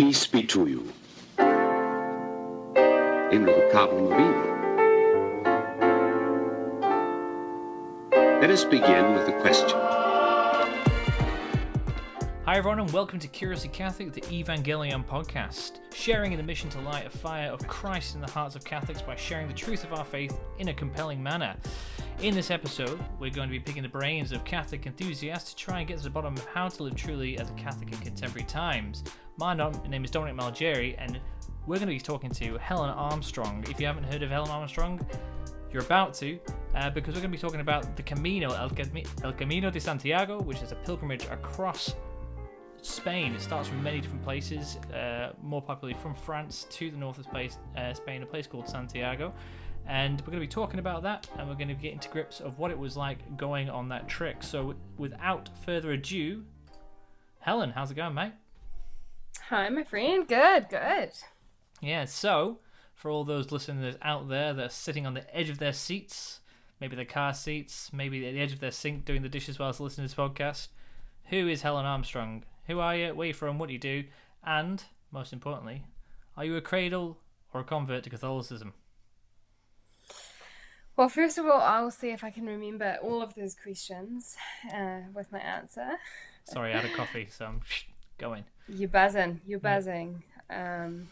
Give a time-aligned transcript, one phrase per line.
[0.00, 0.90] Peace be to you.
[3.36, 4.46] In with the problem of evil.
[8.40, 9.78] Let us begin with the question.
[12.46, 16.80] Hi, everyone, and welcome to Curiously Catholic, the Evangelion podcast, sharing in the mission to
[16.80, 19.92] light a fire of Christ in the hearts of Catholics by sharing the truth of
[19.92, 21.54] our faith in a compelling manner.
[22.22, 25.78] In this episode, we're going to be picking the brains of Catholic enthusiasts to try
[25.78, 28.46] and get to the bottom of how to live truly as a Catholic in contemporary
[28.46, 29.04] times.
[29.38, 31.18] My name is Dominic Malgeri, and
[31.66, 33.64] we're going to be talking to Helen Armstrong.
[33.70, 35.00] If you haven't heard of Helen Armstrong,
[35.72, 36.38] you're about to,
[36.74, 40.60] uh, because we're going to be talking about the Camino, El, Camino de Santiago, which
[40.60, 41.94] is a pilgrimage across
[42.82, 43.32] Spain.
[43.32, 47.26] It starts from many different places, uh, more popularly from France to the north of
[47.34, 49.32] uh, Spain, a place called Santiago.
[49.86, 52.40] And we're going to be talking about that, and we're going to get into grips
[52.40, 54.42] of what it was like going on that trek.
[54.42, 56.44] So, without further ado,
[57.40, 58.32] Helen, how's it going, mate?
[59.48, 60.28] Hi, my friend.
[60.28, 61.10] Good, good.
[61.80, 62.58] Yeah, so
[62.94, 66.40] for all those listeners out there that are sitting on the edge of their seats,
[66.80, 69.80] maybe their car seats, maybe at the edge of their sink doing the dishes whilst
[69.80, 70.68] listening to this podcast,
[71.30, 72.44] who is Helen Armstrong?
[72.66, 73.14] Who are you?
[73.14, 73.58] Where are you from?
[73.58, 74.04] What do you do?
[74.44, 75.84] And, most importantly,
[76.36, 77.18] are you a cradle
[77.52, 78.74] or a convert to Catholicism?
[81.00, 84.36] Well, first of all, I'll see if I can remember all of those questions
[84.70, 85.92] uh, with my answer.
[86.44, 87.62] Sorry, I had a coffee, so I'm
[88.18, 88.44] going.
[88.68, 89.40] You're buzzing.
[89.46, 90.22] You're buzzing.
[90.50, 91.08] Um,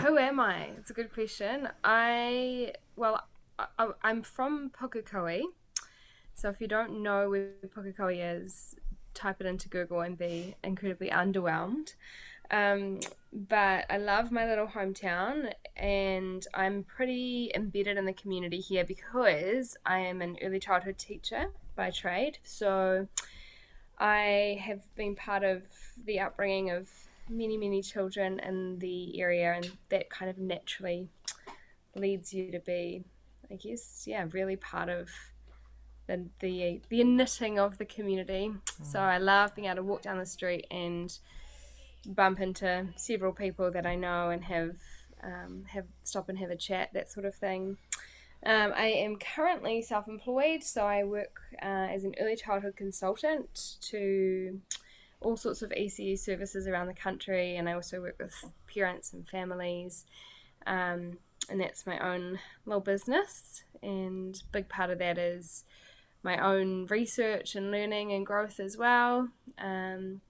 [0.00, 0.64] who am I?
[0.78, 1.68] It's a good question.
[1.84, 3.22] I well,
[3.78, 5.42] I, am from Pukekohe.
[6.34, 8.74] So if you don't know where Pukekohe is,
[9.14, 11.94] type it into Google and be incredibly underwhelmed.
[12.50, 13.00] Um,
[13.32, 19.76] but I love my little hometown and I'm pretty embedded in the community here because
[19.84, 22.38] I am an early childhood teacher by trade.
[22.44, 23.08] So
[23.98, 25.62] I have been part of
[26.04, 26.88] the upbringing of
[27.28, 31.08] many, many children in the area, and that kind of naturally
[31.94, 33.04] leads you to be,
[33.50, 35.10] I guess, yeah, really part of
[36.06, 38.52] the the, the knitting of the community.
[38.52, 38.86] Mm.
[38.86, 41.16] So I love being able to walk down the street and
[42.06, 44.76] bump into several people that I know and have
[45.22, 47.78] um, have stop and have a chat, that sort of thing.
[48.44, 54.60] Um, I am currently self-employed, so I work uh, as an early childhood consultant to
[55.20, 58.34] all sorts of ECE services around the country, and I also work with
[58.72, 60.04] parents and families.
[60.66, 65.64] Um, and that's my own little business, and big part of that is
[66.22, 69.28] my own research and learning and growth as well.
[69.58, 70.20] Um,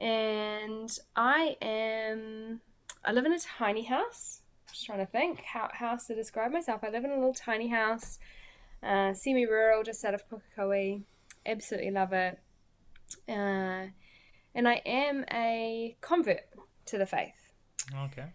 [0.00, 2.60] and I am,
[3.04, 4.42] I live in a tiny house.
[4.70, 6.82] Just trying to think how, how else to describe myself.
[6.84, 8.18] I live in a little tiny house,
[8.82, 11.02] uh, semi rural, just out of Pukekohe.
[11.46, 12.38] Absolutely love it.
[13.28, 13.86] Uh,
[14.54, 16.44] and I am a convert
[16.86, 17.52] to the faith.
[18.06, 18.26] Okay.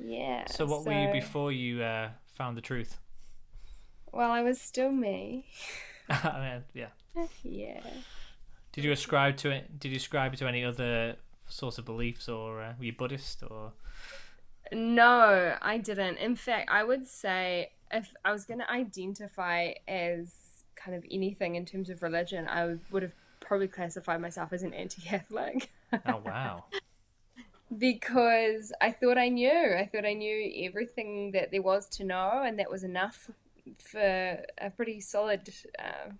[0.00, 0.46] Yeah.
[0.46, 2.98] So, what so, were you before you uh, found the truth?
[4.12, 5.46] Well, I was still me.
[6.08, 6.60] yeah.
[7.42, 7.80] Yeah.
[8.78, 9.80] Did you ascribe to it?
[9.80, 11.16] Did you ascribe to any other
[11.48, 13.72] sorts of beliefs, or uh, were you Buddhist, or?
[14.72, 16.18] No, I didn't.
[16.18, 21.56] In fact, I would say if I was going to identify as kind of anything
[21.56, 25.72] in terms of religion, I would have probably classified myself as an anti-Catholic.
[26.06, 26.66] oh wow!
[27.78, 29.74] because I thought I knew.
[29.76, 33.28] I thought I knew everything that there was to know, and that was enough
[33.78, 36.12] for a pretty solid uh,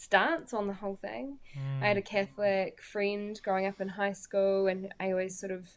[0.00, 1.38] stance on the whole thing.
[1.54, 1.82] Mm.
[1.82, 5.68] I had a Catholic friend growing up in high school, and I always sort of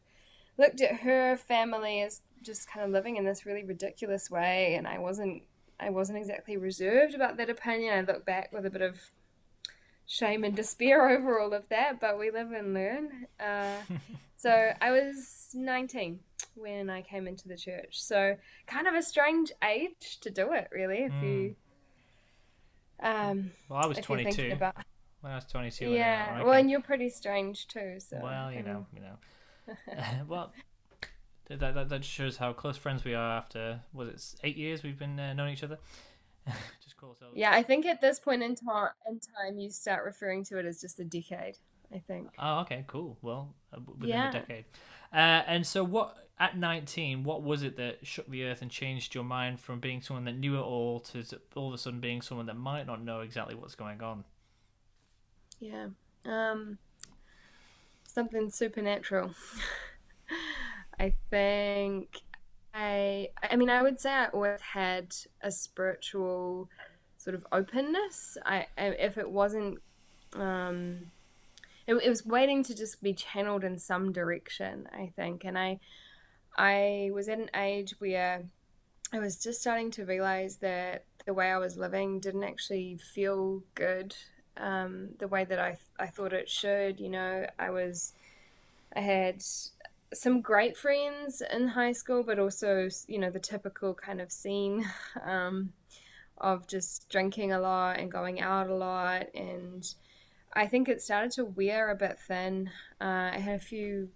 [0.58, 4.88] looked at her family as just kind of living in this really ridiculous way, and
[4.88, 5.44] I wasn't.
[5.80, 7.94] I wasn't exactly reserved about that opinion.
[7.94, 9.02] I look back with a bit of
[10.06, 13.28] shame and despair over all of that, but we live and learn.
[13.40, 13.80] Uh,
[14.38, 16.20] so I was 19
[16.56, 18.02] when I came into the church.
[18.02, 21.00] So kind of a strange age to do it, really.
[21.00, 21.24] If mm.
[21.24, 21.56] you,
[23.04, 24.52] um, well, I was 22.
[24.54, 24.76] About...
[25.22, 25.90] When I was 22.
[25.90, 26.44] Yeah.
[26.44, 28.00] Well, and you're pretty strange too.
[28.00, 28.20] So.
[28.22, 29.96] Well, you know, you know.
[30.28, 30.54] well,
[31.48, 34.98] that, that that shows how close friends we are after was it eight years we've
[34.98, 35.78] been uh, knowing each other.
[36.84, 37.36] just call ourselves.
[37.38, 40.66] Yeah, I think at this point in time, in time, you start referring to it
[40.66, 41.58] as just a decade.
[41.94, 42.30] I think.
[42.40, 43.18] Oh, okay, cool.
[43.22, 44.30] Well, uh, within yeah.
[44.30, 44.66] a decade.
[45.14, 49.14] Uh, and so, what at nineteen, what was it that shook the earth and changed
[49.14, 51.24] your mind from being someone that knew it all to
[51.56, 54.24] all of a sudden being someone that might not know exactly what's going on?
[55.60, 55.88] Yeah,
[56.26, 56.80] um,
[58.06, 59.34] something supernatural.
[61.00, 62.22] I think
[62.74, 66.70] I I mean I would say I always had a spiritual
[67.18, 68.38] sort of openness.
[68.46, 69.80] I if it wasn't
[70.34, 71.12] um
[71.88, 75.44] it, it was waiting to just be channeled in some direction, I think.
[75.44, 75.80] And I,
[76.58, 78.44] I was at an age where
[79.12, 83.64] I was just starting to realize that the way I was living didn't actually feel
[83.76, 84.16] good
[84.58, 87.00] um, the way that I, I thought it should.
[87.00, 88.14] You know, I was,
[88.96, 89.44] I had
[90.14, 94.86] some great friends in high school, but also, you know, the typical kind of scene
[95.26, 95.74] um,
[96.38, 99.28] of just drinking a lot and going out a lot.
[99.34, 99.86] And
[100.56, 102.70] I think it started to wear a bit thin.
[103.02, 104.10] Uh, I had a few,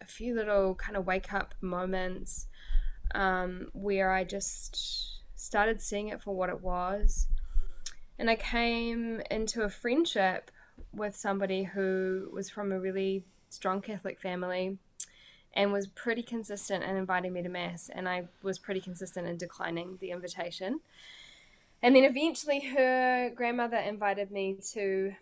[0.00, 2.46] a few little kind of wake up moments
[3.14, 7.26] um, where I just started seeing it for what it was.
[8.18, 10.50] And I came into a friendship
[10.92, 14.78] with somebody who was from a really strong Catholic family
[15.54, 17.90] and was pretty consistent in inviting me to Mass.
[17.92, 20.80] And I was pretty consistent in declining the invitation.
[21.82, 25.14] And then eventually her grandmother invited me to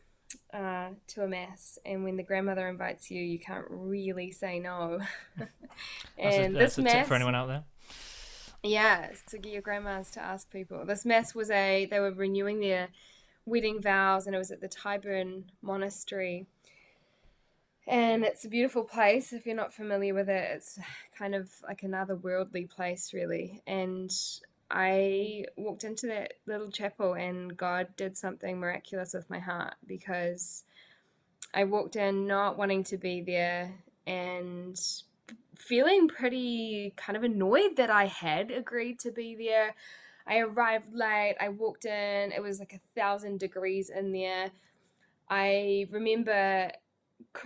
[0.53, 5.01] uh, to a mass, and when the grandmother invites you, you can't really say no.
[5.39, 5.49] and
[6.19, 7.65] that's a, that's this a mass for anyone out there.
[8.63, 10.85] Yeah, to get your grandmas to ask people.
[10.85, 12.89] This mass was a they were renewing their
[13.47, 16.47] wedding vows, and it was at the Tyburn Monastery.
[17.87, 19.33] And it's a beautiful place.
[19.33, 20.79] If you're not familiar with it, it's
[21.19, 23.63] kind of like another worldly place, really.
[23.67, 24.13] And
[24.71, 30.65] I walked into that little chapel, and God did something miraculous with my heart because
[31.53, 33.75] I walked in not wanting to be there
[34.07, 34.81] and
[35.57, 39.75] feeling pretty kind of annoyed that I had agreed to be there.
[40.27, 41.37] I arrived late.
[41.41, 42.33] I walked in.
[42.33, 44.51] It was like a thousand degrees in there.
[45.29, 46.71] I remember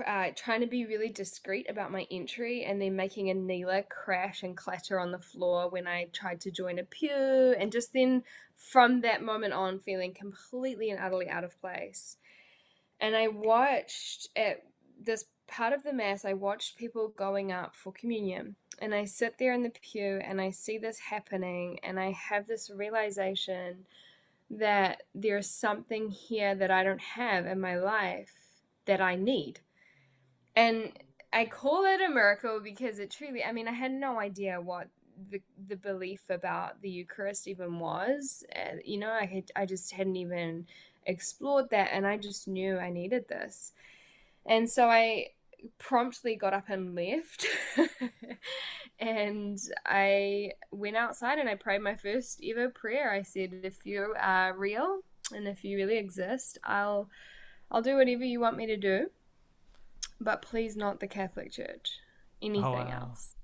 [0.06, 4.42] uh, trying to be really discreet about my entry and then making a kneeler crash
[4.42, 7.54] and clatter on the floor when I tried to join a pew.
[7.58, 8.22] And just then,
[8.56, 12.16] from that moment on, feeling completely and utterly out of place.
[13.00, 14.64] And I watched at
[15.00, 18.56] this part of the mass, I watched people going up for communion.
[18.80, 22.46] And I sit there in the pew and I see this happening, and I have
[22.46, 23.86] this realization
[24.50, 28.32] that there's something here that I don't have in my life
[28.86, 29.60] that I need.
[30.56, 30.92] And
[31.32, 34.88] I call it a miracle because it truly, I mean, I had no idea what
[35.30, 38.44] the, the belief about the Eucharist even was.
[38.54, 40.66] Uh, you know, I, had, I just hadn't even
[41.06, 43.72] explored that, and I just knew I needed this.
[44.46, 45.28] And so I
[45.78, 47.46] promptly got up and left.
[48.98, 53.12] and I went outside and I prayed my first ever prayer.
[53.12, 55.00] I said, if you are real
[55.32, 57.08] and if you really exist, I'll
[57.70, 59.10] I'll do whatever you want me to do.
[60.24, 61.98] But please not the Catholic Church.
[62.40, 63.08] Anything oh, wow.
[63.10, 63.34] else.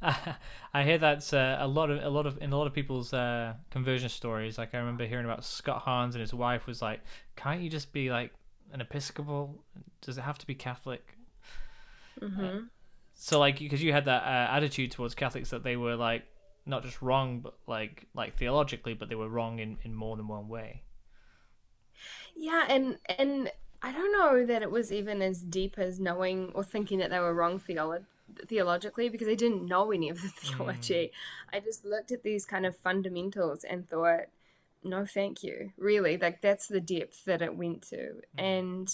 [0.74, 3.12] I hear that's uh, a lot of a lot of in a lot of people's
[3.12, 4.58] uh, conversion stories.
[4.58, 7.00] Like I remember hearing about Scott Hahns and his wife was like,
[7.36, 8.32] "Can't you just be like
[8.72, 9.62] an Episcopal?
[10.02, 11.16] Does it have to be Catholic?"
[12.20, 12.44] Mm-hmm.
[12.44, 12.60] Uh,
[13.14, 16.24] so like because you had that uh, attitude towards Catholics that they were like
[16.66, 20.28] not just wrong but like like theologically but they were wrong in, in more than
[20.28, 20.82] one way.
[22.36, 23.50] Yeah, and and
[23.84, 27.18] I don't know that it was even as deep as knowing or thinking that they
[27.18, 28.06] were wrong theolo-
[28.46, 31.12] theologically because I didn't know any of the theology.
[31.12, 31.56] Mm.
[31.56, 34.28] I just looked at these kind of fundamentals and thought,
[34.82, 35.72] no, thank you.
[35.76, 38.20] Really, like that's the depth that it went to, mm.
[38.38, 38.88] and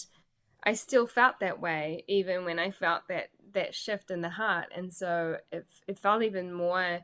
[0.64, 4.72] I still felt that way even when I felt that that shift in the heart,
[4.74, 7.00] and so it it felt even more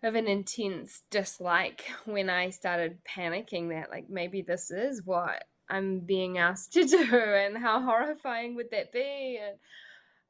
[0.00, 6.00] of an intense dislike when I started panicking that like maybe this is what I'm
[6.00, 9.58] being asked to do, and how horrifying would that be, and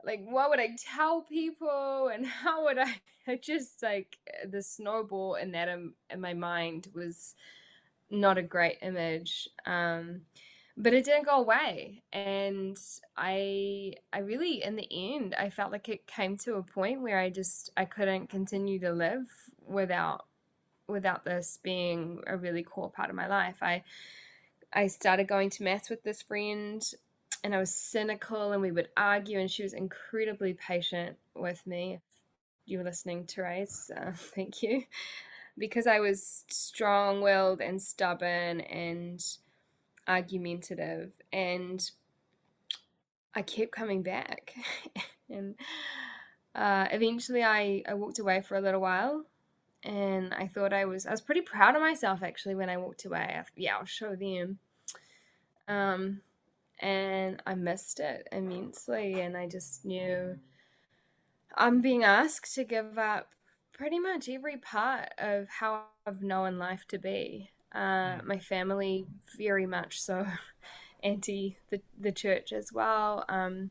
[0.05, 2.79] like what would I tell people, and how would
[3.29, 3.37] I?
[3.41, 7.35] Just like the snowball in that in, in my mind was
[8.11, 9.49] not a great image.
[9.65, 10.23] Um,
[10.77, 12.79] but it didn't go away and
[13.17, 17.19] i i really in the end i felt like it came to a point where
[17.19, 19.27] i just i couldn't continue to live
[19.67, 20.27] without
[20.89, 23.83] without this being a really core part of my life i
[24.75, 26.93] i started going to mass with this friend
[27.43, 32.01] and i was cynical and we would argue and she was incredibly patient with me
[32.67, 34.85] you were listening therese uh, thank you
[35.57, 39.25] because i was strong-willed and stubborn and
[40.07, 41.91] argumentative and
[43.35, 44.55] I kept coming back.
[45.31, 45.57] and
[46.55, 49.25] uh, eventually I, I walked away for a little while
[49.85, 53.05] and I thought I was I was pretty proud of myself actually when I walked
[53.05, 53.37] away.
[53.39, 54.59] I, yeah, I'll show them.
[55.69, 56.21] Um,
[56.81, 60.39] and I missed it immensely, and I just knew
[61.57, 63.31] I'm being asked to give up
[63.73, 69.67] pretty much every part of how I've known life to be uh, my family very
[69.67, 70.27] much so,
[71.03, 73.25] anti the, the church as well.
[73.29, 73.71] Um,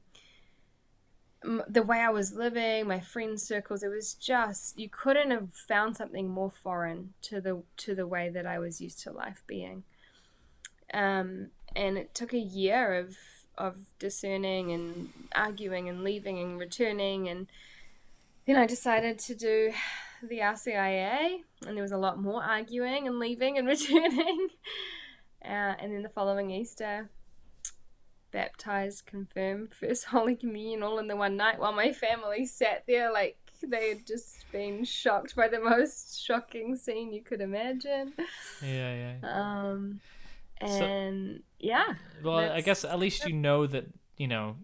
[1.67, 5.97] the way I was living, my friend circles, it was just you couldn't have found
[5.97, 9.83] something more foreign to the to the way that I was used to life being.
[10.93, 13.17] Um, and it took a year of
[13.57, 17.47] of discerning and arguing and leaving and returning and
[18.45, 19.71] then I decided to do
[20.21, 24.49] the RCIA and there was a lot more arguing and leaving and returning.
[25.43, 27.09] Uh, and then the following Easter,
[28.33, 33.13] baptized, confirmed, first Holy Communion all in the one night while my family sat there
[33.13, 38.11] like they had just been shocked by the most shocking scene you could imagine.
[38.61, 39.69] Yeah, yeah.
[39.69, 40.01] Um,
[40.59, 41.93] and so, yeah.
[42.21, 43.85] Well, I guess at least you know that
[44.17, 44.57] you know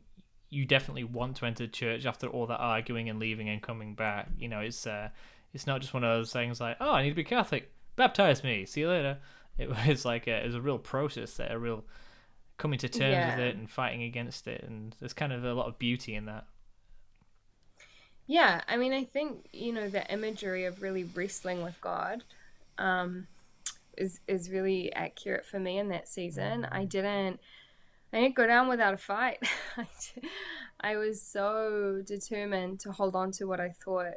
[0.49, 4.27] you definitely want to enter church after all that arguing and leaving and coming back.
[4.37, 5.09] You know, it's uh,
[5.53, 8.43] it's not just one of those things like, oh, I need to be Catholic, baptize
[8.43, 9.17] me, see you later.
[9.57, 11.85] It was like a, it was a real process, there, a real
[12.59, 13.35] coming to terms yeah.
[13.35, 16.25] with it and fighting against it and there's kind of a lot of beauty in
[16.25, 16.45] that.
[18.27, 22.23] Yeah i mean i think you know the imagery of really wrestling with god
[22.77, 23.27] um,
[23.97, 26.65] is is really accurate for me in that season.
[26.71, 27.39] I didn't
[28.13, 29.39] i didn't go down without a fight.
[30.79, 34.13] I was so determined to hold on to what i thought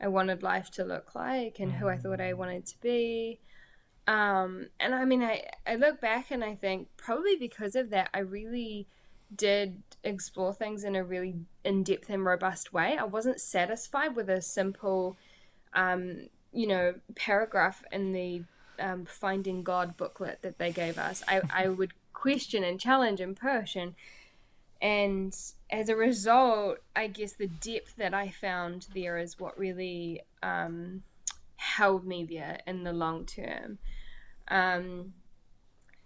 [0.00, 3.40] i wanted life to look like and who i thought i wanted to be
[4.08, 8.08] um, and I mean, I, I look back and I think probably because of that,
[8.14, 8.86] I really
[9.36, 12.96] did explore things in a really in depth and robust way.
[12.96, 15.18] I wasn't satisfied with a simple,
[15.74, 18.44] um, you know, paragraph in the
[18.80, 21.22] um, Finding God booklet that they gave us.
[21.28, 23.94] I, I would question and challenge and push and
[24.80, 25.36] and
[25.70, 31.02] as a result, I guess the depth that I found there is what really um,
[31.56, 33.78] held me there in the long term.
[34.50, 35.12] Um,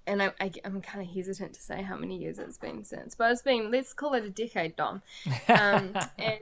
[0.07, 3.15] and I, I, am kind of hesitant to say how many years it's been since,
[3.15, 5.03] but it's been, let's call it a decade, Dom.
[5.49, 6.41] Um, and,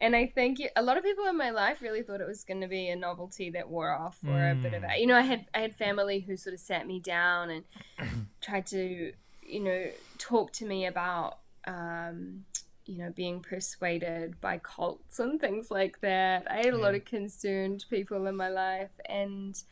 [0.00, 2.60] and I think a lot of people in my life really thought it was going
[2.60, 4.52] to be a novelty that wore off or mm.
[4.52, 6.86] a bit of a, you know, I had, I had family who sort of sat
[6.86, 7.64] me down and
[8.42, 9.12] tried to,
[9.42, 9.86] you know,
[10.18, 12.44] talk to me about, um,
[12.88, 16.50] you know, being persuaded by cults and things like that.
[16.50, 16.82] I had a yeah.
[16.82, 19.62] lot of concerned people in my life, and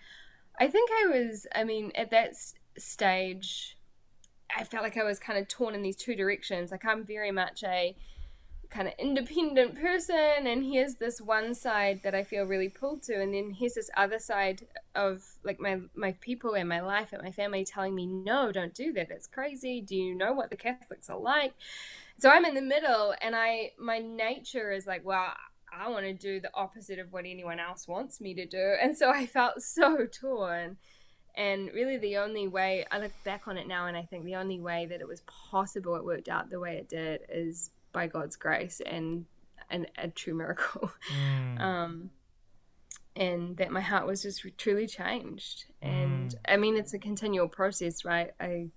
[0.61, 3.79] I think I was, I mean, at that s- stage,
[4.55, 6.71] I felt like I was kind of torn in these two directions.
[6.71, 7.97] Like, I'm very much a
[8.69, 13.19] kind of independent person, and here's this one side that I feel really pulled to,
[13.19, 17.23] and then here's this other side of like my my people and my life and
[17.23, 19.09] my family telling me, no, don't do that.
[19.09, 19.81] That's crazy.
[19.81, 21.55] Do you know what the Catholics are like?
[22.19, 25.33] So i'm in the middle and i my nature is like well
[25.79, 28.75] i want to do the opposite of what anyone else wants me to do.
[28.81, 30.77] And so i felt so torn.
[31.39, 34.37] And really the only way i look back on it now and i think the
[34.37, 35.21] only way that it was
[35.51, 39.27] possible it worked out the way it did is by god's grace and
[39.69, 40.91] and a true miracle.
[41.13, 41.61] Mm.
[41.61, 42.11] um
[43.15, 45.65] and that my heart was just truly changed.
[45.83, 46.39] And mm.
[46.49, 48.31] i mean it's a continual process right?
[48.41, 48.71] I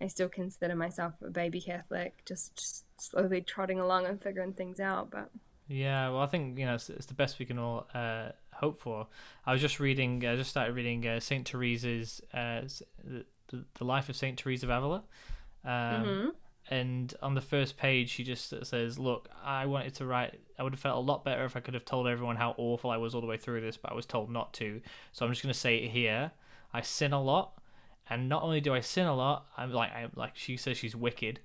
[0.00, 4.80] I still consider myself a baby Catholic, just, just slowly trotting along and figuring things
[4.80, 5.10] out.
[5.10, 5.30] But
[5.66, 8.78] yeah, well, I think you know it's, it's the best we can all uh, hope
[8.78, 9.06] for.
[9.44, 12.62] I was just reading, I just started reading uh, Saint Teresa's uh,
[13.04, 15.02] the, the life of Saint Teresa of Avila.
[15.64, 16.28] Um, mm-hmm.
[16.70, 20.38] And on the first page, she just says, "Look, I wanted to write.
[20.58, 22.90] I would have felt a lot better if I could have told everyone how awful
[22.90, 24.82] I was all the way through this, but I was told not to.
[25.12, 26.30] So I'm just going to say it here.
[26.74, 27.58] I sin a lot,
[28.10, 30.96] and not only do I sin a lot, I'm like I'm like she says she's
[30.96, 31.40] wicked,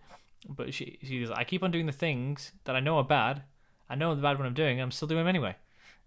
[0.48, 3.44] but she she goes I keep on doing the things that I know are bad.
[3.90, 5.56] I know the bad what I'm doing, I'm still doing them anyway.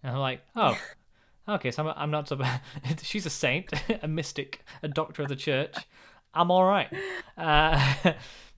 [0.03, 0.79] And I'm like, oh,
[1.49, 2.61] okay, so I'm I'm not so bad.
[3.03, 3.71] she's a saint,
[4.03, 5.77] a mystic, a doctor of the church.
[6.35, 6.93] I'm all right.
[7.37, 7.95] Uh,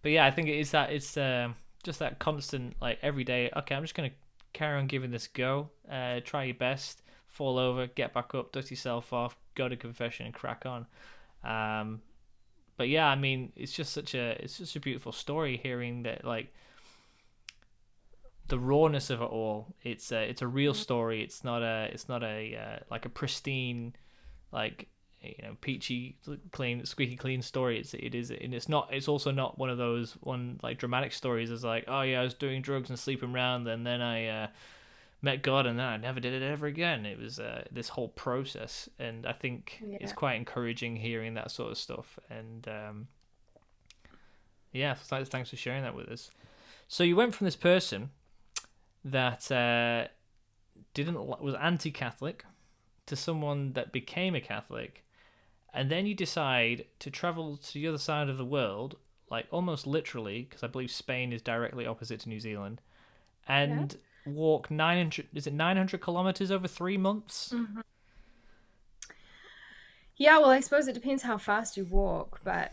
[0.02, 1.50] but yeah, I think it is that it's uh,
[1.84, 3.50] just that constant like every day.
[3.56, 4.10] Okay, I'm just gonna
[4.52, 5.70] carry on giving this go.
[5.90, 7.02] Uh, try your best.
[7.26, 10.86] Fall over, get back up, dust yourself off, go to confession, and crack on.
[11.44, 12.02] Um,
[12.76, 16.24] but yeah, I mean, it's just such a it's just a beautiful story hearing that
[16.24, 16.52] like
[18.48, 19.74] the rawness of it all.
[19.82, 20.80] It's a it's a real mm-hmm.
[20.80, 21.22] story.
[21.22, 23.94] It's not a it's not a uh, like a pristine
[24.52, 24.88] like
[25.20, 26.16] you know peachy
[26.52, 29.76] clean squeaky clean story it's it is and it's not it's also not one of
[29.76, 33.34] those one like dramatic stories it's like oh yeah i was doing drugs and sleeping
[33.34, 34.46] around and then i uh
[35.20, 37.04] met God and then I never did it ever again.
[37.04, 39.98] It was uh, this whole process, and I think yeah.
[40.00, 42.18] it's quite encouraging hearing that sort of stuff.
[42.30, 43.08] And um,
[44.72, 46.30] yeah, thanks for sharing that with us.
[46.86, 48.10] So you went from this person
[49.04, 50.08] that uh,
[50.94, 52.44] didn't was anti-Catholic
[53.06, 55.04] to someone that became a Catholic,
[55.74, 58.96] and then you decide to travel to the other side of the world,
[59.30, 62.80] like almost literally, because I believe Spain is directly opposite to New Zealand,
[63.48, 63.96] and
[64.34, 67.54] walk 900 is it 900 kilometers over 3 months?
[70.16, 72.72] Yeah, well, I suppose it depends how fast you walk, but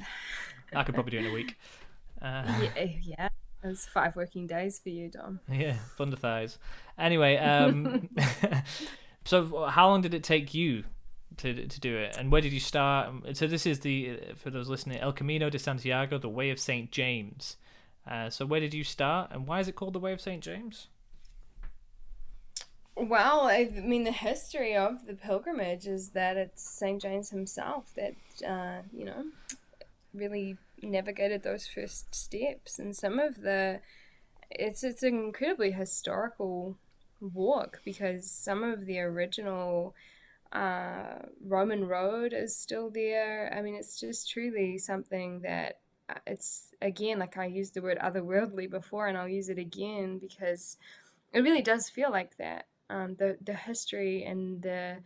[0.74, 1.58] I could probably do it in a week.
[2.22, 2.44] Uh,
[2.76, 3.30] yeah, yeah,
[3.64, 5.40] it's five working days for you, Dom.
[5.52, 6.58] yeah, thunder thighs.
[6.98, 8.10] Anyway, um
[9.26, 10.86] so how long did it take you
[11.38, 13.12] to to do it and where did you start?
[13.34, 16.90] So this is the for those listening El Camino de Santiago, the Way of St.
[16.90, 17.58] James.
[18.10, 20.42] Uh, so where did you start and why is it called the Way of St.
[20.42, 20.88] James?
[22.98, 27.02] Well, I mean, the history of the pilgrimage is that it's St.
[27.02, 28.16] James himself that,
[28.48, 29.26] uh, you know,
[30.14, 32.80] really navigated those first steps.
[32.80, 33.82] And some of the,
[34.50, 36.78] it's, it's an incredibly historical
[37.20, 39.94] walk because some of the original
[40.54, 43.54] uh, Roman road is still there.
[43.54, 48.00] I mean, it's just truly something that uh, it's, again, like I used the word
[48.00, 50.78] otherworldly before, and I'll use it again because
[51.34, 54.98] it really does feel like that um, the the history and the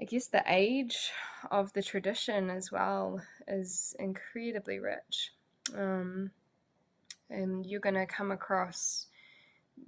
[0.00, 1.12] I guess the age
[1.50, 5.32] of the tradition as well is incredibly rich.
[5.76, 6.32] Um,
[7.30, 9.06] and you're going to come across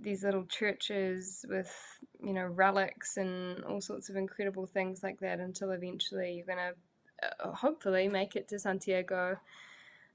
[0.00, 1.72] these little churches with,
[2.20, 6.58] you know, relics and all sorts of incredible things like that until eventually you're going
[6.58, 9.38] to uh, hopefully make it to Santiago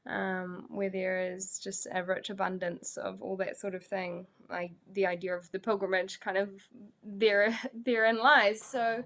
[0.07, 4.27] um, where there is just a rich abundance of all that sort of thing.
[4.49, 6.49] Like the idea of the pilgrimage, kind of
[7.03, 8.61] there therein lies.
[8.61, 9.03] So,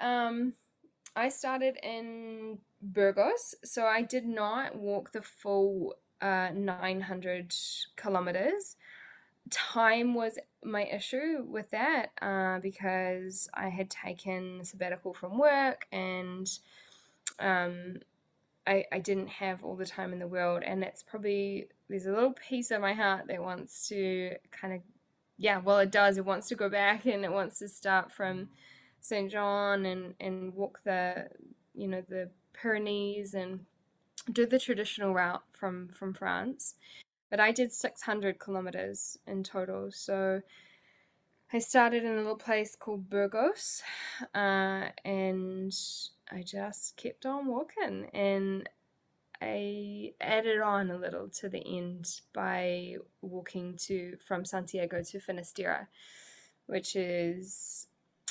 [0.00, 0.54] um,
[1.14, 7.54] I started in Burgos, so I did not walk the full uh, 900
[7.96, 8.76] kilometers.
[9.50, 16.48] Time was my issue with that uh, because I had taken sabbatical from work and
[17.38, 17.96] um,
[18.66, 22.12] I, I didn't have all the time in the world and that's probably there's a
[22.12, 24.80] little piece of my heart that wants to kind of
[25.36, 28.48] yeah well it does it wants to go back and it wants to start from
[29.00, 29.30] St.
[29.30, 31.28] John and and walk the
[31.74, 33.60] you know the Pyrenees and
[34.32, 36.74] do the traditional route from from France
[37.30, 40.42] but I did 600 kilometers in total so
[41.52, 43.82] I started in a little place called Burgos
[44.34, 45.74] uh, and
[46.32, 48.68] I just kept on walking and
[49.40, 55.88] I added on a little to the end by walking to from Santiago to Finisterre,
[56.66, 57.88] which is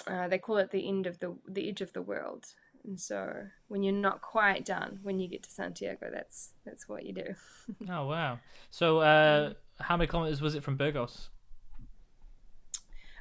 [0.08, 2.46] uh, they call it the end of the the edge of the world.
[2.84, 7.06] And so when you're not quite done, when you get to Santiago, that's that's what
[7.06, 7.36] you do.
[7.90, 8.40] Oh wow!
[8.70, 11.30] So uh, how many kilometers was it from Burgos?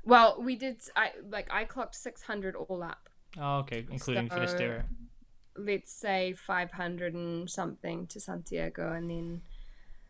[0.04, 3.09] well, we did I like I clocked 600 all up.
[3.38, 4.84] Oh, okay, including So- Finisterre.
[5.56, 9.42] let's say 500 and something to Santiago and then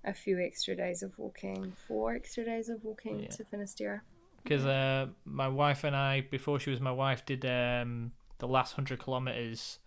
[0.05, 3.29] a few extra days of walking, four extra days of walking Yeah.
[3.31, 4.03] to Finisterre.
[4.43, 8.73] because uh, my wife and I, before she was my wife, did um, the last
[8.73, 9.79] hundred kilometers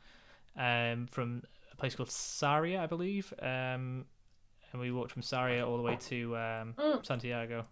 [0.56, 1.42] um, from
[1.72, 4.06] a place called Sarria, I believe, um,
[4.72, 7.04] and we walked from Sarria all the way to um, Mm.
[7.04, 7.66] Santiago,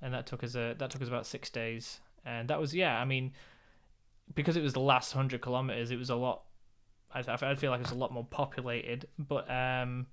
[0.00, 2.98] and that took us a that took us about six days, and that was yeah,
[2.98, 3.32] I mean,
[4.34, 6.42] because it was the last hundred kilometers, it was a lot.
[7.14, 10.06] I, I feel like it was a lot more populated, but um,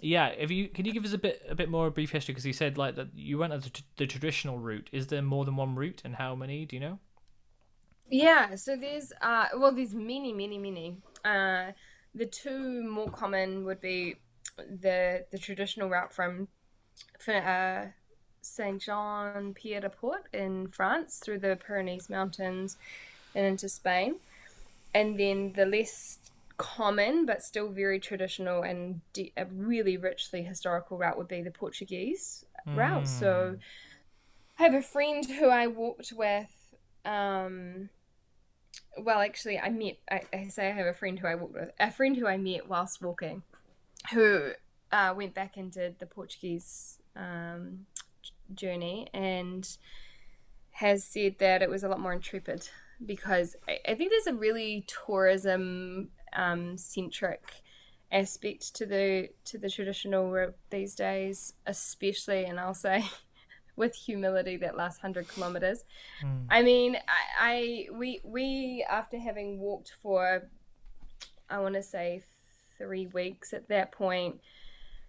[0.00, 0.28] yeah.
[0.28, 2.52] If you can you give us a bit a bit more brief history because you
[2.52, 4.88] said like that you went at the, t- the traditional route.
[4.92, 6.64] Is there more than one route, and how many?
[6.66, 6.98] Do you know?
[8.10, 10.98] Yeah, so there's uh well there's many many many.
[11.24, 11.72] Uh
[12.14, 14.16] the two more common would be
[14.58, 16.48] the the traditional route from
[17.18, 17.86] Fi- uh
[18.42, 22.76] Saint Jean Pied de Port in France through the Pyrenees Mountains
[23.34, 24.16] and into Spain.
[24.94, 26.18] And then the less
[26.58, 31.50] common but still very traditional and de- a really richly historical route would be the
[31.50, 33.08] Portuguese route.
[33.08, 33.56] So
[34.58, 36.74] I have a friend who I walked with
[37.04, 37.90] um
[38.98, 41.70] well actually I met I, I say I have a friend who I walked with
[41.80, 43.42] a friend who I met whilst walking
[44.12, 44.52] who
[44.92, 47.86] uh, went back and did the Portuguese um,
[48.56, 49.68] journey and
[50.72, 52.68] has said that it was a lot more intrepid
[53.04, 57.62] because I, I think there's a really tourism um, centric
[58.10, 63.04] aspect to the to the traditional route these days, especially and I'll say
[63.76, 65.84] with humility that last hundred kilometers.
[66.50, 70.48] I mean, I, I we we after having walked for
[71.48, 72.22] I want to say
[72.78, 74.40] three weeks at that point,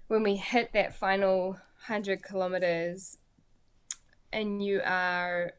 [0.07, 3.17] when we hit that final hundred kilometers,
[4.33, 5.53] and you are,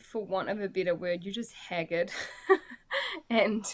[0.00, 2.10] for want of a better word, you're just haggard,
[3.30, 3.64] and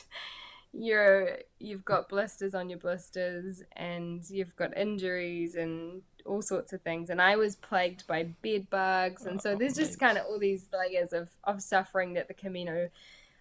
[0.72, 6.83] you're you've got blisters on your blisters and you've got injuries and all sorts of
[6.83, 7.11] things.
[7.11, 9.24] And i was plagued by bed bugs.
[9.24, 12.35] And so Oh, there's just kind of all these layers of, of suffering that the
[12.35, 12.90] camino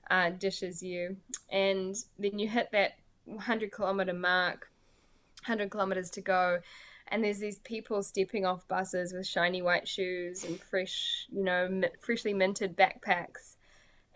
[0.10, 1.18] uh, dishes you.
[1.52, 2.94] And then you hit that
[3.26, 4.72] 100 kilometer mark
[5.46, 6.60] 100 kilometers to go
[7.10, 11.68] and there's these people stepping off buses with shiny white shoes and fresh you know
[11.70, 13.56] mi- freshly minted backpacks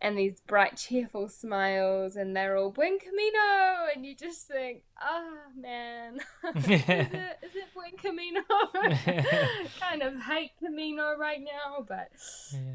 [0.02, 3.88] and these bright cheerful smiles and they're all buen camino!
[3.96, 6.20] And you just think oh man.
[6.56, 8.42] Is it is it buen camino?
[9.80, 12.10] Kind of hate camino right now but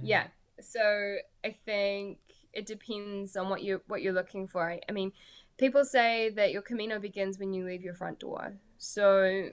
[0.02, 0.28] yeah.
[0.60, 2.18] so i think
[2.56, 4.70] it depends on what you what you're looking for.
[4.70, 5.12] I, I mean
[5.58, 8.54] people say that your camino begins when you leave your front door.
[8.78, 9.50] So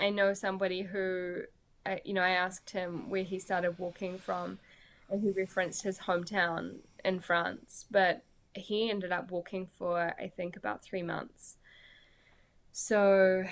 [0.00, 1.42] i know somebody who
[1.84, 4.58] I, you know i asked him where he started walking from
[5.10, 8.22] and he referenced his hometown in france but
[8.54, 11.56] he ended up walking for i think about three months
[12.72, 13.44] so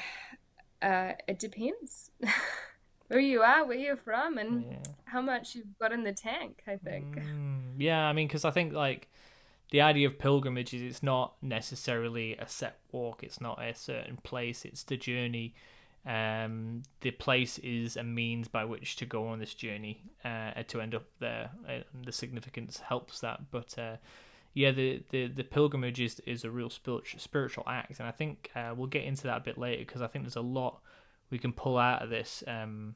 [0.83, 2.11] uh, it depends
[3.11, 4.79] who you are where you're from and Yeah.
[5.07, 8.51] how much you've got in the tank i think Mm, yeah, I mean, because I
[8.51, 9.09] think like
[9.71, 13.23] the idea of pilgrimage is it's not necessarily a set walk.
[13.23, 14.65] It's not a certain place.
[14.65, 15.55] It's the journey.
[16.07, 20.81] Um, the place is a means by which to go on this journey uh, to
[20.81, 21.51] end up there.
[21.67, 23.79] And the significance helps that, but.
[23.79, 23.97] Uh,
[24.57, 28.73] yeah, the, the, the pilgrimage is, is a real spiritual act, and I think uh,
[28.77, 30.81] we'll get into that a bit later because I think there's a lot
[31.31, 32.45] we can pull out of this.
[32.47, 32.95] Um,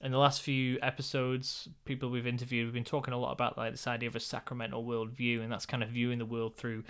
[0.00, 3.72] in the last few episodes, people we've interviewed, we've been talking a lot about like
[3.72, 6.82] this idea of a sacramental worldview, and that's kind of viewing the world through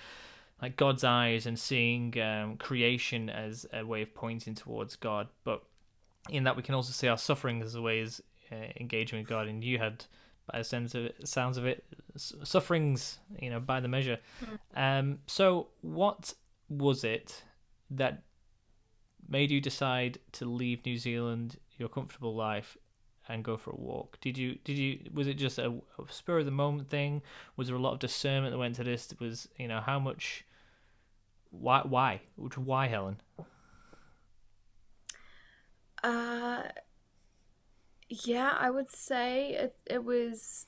[0.60, 5.28] like God's eyes and seeing um, creation as a way of pointing towards God.
[5.44, 5.62] But
[6.30, 9.28] in that, we can also see our suffering as a way of uh, engaging with
[9.28, 9.46] God.
[9.46, 10.04] And you had,
[10.50, 11.84] by the sense of it, sounds of it,
[12.16, 14.18] sufferings, you know, by the measure.
[14.74, 16.34] Um, so, what
[16.68, 17.44] was it
[17.90, 18.22] that
[19.28, 22.76] made you decide to leave New Zealand, your comfortable life,
[23.28, 24.18] and go for a walk?
[24.20, 27.22] Did you did you was it just a, a spur of the moment thing?
[27.56, 29.12] Was there a lot of discernment that went to this?
[29.20, 30.44] Was you know how much?
[31.50, 33.20] Why why why Helen?
[36.02, 36.62] Uh,
[38.08, 40.66] yeah, I would say it, it was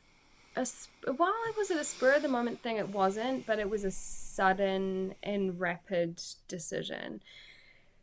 [0.57, 0.67] a
[1.13, 3.91] while it was a spur of the moment thing, it wasn't, but it was a
[3.91, 7.23] sudden and rapid decision.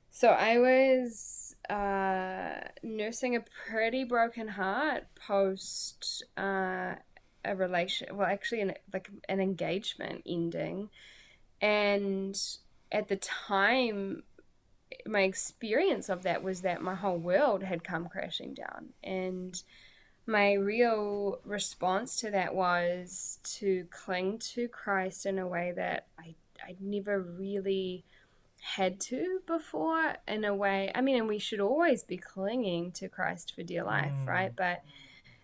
[0.09, 6.95] So I was uh, nursing a pretty broken heart post uh,
[7.45, 10.89] a relation, well, actually, an, like an engagement ending,
[11.61, 12.39] and
[12.91, 14.23] at the time
[15.05, 18.89] my experience of that was that my whole world had come crashing down.
[19.03, 19.61] And
[20.25, 26.35] my real response to that was to cling to Christ in a way that I
[26.61, 28.03] I never really
[28.59, 30.91] had to before in a way.
[30.95, 34.27] I mean and we should always be clinging to Christ for dear life Mm.
[34.27, 34.55] right?
[34.55, 34.83] But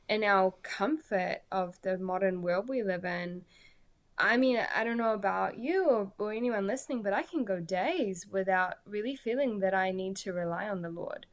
[0.10, 3.44] in our comfort of the modern world we live in
[4.18, 7.60] I mean, I don't know about you or, or anyone listening, but I can go
[7.60, 11.26] days without really feeling that I need to rely on the Lord.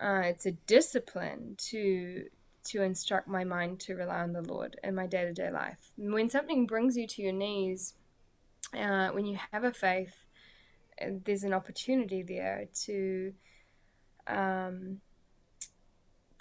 [0.00, 2.24] Uh, it's a discipline to
[2.64, 5.92] to instruct my mind to rely on the Lord in my day to day life.
[5.96, 7.94] When something brings you to your knees,
[8.76, 10.24] uh, when you have a faith,
[11.00, 13.32] uh, there's an opportunity there to
[14.26, 15.00] um,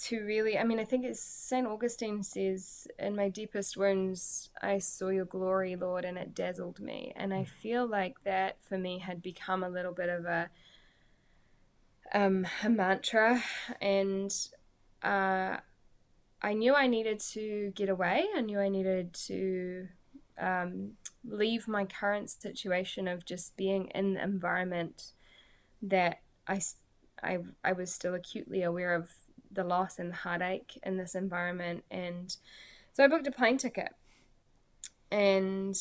[0.06, 4.78] to really i mean i think it's st augustine says in my deepest wounds i
[4.78, 7.12] saw your glory lord and it dazzled me.
[7.16, 10.50] And i feel like that for me had become a little bit of a
[12.14, 13.44] um a mantra.
[13.82, 14.32] And
[15.02, 15.58] uh
[16.42, 18.26] i knew i needed to get away.
[18.36, 19.88] I knew i needed to
[20.40, 20.92] um
[21.28, 25.14] leave my current situation of just being in the environment
[25.82, 26.62] that I
[27.64, 29.10] I was still acutely aware of
[29.56, 31.84] the loss and the heartache in this environment.
[31.90, 32.36] And
[32.94, 33.90] so I booked a plane ticket.
[35.12, 35.76] And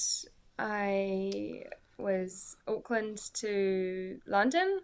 [0.59, 1.65] I
[1.99, 4.81] was Auckland to London.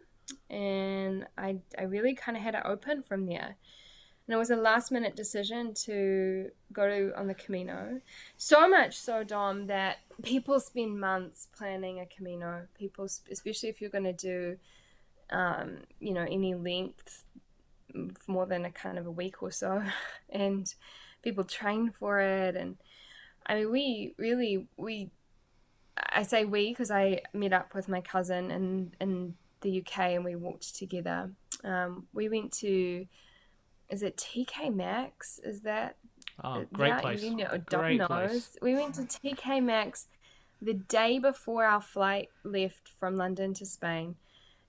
[0.49, 3.57] And I, I really kind of had it open from there.
[4.27, 8.01] And it was a last minute decision to go to, on the Camino.
[8.37, 12.69] So much so, Dom, that people spend months planning a Camino.
[12.79, 14.57] People, especially if you're going to do,
[15.31, 17.25] um, you know, any length
[18.27, 19.83] more than a kind of a week or so
[20.31, 20.75] and
[21.23, 22.77] people train for it and
[23.47, 25.11] i mean we really we
[26.13, 30.25] i say we because i met up with my cousin in in the uk and
[30.25, 31.31] we walked together.
[31.63, 33.07] Um, we went to
[33.91, 35.39] is it tk maxx?
[35.45, 35.97] Is that
[36.43, 37.23] Oh, great yeah, place.
[37.23, 38.09] you know Great domino's.
[38.09, 38.57] place.
[38.63, 40.07] we went to tk maxx
[40.63, 44.15] the day before our flight left from London to Spain,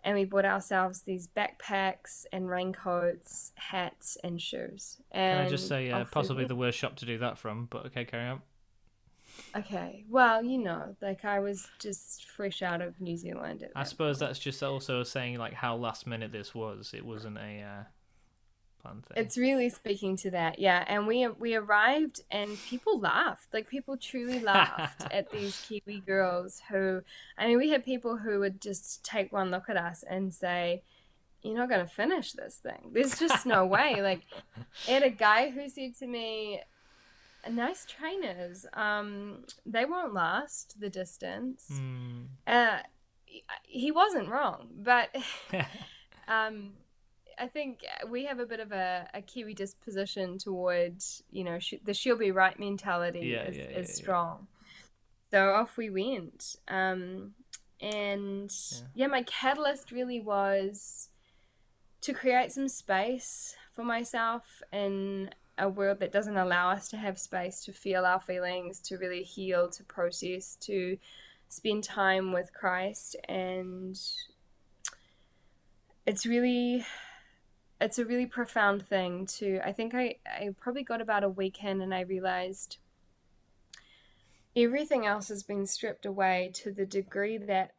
[0.04, 4.98] and we bought ourselves these backpacks and raincoats, hats, and shoes.
[5.12, 7.68] And Can I just say, uh, possibly the worst shop to do that from?
[7.70, 8.42] But okay, carry on.
[9.56, 13.64] Okay, well, you know, like I was just fresh out of New Zealand.
[13.64, 14.30] At I suppose point.
[14.30, 16.94] that's just also saying like how last minute this was.
[16.96, 17.84] It wasn't a uh,
[18.82, 19.24] planned thing.
[19.24, 20.84] It's really speaking to that, yeah.
[20.88, 23.54] And we we arrived, and people laughed.
[23.54, 27.02] Like people truly laughed at these Kiwi girls who,
[27.38, 30.84] I mean, we had people who would just take one look at us and say,
[31.42, 32.92] "You're not going to finish this thing.
[32.92, 34.22] There's just no way." Like,
[34.88, 36.62] I had a guy who said to me,
[37.50, 38.66] "Nice trainers.
[38.74, 42.24] Um, they won't last the distance." Hmm.
[42.48, 42.80] Uh,
[43.64, 45.16] he wasn't wrong, but
[46.28, 46.72] um,
[47.42, 51.82] I think we have a bit of a, a Kiwi disposition towards, you know, sh-
[51.84, 53.86] the she'll be right mentality Yeah, is, yeah, is yeah, yeah.
[53.86, 54.48] strong.
[55.32, 56.58] So off we went.
[56.68, 57.32] Um,
[57.82, 58.54] and
[58.94, 59.08] yeah.
[59.08, 61.10] my catalyst really was
[62.02, 67.18] to create some space for myself in a world that doesn't allow us to have
[67.18, 70.98] space to feel our feelings, to really heal, to process, to
[71.50, 73.16] spend time with Christ.
[73.28, 74.00] And
[76.06, 76.86] it's really
[77.82, 81.82] it's a really profound thing to i think i i probably got about a weekend
[81.82, 82.78] and i realized
[84.56, 87.74] everything else has been stripped away to the degree that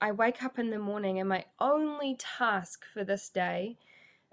[0.00, 3.76] i wake up in the morning and my only task for this day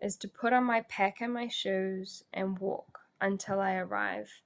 [0.01, 4.41] is to put on my pack and my shoes and walk until i arrive.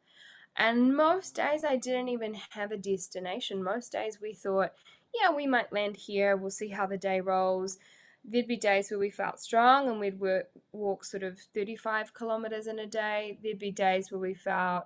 [0.55, 3.63] And most days i didn't even have a destination.
[3.63, 4.73] Most days we thought
[5.13, 7.77] yeah we might land here we'll see how the day rolls
[8.23, 12.67] there'd be days where we felt strong and we'd work, walk sort of 35 kilometers
[12.67, 13.37] in a day.
[13.41, 14.85] There'd be days where we felt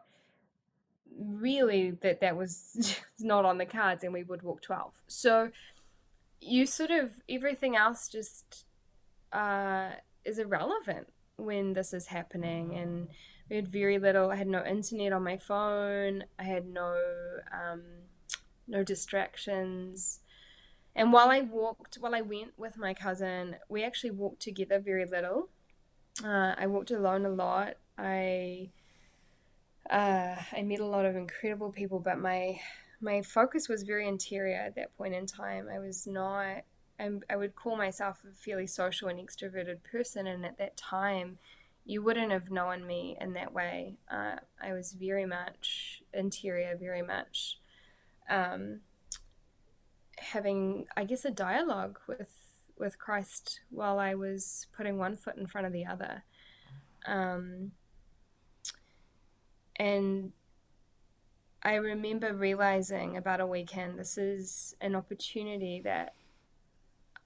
[1.17, 4.93] really that that was not on the cards and we would walk 12.
[5.07, 5.51] So
[6.41, 8.65] you sort of, everything else just
[9.31, 9.89] uh,
[10.25, 12.75] is irrelevant when this is happening.
[12.75, 13.07] And
[13.49, 16.95] we had very little, I had no internet on my phone, I had no,
[17.51, 17.81] um,
[18.67, 20.19] no distractions.
[20.95, 25.05] And while I walked, while I went with my cousin, we actually walked together very
[25.05, 25.49] little.
[26.23, 27.75] Uh, I walked alone a lot.
[27.97, 28.69] I
[29.89, 32.59] uh, I met a lot of incredible people, but my
[33.01, 35.67] my focus was very interior at that point in time.
[35.73, 36.63] I was not.
[36.99, 41.39] I'm, I would call myself a fairly social and extroverted person, and at that time,
[41.85, 43.97] you wouldn't have known me in that way.
[44.09, 47.59] Uh, I was very much interior, very much.
[48.29, 48.81] Um,
[50.17, 52.33] having i guess a dialogue with
[52.77, 56.23] with christ while i was putting one foot in front of the other
[57.05, 57.71] um
[59.77, 60.31] and
[61.63, 66.13] i remember realizing about a weekend this is an opportunity that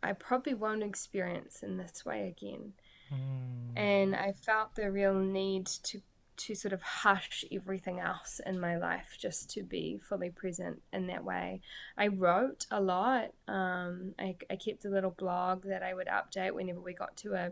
[0.01, 2.73] i probably won't experience in this way again
[3.09, 3.77] Hmm.
[3.77, 6.01] and i felt the real need to
[6.37, 11.07] to sort of hush everything else in my life just to be fully present in
[11.07, 11.61] that way.
[11.97, 13.31] I wrote a lot.
[13.47, 17.33] Um, I, I kept a little blog that I would update whenever we got to
[17.33, 17.51] a,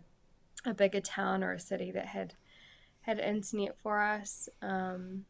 [0.70, 2.36] a bigger town or a city that had
[3.02, 4.50] had internet for us.
[4.62, 5.26] Um,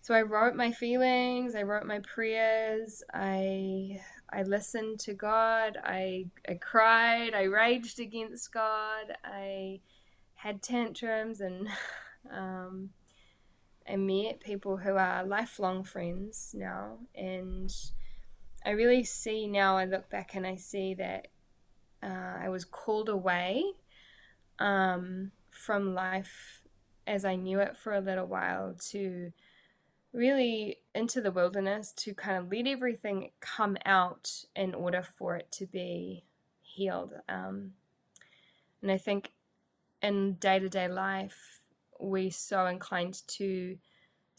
[0.00, 1.54] so I wrote my feelings.
[1.54, 3.02] I wrote my prayers.
[3.12, 5.76] I I listened to God.
[5.82, 7.34] I I cried.
[7.34, 9.16] I raged against God.
[9.24, 9.80] I
[10.34, 11.68] had tantrums and
[12.30, 12.90] um,
[13.88, 17.74] I met people who are lifelong friends now, and
[18.64, 19.76] I really see now.
[19.76, 21.28] I look back and I see that
[22.02, 23.64] uh, I was called away
[24.58, 26.62] um, from life
[27.06, 29.32] as I knew it for a little while to
[30.12, 35.50] really into the wilderness to kind of let everything come out in order for it
[35.52, 36.24] to be
[36.60, 37.12] healed.
[37.28, 37.72] Um,
[38.82, 39.32] and I think
[40.02, 41.60] in day to day life,
[41.98, 43.76] we're so inclined to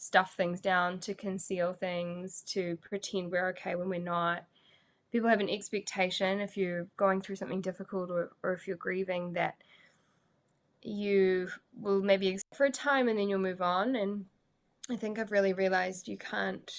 [0.00, 4.44] stuff things down, to conceal things, to pretend we're okay when we're not.
[5.12, 9.34] People have an expectation if you're going through something difficult or, or if you're grieving
[9.34, 9.56] that
[10.82, 13.94] you will maybe for a time and then you'll move on.
[13.94, 14.24] And
[14.88, 16.72] I think I've really realized you can't.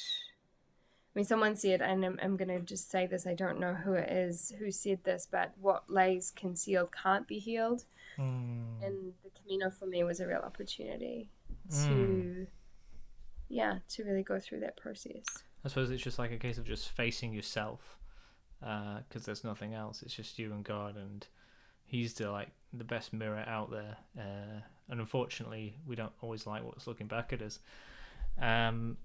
[1.13, 3.73] I mean, someone said, and I'm, I'm going to just say this, I don't know
[3.73, 7.83] who it is who said this, but what lays concealed can't be healed
[8.17, 8.63] Hmm.
[8.83, 11.29] and the Camino for me was a real opportunity
[11.69, 12.47] to, Mm.
[13.49, 15.23] yeah, to really go through that process.
[15.63, 17.97] I suppose it's just like a case of just facing yourself,
[18.59, 20.01] because there's nothing else.
[20.03, 21.25] It's just you and God, and
[21.85, 23.97] He's the like the best mirror out there.
[24.17, 27.59] Uh, and unfortunately, we don't always like what's looking back at us.
[28.39, 28.97] Um,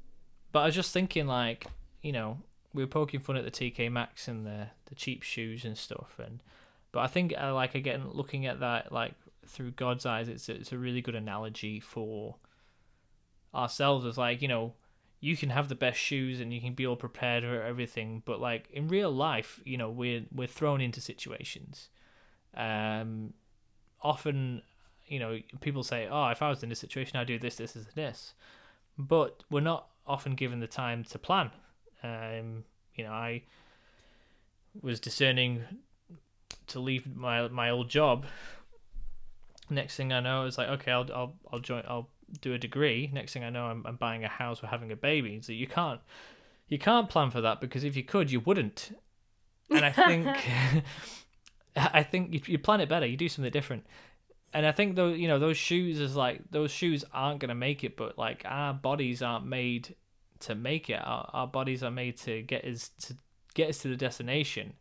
[0.53, 1.67] but I was just thinking, like,
[2.03, 2.39] you know,
[2.73, 6.19] we were poking fun at the TK Maxx and the the cheap shoes and stuff,
[6.19, 6.41] and
[6.97, 9.13] but I think uh, like again looking at that like
[9.47, 12.37] through God's eyes, it's it's a really good analogy for
[13.55, 14.73] ourselves as like you know
[15.21, 18.41] you can have the best shoes and you can be all prepared for everything, but
[18.41, 21.91] like in real life, you know we're we're thrown into situations.
[22.57, 23.35] Um,
[24.01, 24.63] often,
[25.07, 27.73] you know, people say, "Oh, if I was in this situation, I'd do this, this,
[27.73, 28.33] this, this,"
[28.97, 31.51] but we're not often given the time to plan.
[32.03, 33.43] Um, you know, I
[34.81, 35.63] was discerning
[36.69, 38.27] to leave my my old job.
[39.69, 41.83] Next thing I know, it's like, okay, I'll I'll I'll join.
[41.89, 42.09] I'll
[42.41, 43.11] do a degree.
[43.13, 45.41] Next thing I know, I'm, I'm buying a house or having a baby.
[45.43, 46.01] So you can't
[46.69, 48.97] you can't plan for that because if you could, you wouldn't.
[49.71, 50.27] And I think
[51.77, 53.07] I think you, you plan it better.
[53.07, 53.87] You do something different.
[54.53, 57.85] And I think though you know those shoes is like those shoes aren't gonna make
[57.85, 59.95] it, but like our bodies aren't made
[60.41, 61.01] to make it.
[61.03, 63.17] Our, our bodies are made to get us to
[63.55, 64.73] get us to the destination,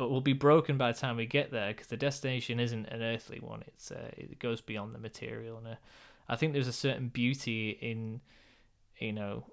[0.00, 3.02] but we'll be broken by the time we get there because the destination isn't an
[3.02, 3.62] earthly one.
[3.66, 5.74] It's uh, it goes beyond the material, and uh,
[6.26, 8.22] I think there's a certain beauty in
[8.98, 9.44] you know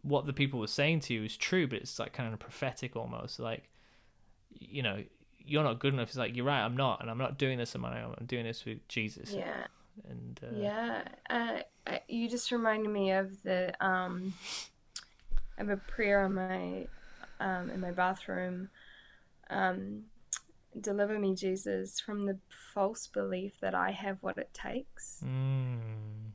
[0.00, 2.96] what the people were saying to you is true, but it's like kind of prophetic
[2.96, 3.38] almost.
[3.38, 3.68] Like
[4.48, 5.04] you know
[5.44, 6.08] you're not good enough.
[6.08, 6.64] It's like you're right.
[6.64, 8.14] I'm not, and I'm not doing this on my own.
[8.18, 9.32] I'm doing this with Jesus.
[9.32, 9.66] Yeah.
[10.08, 14.32] And uh, Yeah, uh, you just reminded me of the um,
[15.58, 16.86] I have a prayer on my
[17.38, 18.70] um, in my bathroom.
[19.50, 20.04] Um,
[20.80, 22.38] Deliver me, Jesus, from the
[22.74, 25.22] false belief that I have what it takes.
[25.24, 26.32] Mm,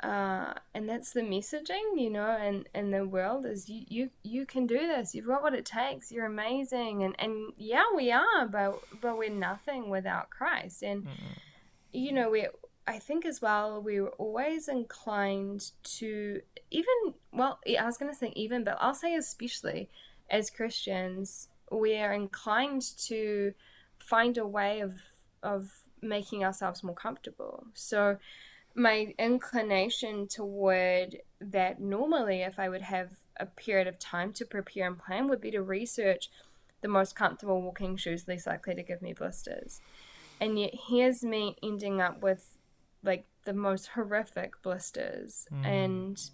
[0.00, 4.46] Uh, and that's the messaging, you know, and in the world is you, you you
[4.46, 5.12] can do this.
[5.12, 6.12] You've got what it takes.
[6.12, 10.84] You're amazing, and and yeah, we are, but but we're nothing without Christ.
[10.84, 11.10] And mm,
[11.92, 12.46] you know, we
[12.86, 18.32] I think as well we were always inclined to even well, I was gonna say
[18.36, 19.90] even, but I'll say especially
[20.30, 23.54] as Christians, we are inclined to
[23.98, 24.94] find a way of
[25.42, 27.66] of making ourselves more comfortable.
[27.74, 28.18] So
[28.74, 34.86] my inclination toward that normally if I would have a period of time to prepare
[34.86, 36.30] and plan would be to research
[36.80, 39.80] the most comfortable walking shoes least likely to give me blisters
[40.40, 42.56] and yet here's me ending up with
[43.02, 45.64] like the most horrific blisters Mm.
[45.66, 46.30] and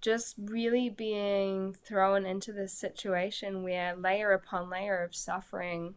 [0.00, 5.94] just really being thrown into this situation where layer upon layer of suffering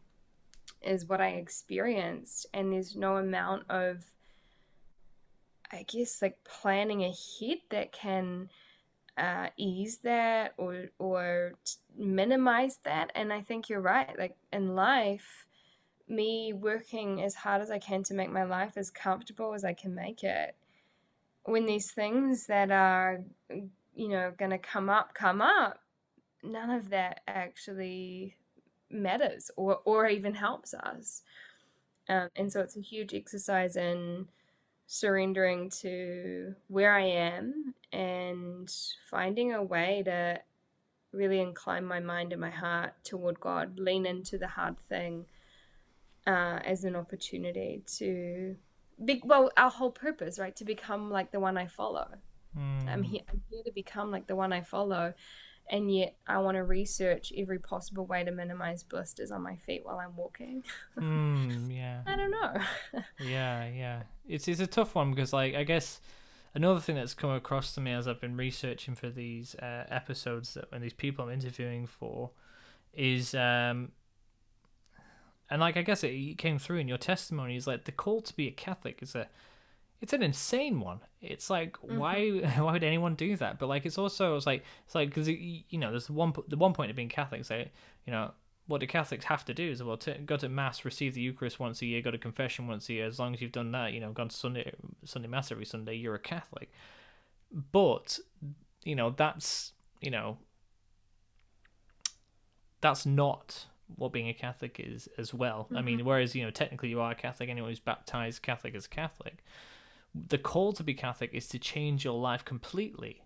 [0.81, 4.11] is what I experienced and there's no amount of
[5.71, 8.49] I guess like planning ahead that can
[9.17, 11.53] uh, ease that or or
[11.97, 15.45] minimize that and I think you're right like in life
[16.07, 19.73] me working as hard as I can to make my life as comfortable as I
[19.73, 20.55] can make it.
[21.45, 23.23] When these things that are,
[23.95, 25.79] you know, going to come up, come up,
[26.43, 28.35] none of that actually
[28.89, 31.21] matters or, or even helps us.
[32.09, 34.27] Um, and so it's a huge exercise in
[34.87, 38.71] surrendering to where I am and
[39.09, 40.39] finding a way to
[41.11, 45.25] really incline my mind and my heart toward God, lean into the hard thing
[46.25, 48.55] uh, as an opportunity to
[49.03, 52.07] be well our whole purpose right to become like the one i follow
[52.57, 52.87] mm.
[52.87, 55.13] i'm here i'm here to become like the one i follow
[55.69, 59.85] and yet i want to research every possible way to minimize blisters on my feet
[59.85, 60.63] while i'm walking
[60.97, 62.01] Mm, yeah.
[62.07, 62.53] i don't know
[63.19, 64.03] yeah, yeah.
[64.27, 65.99] It's it's a tough one because like I guess
[66.55, 70.53] another thing that's come across to me as I've been researching for these uh, episodes
[70.53, 72.31] that when these people I'm interviewing for
[72.93, 73.91] is um
[75.49, 78.35] and like I guess it came through in your testimony is like the call to
[78.35, 79.27] be a Catholic is a
[80.03, 80.99] it's an insane one.
[81.21, 81.97] It's like mm-hmm.
[81.97, 83.57] why why would anyone do that?
[83.57, 86.73] But like it's also it's like it's like because you know there's one the one
[86.73, 87.71] point of being Catholic say
[88.05, 88.31] you know
[88.67, 91.57] what do Catholics have to do is well to go to mass, receive the Eucharist
[91.57, 93.05] once a year, go to confession once a year.
[93.05, 94.73] As long as you've done that, you know, gone to Sunday
[95.05, 96.69] Sunday mass every Sunday, you're a Catholic.
[97.71, 98.19] But
[98.83, 100.37] you know that's you know
[102.81, 105.69] that's not what being a Catholic is as well.
[105.73, 106.07] I mean, mm-hmm.
[106.07, 109.45] whereas you know technically you are a Catholic, anyone who's baptized Catholic is Catholic.
[110.15, 113.23] The call to be Catholic is to change your life completely.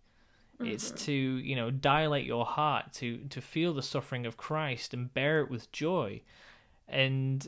[0.59, 1.05] It's mm-hmm.
[1.05, 5.41] to you know dilate your heart to to feel the suffering of Christ and bear
[5.41, 6.21] it with joy,
[6.87, 7.47] and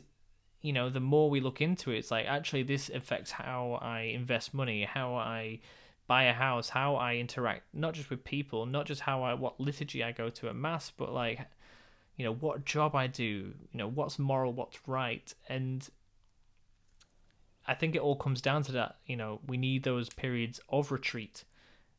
[0.60, 4.12] you know the more we look into it, it's like actually this affects how I
[4.14, 5.58] invest money, how I
[6.06, 9.58] buy a house, how I interact not just with people, not just how I what
[9.58, 11.40] liturgy I go to at mass, but like
[12.16, 15.88] you know what job I do, you know what's moral, what's right, and
[17.70, 18.96] I think it all comes down to that.
[19.06, 21.44] You know, we need those periods of retreat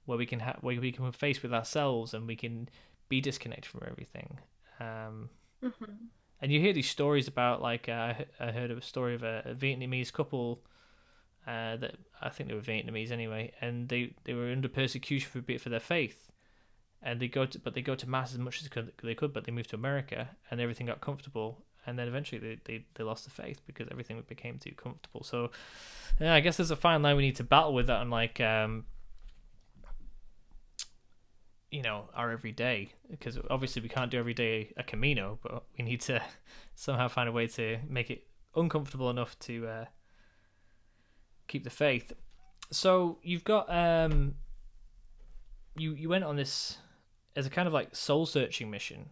[0.05, 2.67] where we can have where we can face with ourselves and we can
[3.07, 4.39] be disconnected from everything.
[4.79, 5.29] Um,
[5.63, 5.93] Mm-hmm.
[6.41, 9.43] and you hear these stories about like uh, I heard of a story of a,
[9.45, 10.63] a Vietnamese couple
[11.47, 15.39] uh, that I think they were Vietnamese anyway, and they, they were under persecution for
[15.39, 16.31] a bit for their faith,
[17.01, 18.69] and they go to but they go to mass as much as
[19.03, 22.59] they could, but they moved to America and everything got comfortable, and then eventually they,
[22.65, 25.23] they, they lost the faith because everything became too comfortable.
[25.23, 25.51] So
[26.19, 28.39] yeah, I guess there's a fine line we need to battle with that, and like
[28.39, 28.85] um,
[31.71, 35.85] you know our everyday because obviously we can't do every day a Camino, but we
[35.85, 36.21] need to
[36.75, 39.85] somehow find a way to make it uncomfortable enough to uh,
[41.47, 42.11] keep the faith.
[42.69, 44.35] So you've got um,
[45.75, 46.77] you you went on this
[47.35, 49.09] as a kind of like soul searching mission,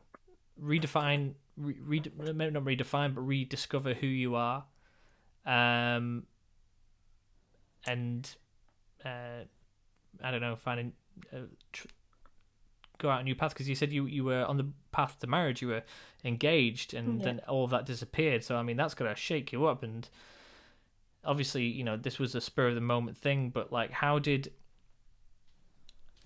[0.61, 4.63] redefine, re, re, not redefine, but rediscover who you are,
[5.45, 6.23] um,
[7.87, 8.29] and
[9.05, 9.43] uh,
[10.23, 10.93] I don't know, finding.
[11.33, 11.39] Uh,
[11.73, 11.87] tr-
[12.97, 15.25] go out a new path because you said you you were on the path to
[15.25, 15.83] marriage you were
[16.25, 17.23] engaged and Yeah.
[17.25, 20.09] then all of that disappeared so i mean that's gonna shake you up and
[21.23, 24.51] obviously you know this was a spur of the moment thing but like how did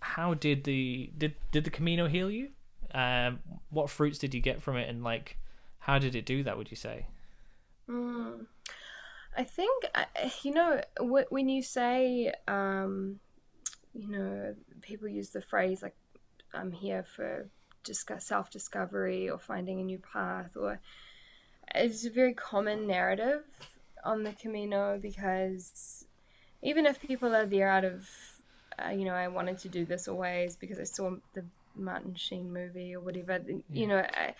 [0.01, 2.49] how did the did did the camino heal you
[2.93, 3.39] um
[3.69, 5.37] what fruits did you get from it and like
[5.79, 7.07] how did it do that would you say
[7.89, 8.45] Mm.
[9.35, 9.85] I think
[10.43, 13.19] you know when you say um,
[13.93, 15.95] you know people use the phrase like
[16.53, 17.47] I'm here for
[17.83, 20.79] discuss self discovery or finding a new path or
[21.75, 23.43] it's a very common narrative
[24.05, 26.05] on the Camino because
[26.61, 28.09] even if people are there out of
[28.83, 31.43] uh, you know I wanted to do this always because I saw the
[31.75, 33.39] Martin Sheen movie or whatever
[33.71, 34.35] you know I,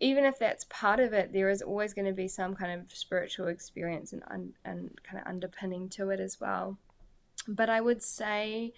[0.00, 2.96] even if that's part of it, there is always going to be some kind of
[2.96, 6.78] spiritual experience and un, and kind of underpinning to it as well.
[7.48, 8.72] But I would say,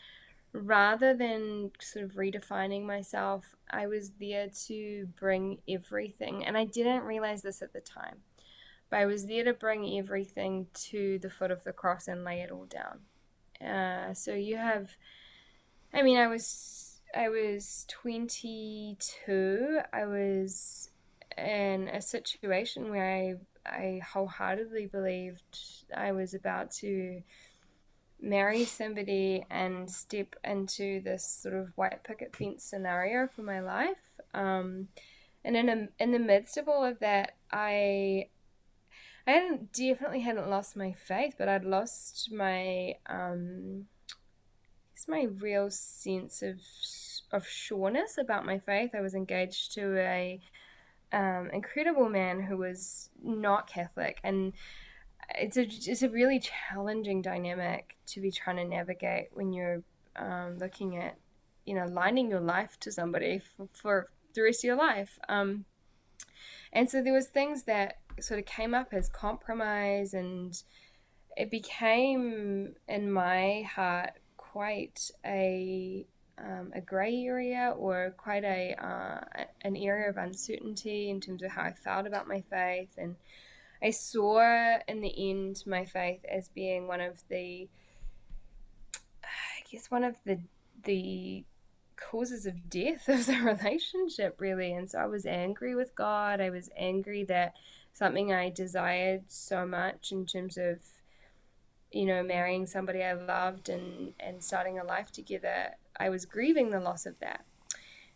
[0.52, 7.02] rather than sort of redefining myself, I was there to bring everything, and I didn't
[7.02, 8.16] realize this at the time.
[8.88, 12.40] But I was there to bring everything to the foot of the cross and lay
[12.40, 13.00] it all down.
[13.68, 14.96] Uh, so you have,
[15.92, 16.85] I mean, I was
[17.16, 19.80] I was 22.
[19.90, 20.90] I was
[21.38, 23.34] in a situation where I
[23.66, 25.58] I wholeheartedly believed
[25.94, 27.22] I was about to
[28.20, 33.96] marry somebody and step into this sort of white picket fence scenario for my life.
[34.34, 34.88] Um,
[35.44, 38.28] and in a, in the midst of all of that, I
[39.26, 43.86] I hadn't definitely hadn't lost my faith, but I'd lost my um,
[44.92, 46.60] it's my real sense of
[47.32, 48.90] of sureness about my faith.
[48.94, 50.40] I was engaged to a
[51.12, 54.52] um, incredible man who was not Catholic, and
[55.34, 59.82] it's a it's a really challenging dynamic to be trying to navigate when you're
[60.16, 61.16] um, looking at
[61.64, 65.18] you know lining your life to somebody for, for the rest of your life.
[65.28, 65.64] Um,
[66.72, 70.60] and so there was things that sort of came up as compromise, and
[71.36, 76.06] it became in my heart quite a
[76.38, 81.52] um, a grey area or quite a uh, an area of uncertainty in terms of
[81.52, 83.16] how I felt about my faith, and
[83.82, 87.68] I saw in the end my faith as being one of the,
[89.22, 90.40] I guess one of the
[90.84, 91.44] the
[91.96, 96.40] causes of death of the relationship really, and so I was angry with God.
[96.40, 97.54] I was angry that
[97.92, 100.80] something I desired so much in terms of
[101.92, 106.70] you know marrying somebody I loved and and starting a life together I was grieving
[106.70, 107.44] the loss of that.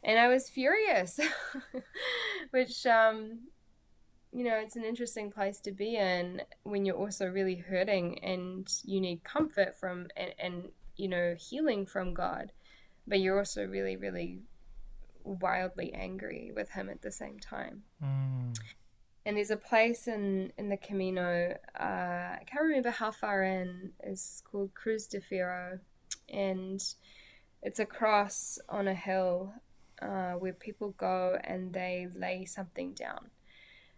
[0.03, 1.20] And I was furious,
[2.51, 3.41] which, um,
[4.33, 8.66] you know, it's an interesting place to be in when you're also really hurting and
[8.85, 12.53] you need comfort from and, and you know, healing from God.
[13.07, 14.41] But you're also really, really
[15.24, 17.83] wildly angry with Him at the same time.
[18.03, 18.59] mm.
[19.26, 23.93] And there's a place in, in the Camino, uh, I can't remember how far in,
[24.03, 25.78] it's called Cruz de Fierro.
[26.31, 26.83] And
[27.62, 29.52] it's a cross on a hill
[30.00, 33.30] uh, where people go and they lay something down.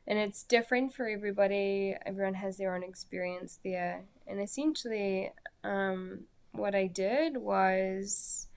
[0.06, 1.96] And it's different for everybody.
[2.04, 4.02] Everyone has their own experience there.
[4.26, 5.32] And essentially,
[5.62, 8.48] um, what I did was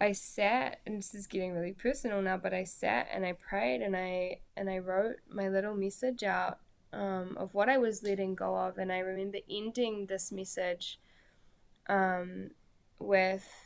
[0.00, 3.80] I sat, and this is getting really personal now, but I sat and I prayed
[3.82, 6.58] and I and I wrote my little message out
[6.92, 8.78] um, of what I was letting go of.
[8.78, 10.98] And I remember ending this message
[11.88, 12.50] um,
[12.98, 13.65] with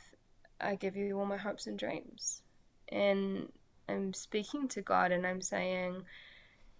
[0.61, 2.43] I give you all my hopes and dreams.
[2.89, 3.51] And
[3.89, 6.03] I'm speaking to God and I'm saying,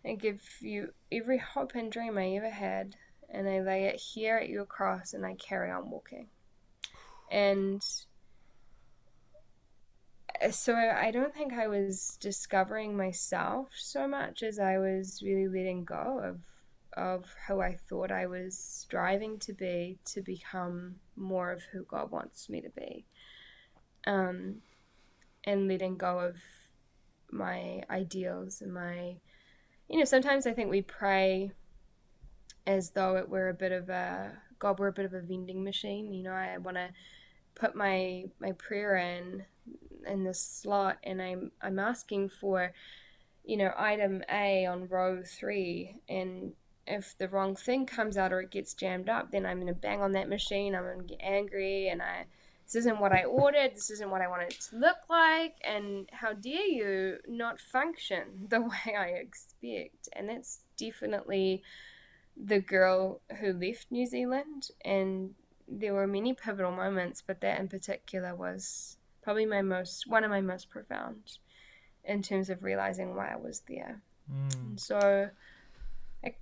[0.05, 2.95] I give you every hope and dream I ever had,
[3.29, 6.27] and I lay it here at your cross and I carry on walking.
[7.31, 7.81] And
[10.49, 15.83] so I don't think I was discovering myself so much as I was really letting
[15.85, 16.39] go of
[16.97, 22.11] of who I thought I was striving to be to become more of who God
[22.11, 23.05] wants me to be.
[24.07, 24.61] Um,
[25.43, 26.37] and letting go of
[27.31, 29.15] my ideals and my,
[29.89, 31.51] you know, sometimes I think we pray
[32.67, 35.63] as though it were a bit of a God we're a bit of a vending
[35.63, 36.13] machine.
[36.13, 36.89] You know, I want to
[37.55, 39.45] put my my prayer in
[40.07, 42.73] in this slot, and I'm I'm asking for,
[43.43, 46.53] you know, item A on row three, and
[46.87, 50.01] if the wrong thing comes out or it gets jammed up, then I'm gonna bang
[50.01, 50.75] on that machine.
[50.75, 52.25] I'm gonna get angry, and I
[52.71, 53.75] this isn't what I ordered.
[53.75, 58.23] This isn't what I wanted it to look like, and how dare you not function
[58.47, 60.07] the way I expect?
[60.13, 61.63] And that's definitely
[62.41, 65.31] the girl who left New Zealand, and
[65.67, 70.31] there were many pivotal moments, but that in particular was probably my most one of
[70.31, 71.37] my most profound
[72.05, 74.01] in terms of realizing why I was there.
[74.31, 74.79] Mm.
[74.79, 75.29] So
[76.23, 76.35] I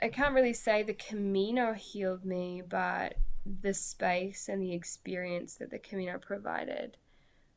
[0.00, 5.70] I can't really say the Camino healed me, but the space and the experience that
[5.70, 6.96] the Camino provided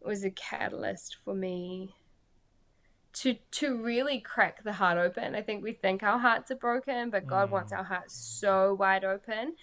[0.02, 1.96] was a catalyst for me
[3.14, 5.36] to to really crack the heart open.
[5.36, 7.78] I think we think our hearts are broken, but God wants mm.
[7.78, 9.56] our hearts so wide open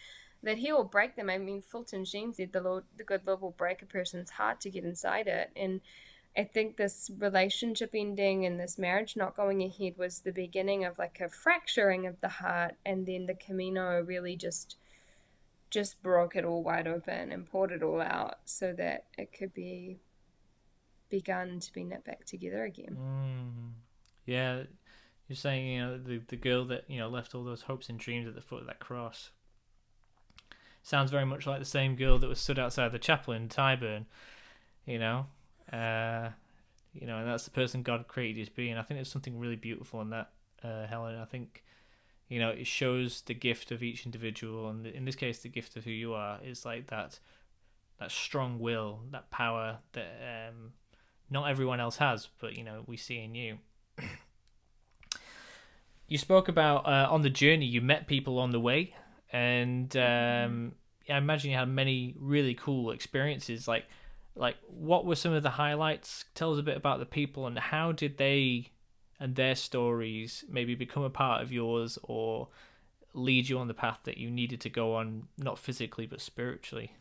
[0.43, 1.29] that He will break them.
[1.29, 4.61] I mean, Fulton Sheen said the Lord, the good Lord will break a person's heart
[4.63, 5.81] to get inside it, and
[6.37, 10.99] I think this relationship ending and this marriage not going ahead was the beginning of
[10.99, 14.77] like a fracturing of the heart, and then the Camino really just
[15.73, 19.55] just broke it all wide open and poured it all out so that it could
[19.55, 19.99] be
[21.09, 22.97] begun to be knit back together again.
[23.01, 23.73] Mm.
[24.27, 24.63] Yeah,
[25.29, 27.99] you're saying you know the the girl that you know left all those hopes and
[27.99, 29.31] dreams at the foot of that cross.
[30.83, 34.05] Sounds very much like the same girl that was stood outside the chapel in Tyburn,
[34.85, 35.27] you know,
[35.73, 36.31] uh,
[36.93, 38.69] you know, and that's the person God created you to be.
[38.69, 40.31] And I think there's something really beautiful in that,
[40.65, 41.17] uh, Helen.
[41.17, 41.63] I think,
[42.33, 45.77] you know, it shows the gift of each individual, and in this case, the gift
[45.77, 47.19] of who you are is like that,
[48.01, 50.73] that strong will, that power that um,
[51.29, 53.59] not everyone else has, but you know we see in you.
[56.09, 58.95] you spoke about uh, on the journey you met people on the way,
[59.31, 60.73] and um,
[61.11, 63.69] I imagine you had many really cool experiences.
[63.69, 63.85] Like,
[64.35, 66.25] like what were some of the highlights?
[66.35, 68.71] Tell us a bit about the people and how did they
[69.23, 72.49] and their stories maybe become a part of yours or
[73.15, 76.97] lead you on the path that you needed to go on, not physically but spiritually.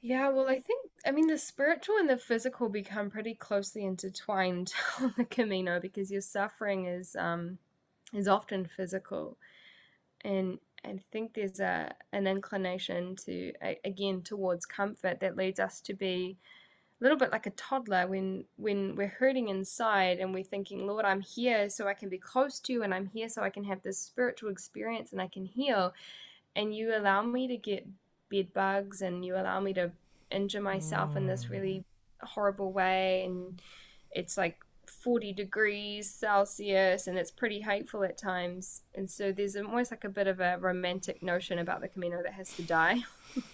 [0.00, 4.72] Yeah, well, I think, I mean, the spiritual and the physical become pretty closely intertwined
[5.00, 7.58] on the Camino because your suffering is um,
[8.12, 9.36] is often physical,
[10.24, 13.52] and I think there's a an inclination to
[13.84, 16.36] again towards comfort that leads us to be
[17.04, 21.20] little bit like a toddler when when we're hurting inside and we're thinking, Lord, I'm
[21.20, 23.82] here so I can be close to you, and I'm here so I can have
[23.82, 25.92] this spiritual experience and I can heal,
[26.56, 27.86] and you allow me to get
[28.30, 29.92] bed bugs and you allow me to
[30.30, 31.18] injure myself mm.
[31.18, 31.84] in this really
[32.22, 33.60] horrible way and
[34.10, 38.82] it's like 40 degrees celsius and it's pretty hateful at times.
[38.94, 42.32] And so there's almost like a bit of a romantic notion about the camino that
[42.34, 43.02] has to die.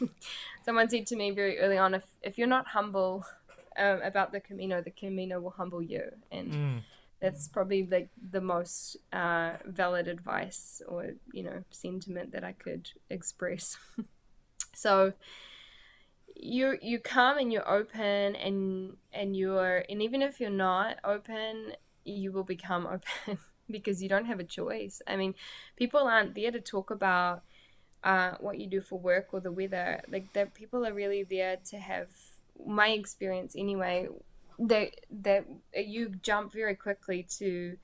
[0.64, 3.24] Someone said to me very early on if, if you're not humble
[3.80, 6.04] um, about the camino the camino will humble you.
[6.30, 6.80] And mm.
[7.20, 12.90] that's probably like the most uh, valid advice or you know sentiment that i could
[13.08, 13.76] express.
[14.72, 15.12] So
[16.34, 21.72] you you come and you're open and and you're and even if you're not open
[22.04, 23.38] you will become open
[23.70, 25.02] because you don't have a choice.
[25.06, 25.34] I mean
[25.76, 27.42] people aren't there to talk about
[28.02, 30.00] uh, what you do for work or the weather.
[30.08, 32.08] Like that people are really there to have
[32.66, 34.08] my experience anyway
[34.58, 37.76] that that you jump very quickly to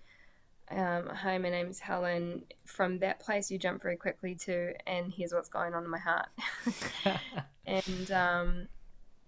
[0.70, 2.42] um, hi, my name's Helen.
[2.64, 5.98] From that place, you jump very quickly to, and here's what's going on in my
[5.98, 6.26] heart.
[7.66, 8.68] and um,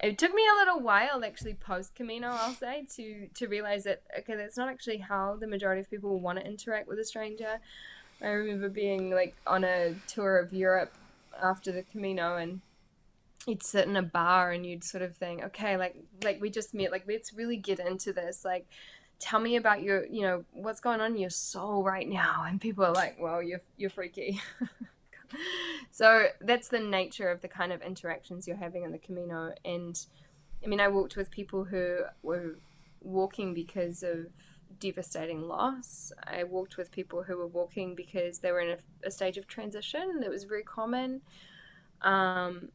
[0.01, 4.03] it took me a little while, actually, post Camino, I'll say, to to realize that
[4.19, 7.61] okay, that's not actually how the majority of people want to interact with a stranger.
[8.21, 10.93] I remember being like on a tour of Europe
[11.41, 12.61] after the Camino, and
[13.49, 16.75] you'd sit in a bar and you'd sort of think, okay, like like we just
[16.75, 18.67] met, like let's really get into this, like
[19.19, 22.45] tell me about your you know what's going on in your soul right now.
[22.47, 24.41] And people are like well you're you're freaky.
[25.91, 29.53] So that's the nature of the kind of interactions you're having in the camino.
[29.65, 30.01] And
[30.65, 32.57] i mean i walked with people who were
[33.01, 34.27] walking because of
[34.81, 36.13] devastating loss.
[36.25, 39.47] I walked with people who were walking because they were in a, a stage of
[39.47, 41.21] transition that was very common.
[42.03, 42.69] Um,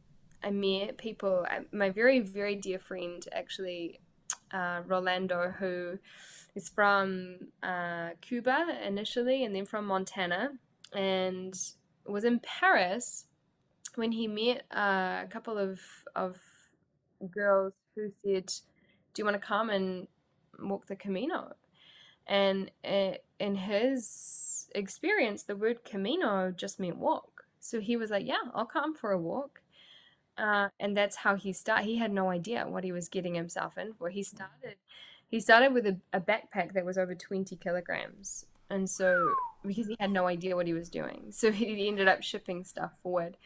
[0.44, 1.46] I met people.
[1.72, 4.00] My very very dear friend actually,
[4.52, 5.98] uh, Rolando, who
[6.54, 10.50] is from uh, Cuba initially, and then from Montana,
[10.92, 11.54] and
[12.06, 13.24] was in Paris
[13.94, 15.80] when he met uh, a couple of
[16.14, 16.36] of
[17.30, 18.46] girls who said,
[19.14, 20.08] "Do you want to come and
[20.60, 21.54] walk the Camino?"
[22.26, 27.44] And uh, in his experience, the word Camino just meant walk.
[27.60, 29.60] So he was like, "Yeah, I'll come for a walk."
[30.36, 31.84] Uh, and that's how he started.
[31.84, 34.10] He had no idea what he was getting himself in for.
[34.10, 34.76] He started,
[35.28, 39.32] he started with a, a backpack that was over twenty kilograms, and so
[39.64, 42.92] because he had no idea what he was doing, so he ended up shipping stuff
[43.02, 43.36] forward.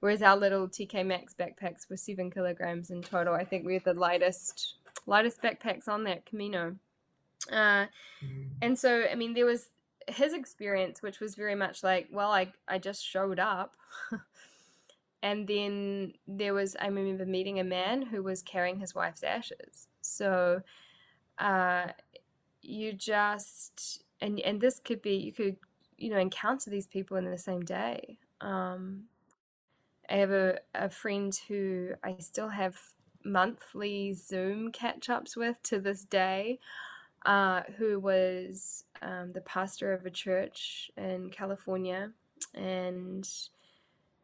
[0.00, 3.32] Whereas our little TK Maxx backpacks were seven kilograms in total.
[3.32, 4.74] I think we had the lightest
[5.06, 6.76] lightest backpacks on that Camino.
[7.50, 7.86] Uh,
[8.22, 8.42] mm-hmm.
[8.60, 9.68] And so, I mean, there was
[10.08, 13.76] his experience, which was very much like, well, I I just showed up.
[15.24, 19.88] and then there was i remember meeting a man who was carrying his wife's ashes.
[20.02, 20.60] So
[21.38, 21.86] uh,
[22.60, 25.56] you just and and this could be you could
[25.96, 28.18] you know encounter these people in the same day.
[28.40, 29.04] Um,
[30.10, 32.76] i have a, a friend who i still have
[33.24, 36.58] monthly zoom catch-ups with to this day
[37.24, 42.12] uh, who was um, the pastor of a church in california.
[42.54, 43.26] And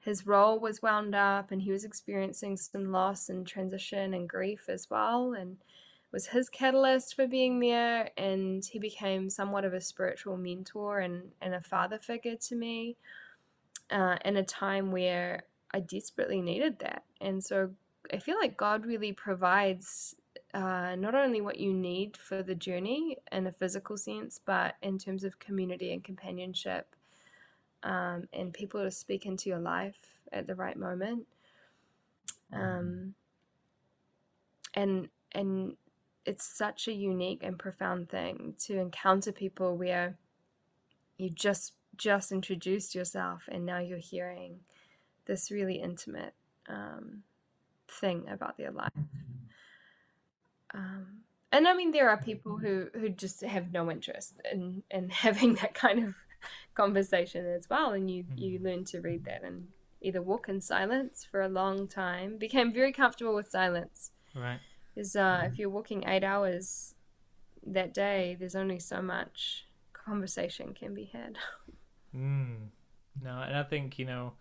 [0.00, 4.68] his role was wound up and he was experiencing some loss and transition and grief
[4.68, 5.58] as well and
[6.10, 11.30] was his catalyst for being there and he became somewhat of a spiritual mentor and,
[11.40, 12.96] and a father figure to me
[13.90, 17.04] uh, in a time where i desperately needed that.
[17.20, 17.70] And so
[18.12, 20.16] i feel like god really provides
[20.54, 24.98] uh, not only what you need for the journey in a physical sense but in
[24.98, 26.96] terms of community and companionship
[27.82, 31.26] um, and people to speak into your life at the right moment.
[32.52, 33.14] Um,
[34.74, 35.76] and and
[36.26, 40.16] it's such a unique and profound thing to encounter people where
[41.16, 44.60] you just just introduced yourself and now you're hearing
[45.26, 46.34] this really intimate
[46.68, 47.22] um,
[47.88, 48.92] thing about their life.
[50.72, 51.20] Um,
[51.52, 55.54] and I mean, there are people who, who just have no interest in, in having
[55.56, 56.14] that kind of
[56.74, 58.66] conversation as well and you you mm-hmm.
[58.66, 59.68] learn to read that and
[60.00, 64.60] either walk in silence for a long time became very comfortable with silence right
[64.96, 65.52] is uh, mm.
[65.52, 66.94] if you're walking eight hours
[67.66, 71.36] that day there's only so much conversation can be had
[72.16, 72.56] mm.
[73.22, 74.32] no and i think you know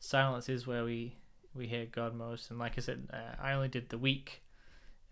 [0.00, 1.16] silence is where we
[1.54, 4.42] we hear god most and like i said uh, i only did the week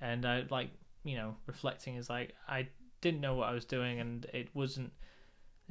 [0.01, 0.71] and i like
[1.05, 2.67] you know reflecting is like i
[3.01, 4.93] didn't know what i was doing and it wasn't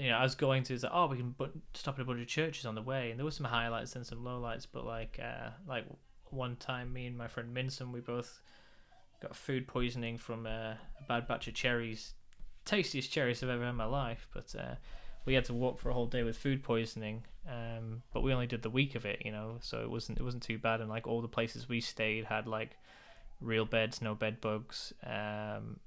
[0.01, 1.35] you know, I was going to, like, oh, we can
[1.75, 4.03] stop at a bunch of churches on the way, and there were some highlights and
[4.05, 4.65] some lowlights.
[4.71, 5.85] But like, uh, like
[6.31, 8.41] one time, me and my friend Minson, we both
[9.21, 12.15] got food poisoning from uh, a bad batch of cherries,
[12.65, 14.27] tastiest cherries I've ever had in my life.
[14.33, 14.75] But uh,
[15.25, 17.23] we had to walk for a whole day with food poisoning.
[17.47, 20.23] Um, but we only did the week of it, you know, so it wasn't it
[20.23, 20.81] wasn't too bad.
[20.81, 22.75] And like all the places we stayed had like
[23.39, 24.93] real beds, no bed bugs.
[25.05, 25.79] Um,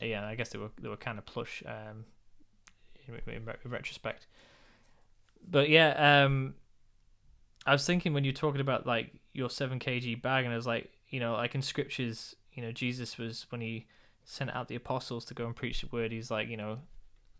[0.00, 1.62] yeah, I guess they were they were kind of plush.
[1.66, 2.04] Um,
[3.08, 4.26] in, in, in retrospect.
[5.48, 6.54] But yeah, um,
[7.66, 10.66] I was thinking when you're talking about like your seven kg bag, and I was
[10.66, 13.86] like, you know, like in scriptures, you know, Jesus was when he
[14.24, 16.12] sent out the apostles to go and preach the word.
[16.12, 16.78] He's like, you know,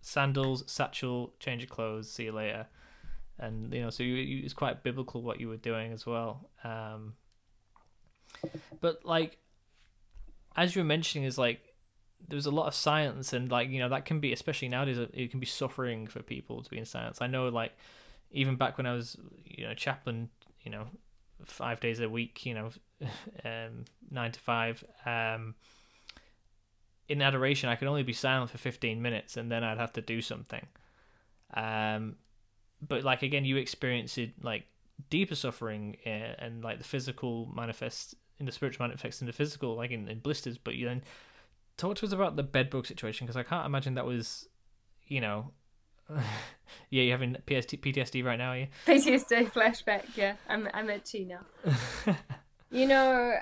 [0.01, 2.67] sandals, satchel, change of clothes, see you later,
[3.39, 6.49] and you know, so you, you, it's quite biblical what you were doing as well.
[6.63, 7.15] Um,
[8.81, 9.39] but like,
[10.57, 11.74] as you were mentioning, is like
[12.29, 15.31] there's a lot of silence and like you know that can be especially nowadays it
[15.31, 17.73] can be suffering for people to be in silence i know like
[18.31, 20.29] even back when i was you know chaplain
[20.63, 20.87] you know
[21.45, 22.71] five days a week you know
[23.45, 25.55] um, nine to five um,
[27.09, 30.01] in adoration i could only be silent for 15 minutes and then i'd have to
[30.01, 30.67] do something.
[31.53, 32.17] Um,
[32.87, 34.65] but like again you experience it like
[35.11, 39.33] deeper suffering and, uh, and like the physical manifests in the spiritual manifests in the
[39.33, 41.03] physical like in, in blisters but you then
[41.77, 44.49] talk to us about the bed bedbug situation because I can't imagine that was,
[45.07, 45.53] you know,
[46.11, 48.67] yeah, you're having PST, PTSD right now, are you?
[48.87, 50.05] PTSD flashback.
[50.17, 52.15] Yeah, I'm I'm at two now.
[52.71, 53.35] you know,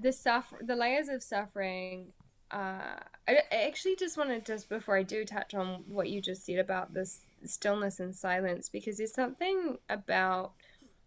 [0.00, 2.12] the suffer, the layers of suffering.
[2.50, 6.46] Uh, I, I actually just wanted just before I do touch on what you just
[6.46, 10.52] said about this stillness and silence because there's something about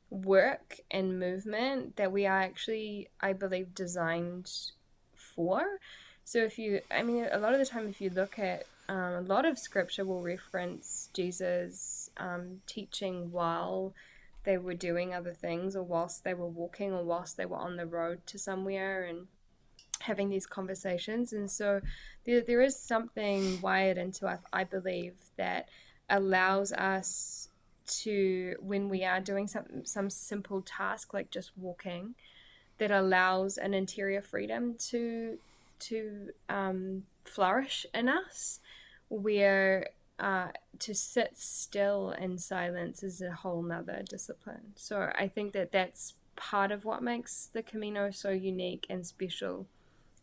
[0.10, 4.52] work and movement that we are actually, I believe, designed
[5.16, 5.80] for.
[6.30, 9.14] So if you, I mean, a lot of the time, if you look at um,
[9.14, 13.96] a lot of scripture will reference Jesus um, teaching while
[14.44, 17.78] they were doing other things or whilst they were walking or whilst they were on
[17.78, 19.26] the road to somewhere and
[20.02, 21.34] having these conversations.
[21.34, 21.82] And so
[22.26, 25.68] there, there is something wired into us, I believe, that
[26.12, 27.50] allows us
[28.04, 32.14] to, when we are doing some, some simple task like just walking,
[32.78, 35.40] that allows an interior freedom to
[35.80, 38.60] to um, flourish in us,
[39.10, 39.88] where
[40.20, 40.50] uh,
[40.80, 44.74] to sit still in silence is a whole nother discipline.
[44.76, 49.68] So I think that that's part of what makes the Camino so unique and special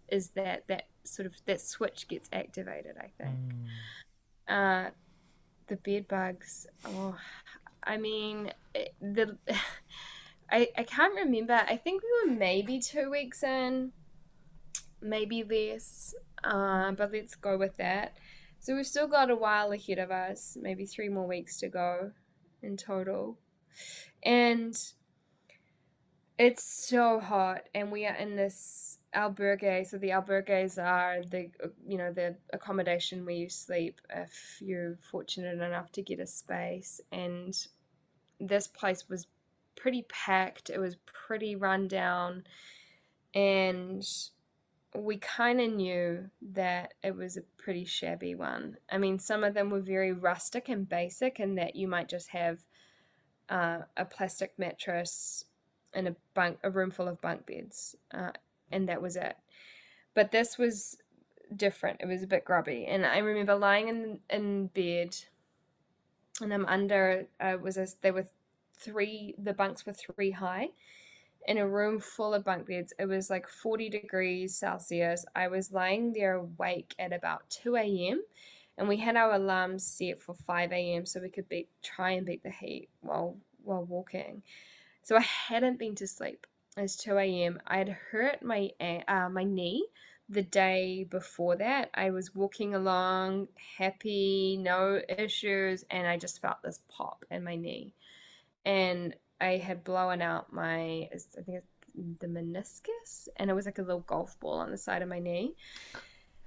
[0.09, 2.97] is that that sort of that switch gets activated.
[2.99, 3.39] I think.
[4.49, 4.87] Mm.
[4.87, 4.91] Uh,
[5.69, 6.67] the bed bugs.
[6.85, 7.17] Oh,
[7.83, 8.53] I mean
[9.01, 9.37] the.
[10.49, 11.55] I, I can't remember.
[11.55, 13.91] I think we were maybe two weeks in,
[15.09, 18.17] maybe less, uh, but let's go with that.
[18.59, 22.13] So we've still got a while ahead of us, maybe three more weeks to go
[22.63, 23.39] in total.
[24.23, 24.77] And
[26.39, 29.87] it's so hot, and we are in this albergue.
[29.87, 31.51] So the albergues are the
[31.87, 37.01] you know the accommodation where you sleep if you're fortunate enough to get a space.
[37.11, 37.57] And
[38.39, 39.27] this place was
[39.77, 40.69] pretty packed.
[40.69, 42.45] It was pretty run down,
[43.35, 44.07] and
[44.97, 48.77] we kind of knew that it was a pretty shabby one.
[48.91, 52.29] I mean, some of them were very rustic and basic, and that you might just
[52.31, 52.65] have
[53.49, 55.45] uh, a plastic mattress
[55.95, 58.33] and a bunk, a room full of bunk beds, uh,
[58.71, 59.37] and that was it.
[60.15, 60.99] But this was
[61.55, 62.01] different.
[62.01, 65.17] It was a bit grubby, and I remember lying in in bed,
[66.41, 67.27] and I'm under.
[67.41, 68.27] Uh, was there were
[68.79, 69.35] three.
[69.39, 70.71] The bunks were three high,
[71.47, 72.93] in a room full of bunk beds.
[72.99, 75.25] It was like 40 degrees Celsius.
[75.35, 78.23] I was lying there awake at about 2 a.m.
[78.79, 81.07] and we had our alarms set for 5 a.m.
[81.07, 81.47] so we could
[81.83, 84.43] try and beat the heat while while walking.
[85.03, 86.47] So I hadn't been to sleep.
[86.77, 87.61] It's 2 a.m.
[87.67, 89.87] I had hurt my uh, my knee
[90.29, 91.91] the day before that.
[91.95, 97.57] I was walking along, happy, no issues, and I just felt this pop in my
[97.57, 97.95] knee.
[98.65, 103.78] And I had blown out my, I think it's the meniscus, and it was like
[103.78, 105.55] a little golf ball on the side of my knee.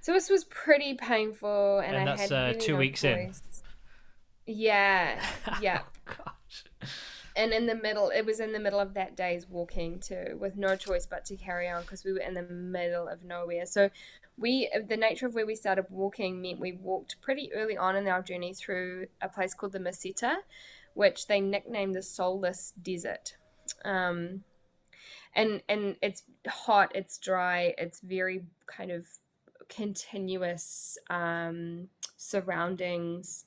[0.00, 3.42] So this was pretty painful, and, and I had uh, really two no weeks choice.
[4.46, 4.54] in.
[4.54, 5.22] Yeah,
[5.60, 5.82] yeah.
[5.82, 6.64] oh, gosh.
[7.36, 10.56] And in the middle, it was in the middle of that day's walking too, with
[10.56, 13.66] no choice but to carry on because we were in the middle of nowhere.
[13.66, 13.90] So,
[14.36, 18.08] we the nature of where we started walking meant we walked pretty early on in
[18.08, 20.36] our journey through a place called the Meseta,
[20.94, 23.36] which they nicknamed the soulless desert.
[23.84, 24.44] Um,
[25.34, 29.06] and and it's hot, it's dry, it's very kind of
[29.68, 33.44] continuous um, surroundings.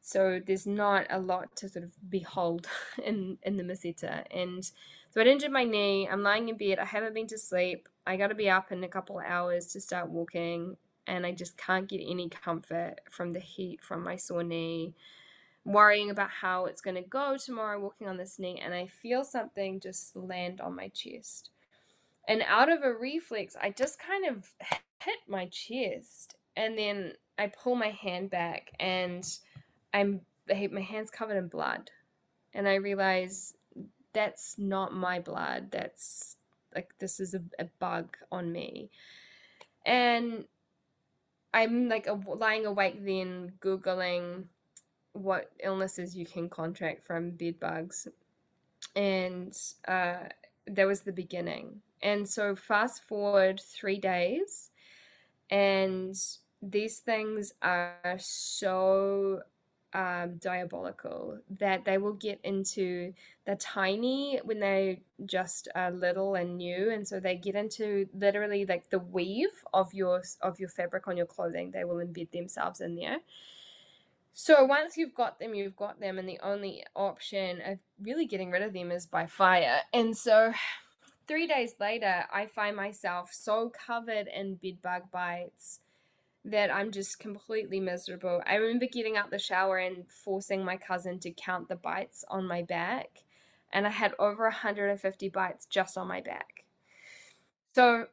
[0.00, 2.66] So there's not a lot to sort of behold
[3.04, 4.24] in in the Meseta.
[4.30, 4.64] And
[5.10, 6.08] so I'd injured my knee.
[6.08, 6.78] I'm lying in bed.
[6.78, 7.88] I haven't been to sleep.
[8.06, 10.76] I got to be up in a couple hours to start walking,
[11.06, 14.94] and I just can't get any comfort from the heat from my sore knee
[15.66, 19.24] worrying about how it's going to go tomorrow walking on this knee and I feel
[19.24, 21.50] something just land on my chest.
[22.28, 24.48] And out of a reflex, I just kind of
[25.02, 29.26] hit my chest and then I pull my hand back and
[29.92, 31.90] I'm my hand's covered in blood.
[32.54, 33.52] And I realize
[34.12, 35.72] that's not my blood.
[35.72, 36.36] That's
[36.74, 38.90] like this is a, a bug on me.
[39.84, 40.44] And
[41.52, 44.44] I'm like a, lying awake then googling
[45.16, 48.08] what illnesses you can contract from bed bugs.
[48.94, 49.56] And
[49.86, 50.28] uh,
[50.66, 51.80] that was the beginning.
[52.02, 54.70] And so, fast forward three days,
[55.50, 56.14] and
[56.62, 59.42] these things are so
[59.96, 63.14] um, diabolical that they will get into
[63.46, 68.66] the tiny when they just are little and new and so they get into literally
[68.66, 72.82] like the weave of your of your fabric on your clothing they will embed themselves
[72.82, 73.18] in there
[74.38, 78.50] so once you've got them, you've got them, and the only option of really getting
[78.50, 79.78] rid of them is by fire.
[79.94, 80.52] And so
[81.26, 85.80] three days later, I find myself so covered in bed bug bites
[86.44, 88.42] that I'm just completely miserable.
[88.46, 92.46] I remember getting out the shower and forcing my cousin to count the bites on
[92.46, 93.22] my back,
[93.72, 96.66] and I had over 150 bites just on my back.
[97.74, 98.08] So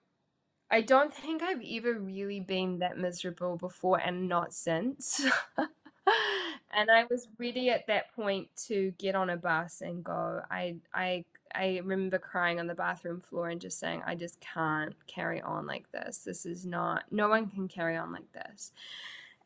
[0.71, 5.21] I don't think I've ever really been that miserable before and not since.
[6.75, 10.41] and I was ready at that point to get on a bus and go.
[10.49, 11.25] I I
[11.55, 15.67] I remember crying on the bathroom floor and just saying, I just can't carry on
[15.67, 16.19] like this.
[16.19, 18.71] This is not no one can carry on like this.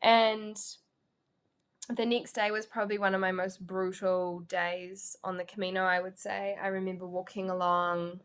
[0.02, 0.58] And
[1.90, 6.00] the next day was probably one of my most brutal days on the Camino, I
[6.00, 6.56] would say.
[6.62, 8.20] I remember walking along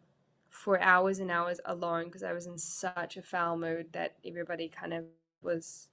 [0.49, 4.67] for hours and hours alone because I was in such a foul mood that everybody
[4.67, 5.05] kind of
[5.41, 5.89] was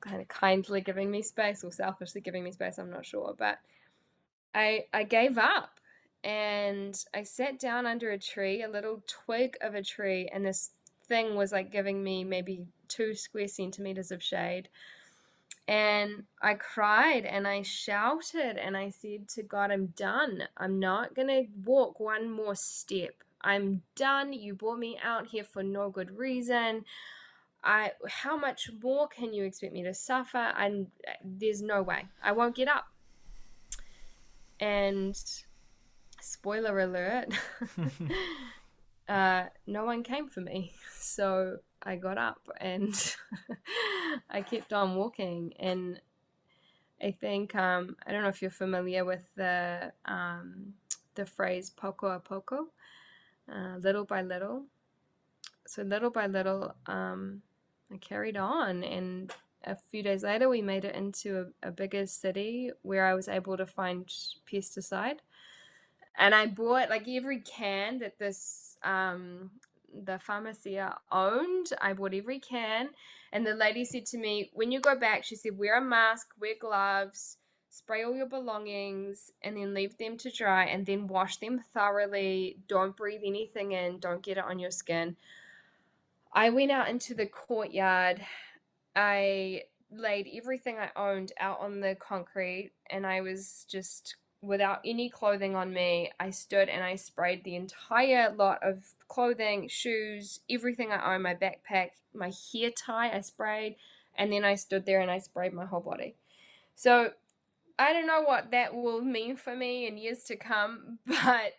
[0.00, 3.34] kind of kindly giving me space or selfishly giving me space, I'm not sure.
[3.36, 3.58] But
[4.54, 5.80] I I gave up
[6.24, 10.72] and I sat down under a tree, a little twig of a tree, and this
[11.06, 14.68] thing was like giving me maybe two square centimeters of shade.
[15.66, 20.44] And I cried and I shouted and I said to God, I'm done.
[20.56, 23.22] I'm not going to walk one more step.
[23.42, 24.32] I'm done.
[24.32, 26.84] You brought me out here for no good reason.
[27.68, 30.38] I how much more can you expect me to suffer?
[30.56, 30.86] And
[31.22, 32.06] there's no way.
[32.22, 32.86] I won't get up.
[34.58, 35.14] And
[36.18, 37.28] spoiler alert,
[39.08, 40.72] uh, no one came for me.
[41.00, 42.94] So I got up and
[44.30, 45.54] I kept on walking.
[45.58, 46.00] And
[47.02, 50.74] I think um, I don't know if you're familiar with the um,
[51.14, 52.68] the phrase "poco a poco,"
[53.50, 54.66] uh, little by little.
[55.66, 57.42] So little by little, um,
[57.92, 59.32] I carried on, and
[59.64, 63.28] a few days later, we made it into a, a bigger city where I was
[63.28, 64.06] able to find
[64.50, 65.18] pesticide.
[66.16, 69.50] And I bought like every can that this um,
[70.04, 71.72] the pharmacia owned.
[71.80, 72.90] I bought every can,
[73.32, 76.28] and the lady said to me, "When you go back, she said, wear a mask,
[76.40, 77.38] wear gloves."
[77.70, 82.56] Spray all your belongings and then leave them to dry and then wash them thoroughly.
[82.66, 85.16] Don't breathe anything in, don't get it on your skin.
[86.32, 88.20] I went out into the courtyard.
[88.94, 95.08] I laid everything I owned out on the concrete and I was just without any
[95.08, 96.12] clothing on me.
[96.20, 101.34] I stood and I sprayed the entire lot of clothing, shoes, everything I own, my
[101.34, 103.76] backpack, my hair tie, I sprayed,
[104.16, 106.14] and then I stood there and I sprayed my whole body.
[106.74, 107.12] So
[107.78, 111.54] I don't know what that will mean for me in years to come, but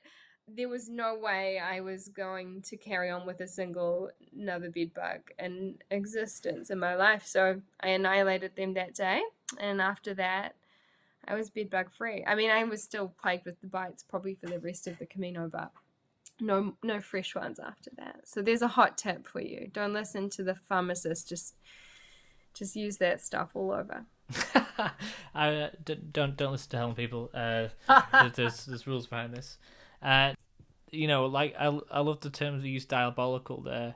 [0.56, 4.94] there was no way I was going to carry on with a single another bed
[4.94, 7.26] bug in existence in my life.
[7.26, 9.22] So I annihilated them that day,
[9.60, 10.56] and after that,
[11.28, 12.24] I was bed bug free.
[12.26, 15.06] I mean, I was still plagued with the bites probably for the rest of the
[15.06, 15.72] Camino, but
[16.40, 18.28] no no fresh ones after that.
[18.28, 19.70] So there's a hot tip for you.
[19.72, 21.28] Don't listen to the pharmacist.
[21.28, 21.56] Just
[22.54, 24.06] just use that stuff all over.
[25.34, 27.30] I uh, don't don't listen to Helen people.
[27.34, 27.68] Uh,
[28.36, 29.58] there's there's rules behind this.
[30.02, 30.34] Uh,
[30.92, 33.96] you know, like I I love the terms we use diabolical there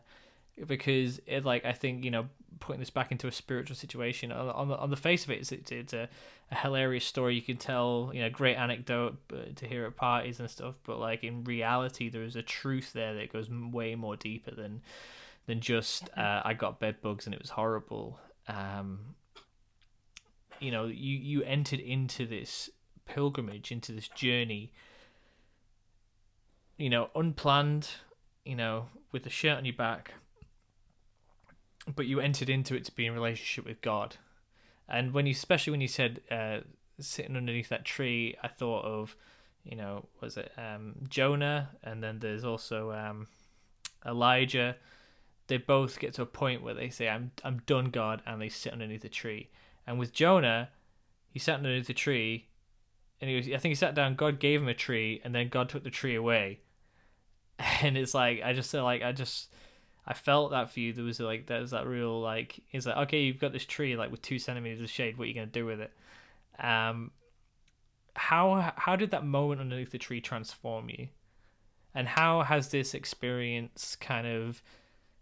[0.68, 2.28] because it like I think you know
[2.60, 5.40] putting this back into a spiritual situation on, on the on the face of it,
[5.40, 6.08] it's it's a,
[6.52, 7.36] a hilarious story.
[7.36, 9.18] You can tell you know great anecdote
[9.56, 13.16] to hear at parties and stuff but like in reality there is a truth there
[13.16, 14.82] that goes way more deeper than
[15.46, 18.20] than just uh, I got bed bugs and it was horrible.
[18.48, 19.16] Um
[20.60, 22.70] you know you you entered into this
[23.06, 24.72] pilgrimage into this journey
[26.78, 27.90] you know unplanned
[28.46, 30.14] you know with the shirt on your back
[31.96, 34.18] but you entered into it to be in relationship with God.
[34.88, 36.60] And when you, especially when you said uh,
[37.00, 39.16] sitting underneath that tree, I thought of,
[39.64, 43.28] you know, was it um, Jonah, and then there's also um,
[44.06, 44.76] Elijah.
[45.48, 48.50] They both get to a point where they say, "I'm I'm done, God," and they
[48.50, 49.50] sit underneath a tree.
[49.88, 50.70] And with Jonah,
[51.30, 52.48] he sat underneath a tree,
[53.22, 54.16] and he was, I think he sat down.
[54.16, 56.60] God gave him a tree, and then God took the tree away.
[57.82, 59.54] And it's like I just like I just
[60.06, 60.94] I felt that for you.
[60.94, 63.96] There was like there was that real like it's like okay, you've got this tree
[63.96, 65.18] like with two centimeters of shade.
[65.18, 65.92] What are you gonna do with it?
[66.60, 67.12] Um,
[68.16, 71.08] how how did that moment underneath the tree transform you?
[71.96, 74.62] And how has this experience kind of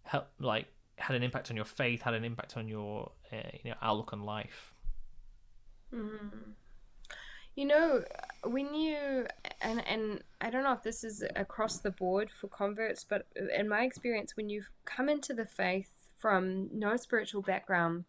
[0.03, 0.67] help like
[0.97, 2.01] had an impact on your faith?
[2.01, 4.73] Had an impact on your uh, you know outlook on life?
[5.93, 6.53] Mm.
[7.55, 8.03] You know,
[8.43, 9.27] when you
[9.61, 13.67] and and I don't know if this is across the board for converts, but in
[13.67, 18.05] my experience, when you've come into the faith from no spiritual background,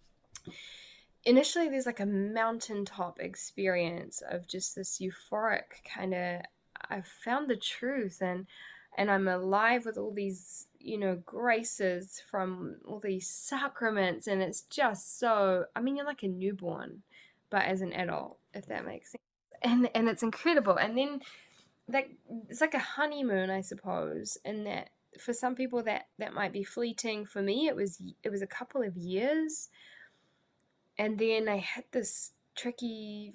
[1.25, 6.43] initially there's like a mountaintop experience of just this euphoric kind of
[6.91, 8.47] I've found the truth and
[8.97, 14.63] and I'm alive with all these you know graces from all these sacraments and it's
[14.63, 17.03] just so I mean you're like a newborn
[17.51, 19.32] but as an adult if that makes sense
[19.63, 20.77] and and it's incredible.
[20.77, 21.21] And then
[21.89, 22.09] that
[22.49, 24.91] it's like a honeymoon, I suppose, in that
[25.21, 27.25] for some people that that might be fleeting.
[27.25, 29.69] For me, it was it was a couple of years,
[30.99, 33.33] and then I had this tricky.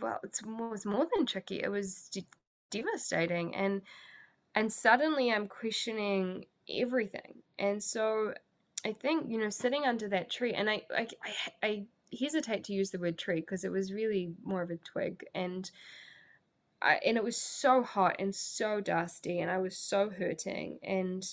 [0.00, 1.60] Well, it was more than tricky.
[1.62, 2.26] It was de-
[2.70, 3.82] devastating, and
[4.54, 7.42] and suddenly I'm questioning everything.
[7.58, 8.34] And so
[8.84, 11.08] I think you know sitting under that tree, and I I
[11.62, 11.86] I,
[12.18, 15.70] hesitate to use the word tree because it was really more of a twig and
[16.80, 21.24] I, and it was so hot and so dusty and I was so hurting and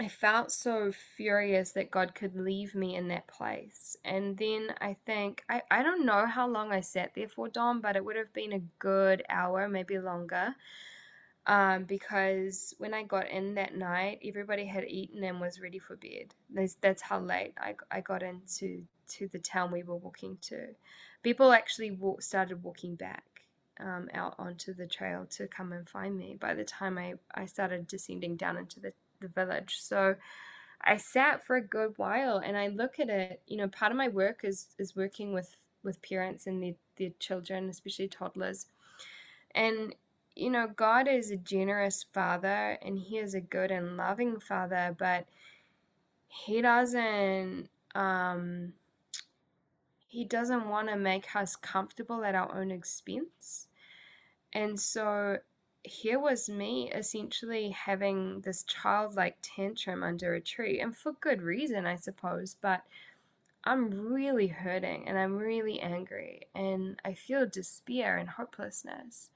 [0.00, 3.98] I felt so furious that God could leave me in that place.
[4.02, 7.82] And then I think, I, I don't know how long I sat there for, Dom,
[7.82, 10.54] but it would have been a good hour, maybe longer.
[11.46, 15.96] Um, because when I got in that night, everybody had eaten and was ready for
[15.96, 16.34] bed.
[16.48, 20.68] That's, that's how late I, I got into to the town we were walking to.
[21.22, 23.24] People actually walk, started walking back
[23.78, 27.46] um, out onto the trail to come and find me by the time I, I
[27.46, 29.76] started descending down into the the village.
[29.78, 30.16] So
[30.82, 33.98] I sat for a good while and I look at it, you know, part of
[33.98, 38.66] my work is is working with with parents and their, their children, especially toddlers.
[39.54, 39.94] And
[40.36, 44.94] you know, God is a generous father and he is a good and loving father,
[44.98, 45.26] but
[46.28, 48.72] he doesn't um
[50.10, 53.68] he doesn't want to make us comfortable at our own expense.
[54.52, 55.38] And so
[55.84, 61.86] here was me essentially having this childlike tantrum under a tree, and for good reason,
[61.86, 62.82] I suppose, but
[63.62, 69.30] I'm really hurting and I'm really angry, and I feel despair and hopelessness.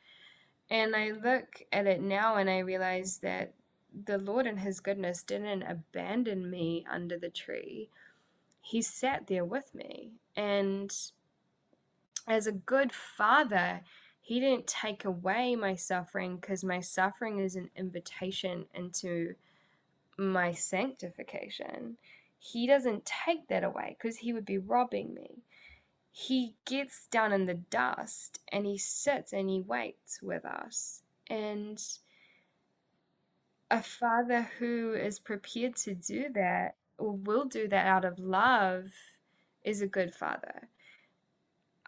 [0.68, 3.52] And I look at it now and I realize that
[3.92, 7.90] the Lord, in His goodness, didn't abandon me under the tree.
[8.60, 10.14] He sat there with me.
[10.36, 10.94] And
[12.26, 13.82] as a good father,
[14.20, 19.34] he didn't take away my suffering because my suffering is an invitation into
[20.16, 21.96] my sanctification.
[22.38, 25.42] He doesn't take that away because he would be robbing me.
[26.10, 31.02] He gets down in the dust and he sits and he waits with us.
[31.28, 31.82] And
[33.70, 38.92] a father who is prepared to do that will do that out of love
[39.64, 40.68] is a good father.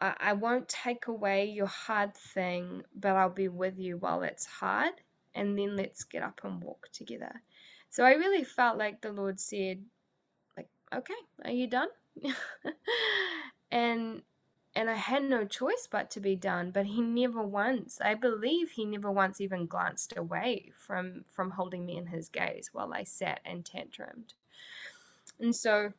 [0.01, 4.47] I, I won't take away your hard thing, but I'll be with you while it's
[4.47, 4.95] hard,
[5.35, 7.43] and then let's get up and walk together.
[7.91, 9.85] So I really felt like the Lord said,
[10.57, 11.15] like, okay,
[11.45, 11.89] are you done?
[13.71, 14.23] and
[14.75, 16.71] and I had no choice but to be done.
[16.71, 21.87] But he never once, I believe, he never once even glanced away from from holding
[21.87, 24.35] me in his gaze while I sat and tantrumed.
[25.41, 25.93] And so,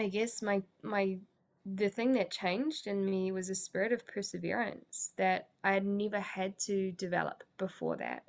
[0.00, 1.18] I guess my my
[1.66, 6.18] the thing that changed in me was a spirit of perseverance that I had never
[6.18, 8.24] had to develop before that.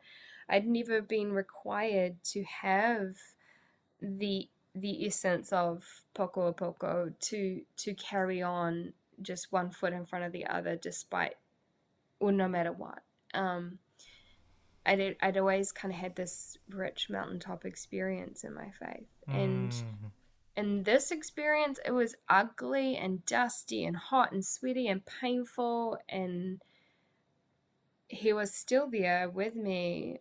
[0.50, 3.16] I'd never been required to have
[4.02, 8.92] the the essence of poco a poco to to carry on
[9.22, 11.36] just one foot in front of the other despite
[12.20, 13.00] or no matter what.
[13.34, 13.80] Um,
[14.86, 19.08] I'd, I'd always kind of had this rich mountaintop experience in my faith.
[19.28, 20.12] And mm
[20.56, 25.98] in this experience, it was ugly and dusty and hot and sweaty and painful.
[26.10, 26.62] And
[28.08, 30.20] he was still there with me,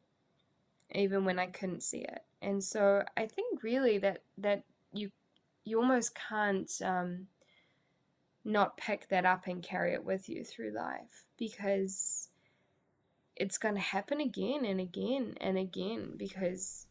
[0.93, 2.21] even when I couldn't see it.
[2.41, 4.63] And so I think really that that
[4.93, 5.11] you
[5.65, 7.27] you almost can't um,
[8.45, 12.29] not pick that up and carry it with you through life because
[13.37, 16.87] it's going to happen again and again and again because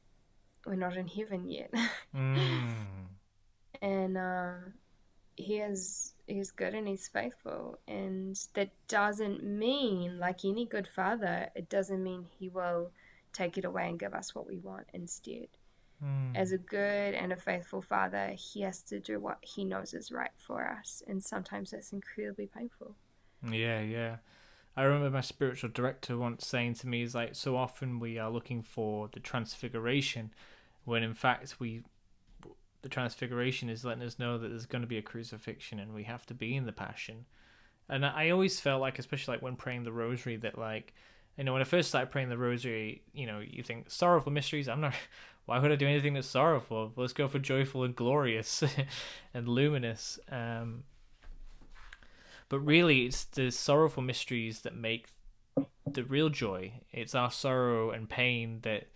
[0.65, 1.73] we're not in heaven yet.
[2.15, 2.73] mm
[3.82, 4.53] and uh,
[5.36, 7.80] he is he's good and he's faithful.
[7.88, 12.91] And that doesn't mean like any good father it doesn't mean he will
[13.34, 15.47] take it away and give us what we want instead.
[16.01, 16.34] Mm.
[16.34, 20.13] as a good and a faithful father he has to do what he knows is
[20.13, 21.03] right for us.
[21.05, 22.95] And sometimes that's incredibly painful.
[23.43, 24.17] Yeah yeah.
[24.77, 28.30] I remember my spiritual director once saying to me, "Is like so often we are
[28.30, 30.32] looking for the transfiguration,
[30.86, 31.84] when in fact we
[32.82, 36.03] the transfiguration is letting us know that there's going to be a crucifixion and we
[36.03, 37.25] have to be in the passion.
[37.89, 40.93] And I always felt like, especially like when praying the rosary, that like,
[41.38, 44.69] you know, when I first started praying the rosary, you know, you think sorrowful mysteries.
[44.69, 44.93] I'm not.
[45.45, 46.93] Why would I do anything that's sorrowful?
[46.95, 48.63] Let's go for joyful and glorious,
[49.34, 50.19] and luminous.
[50.32, 50.84] Um,
[52.49, 55.07] but really, it's the sorrowful mysteries that make
[55.91, 56.73] the real joy.
[56.91, 58.89] It's our sorrow and pain that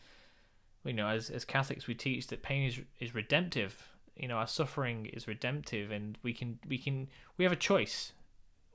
[0.86, 3.89] you know, as as Catholics, we teach that pain is is redemptive.
[4.15, 7.07] You know, our suffering is redemptive, and we can we can
[7.38, 8.13] we have a choice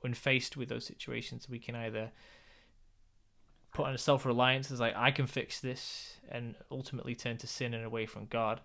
[0.01, 1.47] when faced with those situations.
[1.49, 2.11] We can either
[3.73, 7.47] put on a self reliance as like I can fix this, and ultimately turn to
[7.47, 8.61] sin and away from God,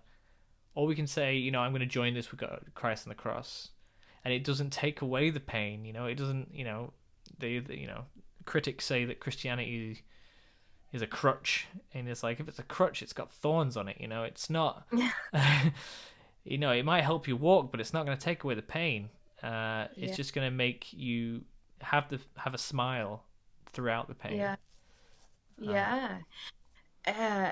[0.73, 3.09] or we can say, you know, I'm going to join this with God, Christ on
[3.09, 3.69] the cross,
[4.23, 5.85] and it doesn't take away the pain.
[5.85, 6.49] You know, it doesn't.
[6.53, 6.93] You know,
[7.37, 8.05] they you know
[8.45, 10.03] critics say that Christianity
[10.95, 13.97] is a crutch, and it's like if it's a crutch, it's got thorns on it.
[13.99, 14.87] You know, it's not.
[16.43, 18.61] you know, it might help you walk, but it's not going to take away the
[18.61, 19.09] pain.
[19.43, 20.15] Uh, it's Yeah.
[20.15, 21.43] just going to make you
[21.81, 23.23] have the have a smile
[23.67, 24.37] throughout the pain.
[24.37, 24.55] Yeah.
[25.59, 26.19] Yeah.
[27.05, 27.51] Uh,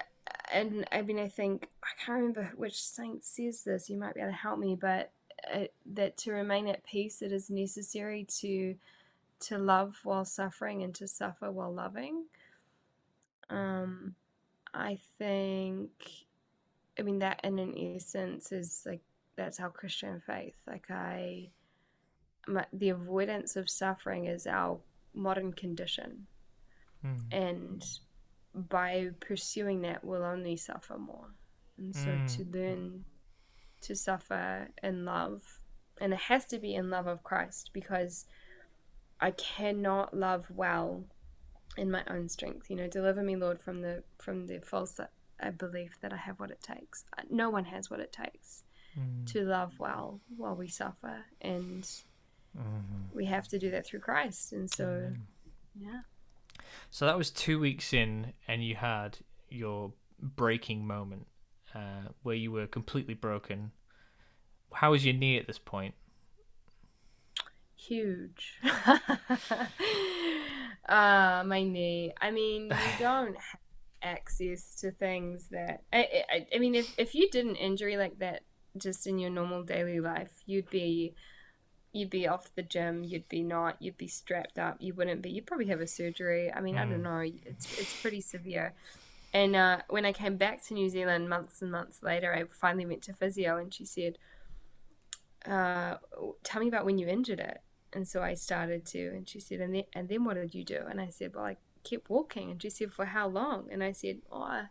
[0.51, 4.21] and I mean, I think, I can't remember which saint says this, you might be
[4.21, 5.11] able to help me, but
[5.53, 8.75] uh, that to remain at peace, it is necessary to
[9.41, 12.25] to love while suffering and to suffer while loving.
[13.53, 14.15] Um,
[14.73, 15.91] I think,
[16.99, 19.01] I mean, that in an essence is like,
[19.35, 20.55] that's our Christian faith.
[20.67, 21.49] Like, I,
[22.47, 24.79] my, the avoidance of suffering is our
[25.13, 26.27] modern condition
[27.05, 27.19] Mm.
[27.33, 27.85] and
[28.55, 31.31] by pursuing that we'll only suffer more
[31.77, 32.35] and so Mm.
[32.37, 33.05] to learn
[33.81, 35.59] to suffer in love
[35.99, 38.25] and it has to be in love of christ because
[39.19, 41.03] i cannot love well
[41.78, 44.99] in my own strength you know deliver me lord from the from the false
[45.39, 48.63] i believe that i have what it takes no one has what it takes
[48.97, 49.26] Mm.
[49.26, 51.84] to love well while we suffer and
[52.55, 53.11] Mhm.
[53.11, 55.13] we have to do that through christ and so
[55.76, 56.01] yeah
[56.91, 59.17] So that was two weeks in, and you had
[59.49, 61.26] your breaking moment
[61.74, 63.71] uh, where you were completely broken.
[64.74, 65.95] How was your knee at this point?
[67.76, 68.59] huge.
[70.88, 72.13] uh, my knee.
[72.19, 73.59] I mean, you don't have
[74.01, 75.84] access to things that.
[75.91, 78.43] I, I, I mean, if, if you did an injury like that
[78.77, 81.13] just in your normal daily life, you'd be.
[81.95, 83.03] You'd be off the gym.
[83.03, 83.79] You'd be not.
[83.79, 84.77] You'd be strapped up.
[84.79, 85.29] You wouldn't be.
[85.29, 86.51] You'd probably have a surgery.
[86.51, 87.19] I mean, I don't know.
[87.19, 88.73] It's it's pretty severe.
[89.34, 92.86] And uh, when I came back to New Zealand months and months later, I finally
[92.86, 94.19] went to physio, and she said,
[95.45, 95.97] uh,
[96.43, 97.61] "Tell me about when you injured it."
[97.93, 100.63] And so I started to, and she said, "And then, and then what did you
[100.63, 103.83] do?" And I said, "Well, I kept walking." And she said, "For how long?" And
[103.83, 104.63] I said, "Oh,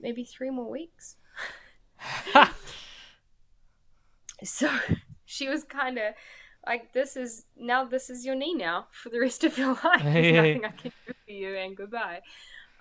[0.00, 1.16] maybe three more weeks."
[4.44, 4.70] so
[5.24, 6.14] she was kind of
[6.66, 7.84] like, "This is now.
[7.84, 10.02] This is your knee now for the rest of your life.
[10.02, 12.20] There's nothing I can do for you, and goodbye."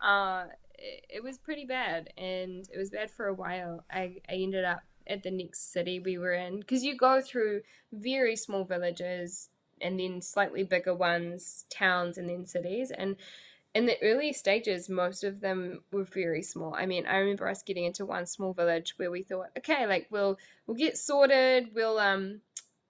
[0.02, 0.46] Uh,
[0.78, 3.86] it, it was pretty bad, and it was bad for a while.
[3.92, 7.62] I I ended up at the next city we were in because you go through
[7.92, 9.50] very small villages
[9.82, 12.92] and then slightly bigger ones, towns, and then cities.
[12.92, 13.16] And
[13.76, 16.74] in the early stages, most of them were very small.
[16.74, 20.08] I mean, I remember us getting into one small village where we thought, okay, like
[20.10, 22.42] we'll we'll get sorted, we'll um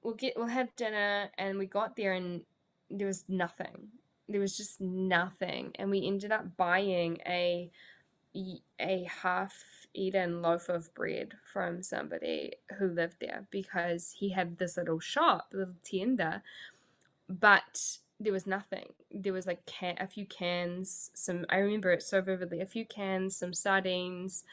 [0.03, 2.41] we'll get we'll have dinner, and we got there and
[2.89, 3.89] there was nothing.
[4.29, 7.71] There was just nothing, and we ended up buying a
[8.79, 14.99] a half-eaten loaf of bread from somebody who lived there because he had this little
[14.99, 16.43] shop, little tienda,
[17.29, 18.93] but there was nothing.
[19.11, 21.45] There was like can- a few cans, some.
[21.49, 22.61] I remember it so vividly.
[22.61, 24.43] A few cans, some sardines.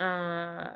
[0.00, 0.70] Uh,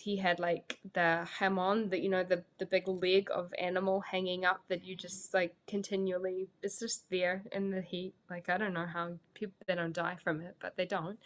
[0.00, 4.44] he had like the hamon, the you know the the big leg of animal hanging
[4.44, 6.48] up that you just like continually.
[6.62, 8.14] It's just there in the heat.
[8.28, 11.18] Like I don't know how people they don't die from it, but they don't.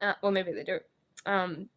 [0.00, 0.78] Uh, or maybe they do.
[1.24, 1.68] Um,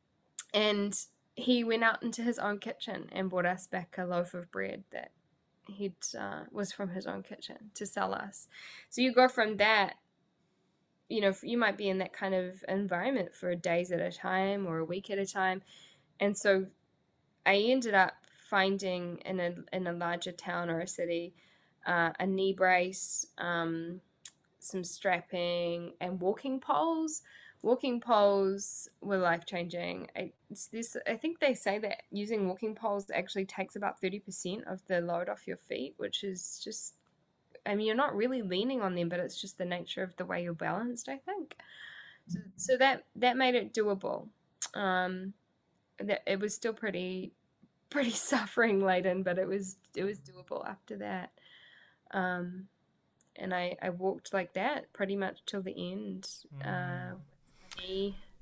[0.53, 0.97] and
[1.35, 4.83] he went out into his own kitchen and brought us back a loaf of bread
[4.91, 5.11] that
[5.71, 8.47] he'd uh, was from his own kitchen to sell us.
[8.89, 9.95] So you go from that,
[11.07, 14.65] you know, you might be in that kind of environment for days at a time
[14.65, 15.61] or a week at a time,
[16.19, 16.67] and so
[17.45, 18.13] I ended up
[18.49, 21.33] finding in a in a larger town or a city
[21.85, 24.01] uh, a knee brace, um,
[24.59, 27.21] some strapping, and walking poles
[27.61, 30.07] walking poles were life changing.
[30.49, 30.95] It's this.
[31.07, 35.01] I think they say that using walking poles actually takes about thirty percent of the
[35.01, 36.95] load off your feet, which is just.
[37.65, 40.25] I mean, you're not really leaning on them, but it's just the nature of the
[40.25, 41.09] way you're balanced.
[41.09, 41.55] I think.
[42.27, 44.27] So, so that that made it doable.
[44.73, 45.33] Um,
[45.99, 47.33] that it was still pretty,
[47.89, 51.31] pretty suffering laden, but it was it was doable after that.
[52.11, 52.67] Um,
[53.35, 56.27] and I I walked like that pretty much till the end.
[56.63, 57.15] Uh,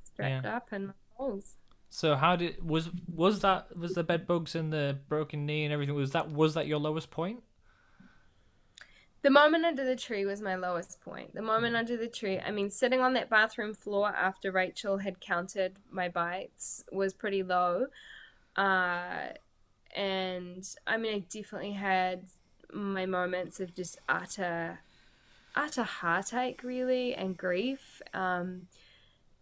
[0.04, 0.56] strapped Yeah.
[0.58, 1.58] up and balls.
[1.90, 5.74] So how did was was that was the bed bugs and the broken knee and
[5.74, 7.44] everything was that was that your lowest point?
[9.24, 11.34] The moment under the tree was my lowest point.
[11.34, 15.20] The moment under the tree, I mean, sitting on that bathroom floor after Rachel had
[15.20, 17.88] counted my bites was pretty low.
[18.56, 19.30] Uh,
[19.96, 22.26] and I mean, I definitely had
[22.72, 24.80] my moments of just utter,
[25.56, 28.02] utter heartache, really, and grief.
[28.14, 28.68] Um,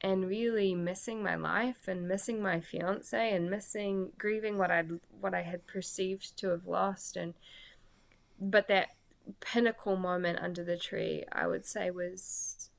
[0.05, 5.33] and really missing my life and missing my fiance and missing grieving what I'd what
[5.33, 7.33] I had perceived to have lost and
[8.39, 8.89] but that
[9.39, 12.69] pinnacle moment under the tree I would say was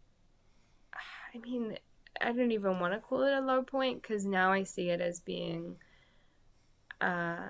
[1.34, 1.76] I mean
[2.20, 5.00] I don't even want to call it a low point because now I see it
[5.00, 5.78] as being
[7.00, 7.48] uh,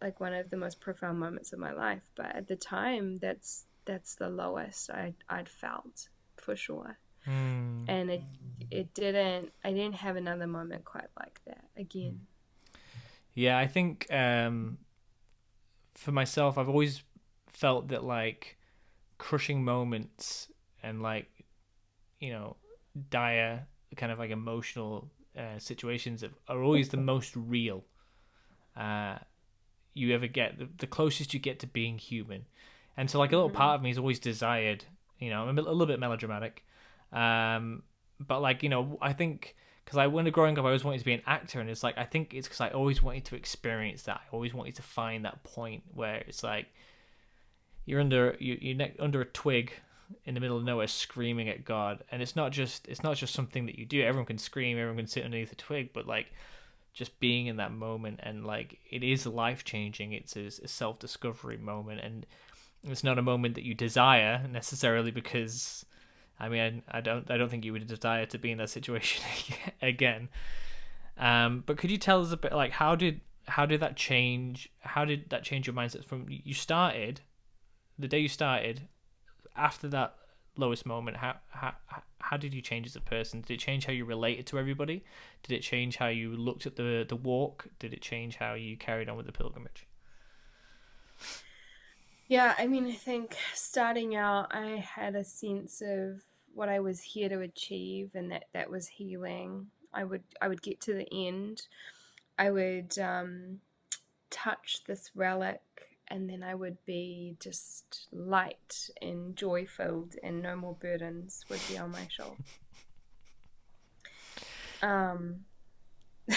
[0.00, 2.10] like one of the most profound moments of my life.
[2.16, 6.98] But at the time, that's that's the lowest I I'd felt for sure.
[7.26, 7.84] Mm.
[7.88, 8.22] And it
[8.70, 9.52] it didn't.
[9.64, 12.20] I didn't have another moment quite like that again.
[13.34, 14.78] Yeah, I think um,
[15.94, 17.02] for myself, I've always
[17.48, 18.56] felt that like
[19.18, 20.48] crushing moments
[20.82, 21.28] and like
[22.20, 22.56] you know
[23.10, 23.66] dire
[23.96, 27.84] kind of like emotional uh, situations are always the most real
[28.76, 29.18] uh,
[29.92, 32.46] you ever get the, the closest you get to being human
[32.96, 34.84] and so like a little part of me has always desired
[35.18, 36.64] you know i'm a little bit melodramatic
[37.12, 37.82] um,
[38.18, 41.04] but like you know i think because i when growing up i always wanted to
[41.04, 44.02] be an actor and it's like i think it's because i always wanted to experience
[44.02, 46.66] that i always wanted to find that point where it's like
[47.84, 49.72] you're under you, you're ne- under a twig
[50.24, 52.04] in the middle of nowhere screaming at God.
[52.10, 54.02] And it's not just it's not just something that you do.
[54.02, 56.32] Everyone can scream, everyone can sit underneath a twig, but like
[56.92, 60.12] just being in that moment and like it is life changing.
[60.12, 62.26] It's a, a self discovery moment, and
[62.84, 65.84] it's not a moment that you desire necessarily because.
[66.40, 67.30] I mean, I, don't.
[67.30, 69.22] I don't think you would desire to be in that situation
[69.82, 70.28] again.
[71.18, 74.70] Um, but could you tell us a bit, like, how did how did that change?
[74.80, 77.20] How did that change your mindset from you started,
[77.98, 78.88] the day you started,
[79.54, 80.14] after that
[80.56, 81.74] lowest moment, how how
[82.20, 83.42] how did you change as a person?
[83.42, 85.04] Did it change how you related to everybody?
[85.42, 87.68] Did it change how you looked at the the walk?
[87.78, 89.86] Did it change how you carried on with the pilgrimage?
[92.28, 96.22] Yeah, I mean, I think starting out, I had a sense of
[96.54, 99.68] what I was here to achieve, and that that was healing.
[99.92, 101.62] I would I would get to the end.
[102.38, 103.60] I would um,
[104.30, 105.60] touch this relic
[106.10, 111.60] and then I would be just light and joy filled, and no more burdens would
[111.68, 112.42] be on my shoulder.
[114.82, 115.44] Um,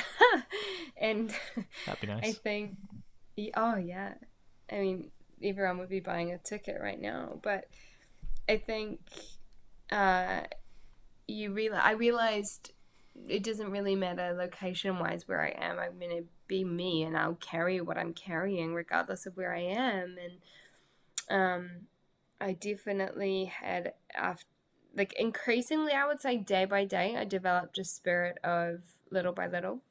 [0.98, 1.34] and
[1.88, 2.24] that'd nice.
[2.24, 2.76] I think,
[3.56, 4.14] oh yeah,
[4.72, 5.12] I mean,
[5.42, 7.68] everyone would be buying a ticket right now, but
[8.48, 9.00] I think,
[9.92, 10.42] uh,
[11.28, 12.72] you realize I realized
[13.28, 15.80] it doesn't really matter location wise where I am.
[15.80, 20.18] I'm gonna be me and I'll carry what I'm carrying regardless of where I am.
[20.18, 20.34] And
[21.30, 21.70] um,
[22.42, 24.46] I definitely had after
[24.96, 29.48] like increasingly I would say day by day I developed a spirit of little by
[29.48, 29.82] little.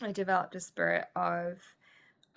[0.00, 1.58] I developed a spirit of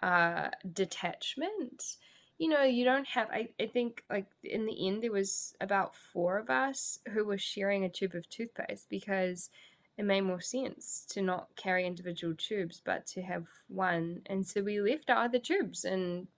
[0.01, 1.97] uh, detachment.
[2.41, 5.95] You know, you don't have I, I think like in the end there was about
[5.95, 9.51] four of us who were sharing a tube of toothpaste because
[9.95, 14.21] it made more sense to not carry individual tubes but to have one.
[14.25, 16.29] And so we left our other tubes and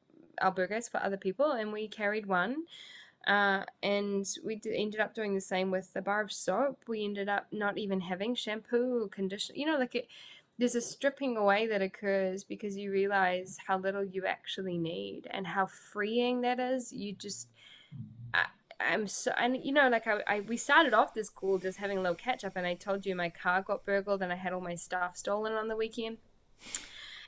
[0.42, 2.66] our burgers for other people and we carried one.
[3.26, 6.84] Uh, and we d- ended up doing the same with the bar of soap.
[6.88, 9.58] We ended up not even having shampoo or conditioner.
[9.60, 10.08] You know, like it,
[10.60, 15.48] there's a stripping away that occurs because you realize how little you actually need and
[15.48, 16.94] how freeing that is.
[16.94, 17.48] You just,
[18.80, 21.98] I'm so, and you know, like I, I, we started off this call just having
[21.98, 24.54] a little catch up, and I told you my car got burgled and I had
[24.54, 26.18] all my stuff stolen on the weekend,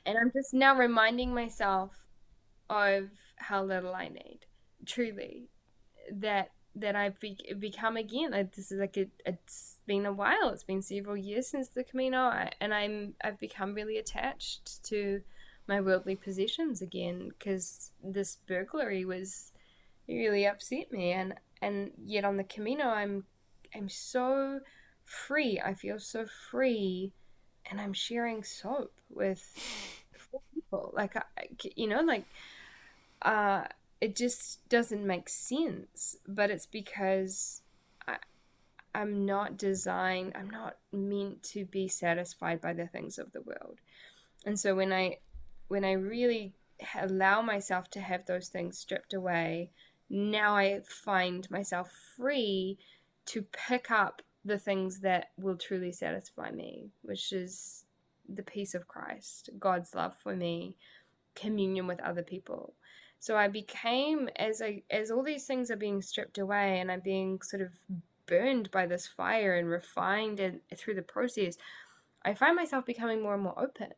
[0.04, 2.06] and I'm just now reminding myself
[2.68, 4.40] of how little I need,
[4.84, 5.48] truly,
[6.12, 8.30] that that I've be, become again.
[8.54, 10.50] This is like a, it's been a while.
[10.50, 15.22] It's been several years since the Camino, I, and I'm I've become really attached to
[15.66, 19.52] my worldly possessions again because this burglary was
[20.08, 23.24] really upset me and and yet on the Camino, I'm
[23.74, 24.60] I'm so
[25.04, 25.60] free.
[25.64, 27.12] I feel so free,
[27.70, 29.42] and I'm sharing soap with
[30.54, 30.92] people.
[30.94, 31.22] Like I,
[31.74, 32.24] you know, like
[33.22, 33.64] uh,
[34.00, 36.16] it just doesn't make sense.
[36.26, 37.62] But it's because
[38.06, 38.16] I,
[38.94, 40.32] I'm not designed.
[40.36, 43.78] I'm not meant to be satisfied by the things of the world,
[44.44, 45.18] and so when I
[45.68, 46.54] when I really
[46.94, 49.70] allow myself to have those things stripped away
[50.08, 52.78] now I find myself free
[53.26, 57.84] to pick up the things that will truly satisfy me, which is
[58.28, 60.76] the peace of Christ, God's love for me,
[61.34, 62.74] communion with other people.
[63.18, 67.00] So I became as I as all these things are being stripped away and I'm
[67.00, 67.70] being sort of
[68.26, 71.56] burned by this fire and refined and through the process,
[72.24, 73.92] I find myself becoming more and more open.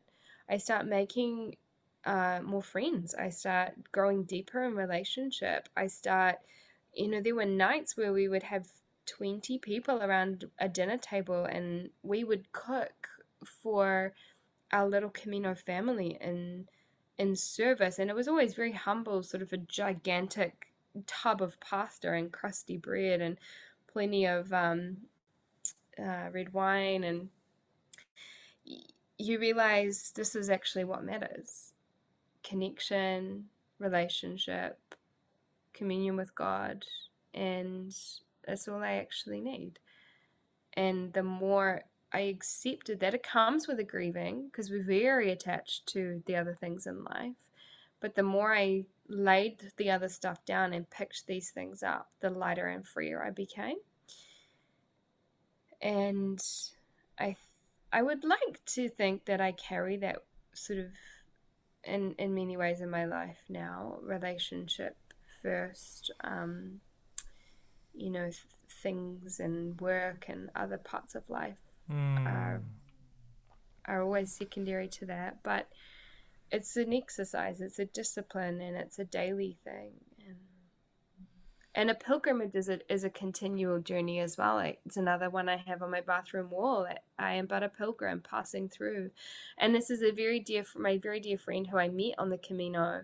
[0.49, 1.57] I start making
[2.05, 3.13] uh, more friends.
[3.13, 5.69] I start growing deeper in relationship.
[5.75, 6.37] I start,
[6.93, 8.67] you know, there were nights where we would have
[9.05, 13.07] 20 people around a dinner table and we would cook
[13.43, 14.13] for
[14.71, 16.67] our little Camino family in
[17.19, 20.71] in service and it was always very humble sort of a gigantic
[21.05, 23.37] tub of pasta and crusty bread and
[23.87, 24.97] plenty of um,
[25.99, 27.29] uh, red wine and
[29.19, 31.73] you realize this is actually what matters
[32.41, 33.45] connection,
[33.77, 34.79] relationship,
[35.73, 36.85] communion with God,
[37.33, 37.95] and
[38.47, 39.77] that's all I actually need.
[40.73, 45.85] And the more I accepted that, it comes with a grieving because we're very attached
[45.87, 47.35] to the other things in life.
[47.99, 52.29] But the more I laid the other stuff down and picked these things up, the
[52.29, 53.77] lighter and freer I became.
[55.81, 56.41] And
[57.19, 57.35] I,
[57.91, 60.23] I would like to think that I carry that
[60.53, 60.87] sort of
[61.83, 64.97] in in many ways in my life now relationship
[65.41, 66.81] first um,
[67.93, 71.57] you know th- things and work and other parts of life
[71.91, 72.25] Mm.
[72.25, 72.61] are
[73.85, 75.69] are always secondary to that but
[76.51, 79.93] it's an exercise it's a discipline and it's a daily thing
[80.27, 80.37] and
[81.75, 84.59] and a pilgrimage is a, is a continual journey as well.
[84.59, 86.87] It's another one I have on my bathroom wall.
[87.17, 89.11] I am but a pilgrim passing through.
[89.57, 92.37] And this is a very dear, my very dear friend who I met on the
[92.37, 93.03] Camino.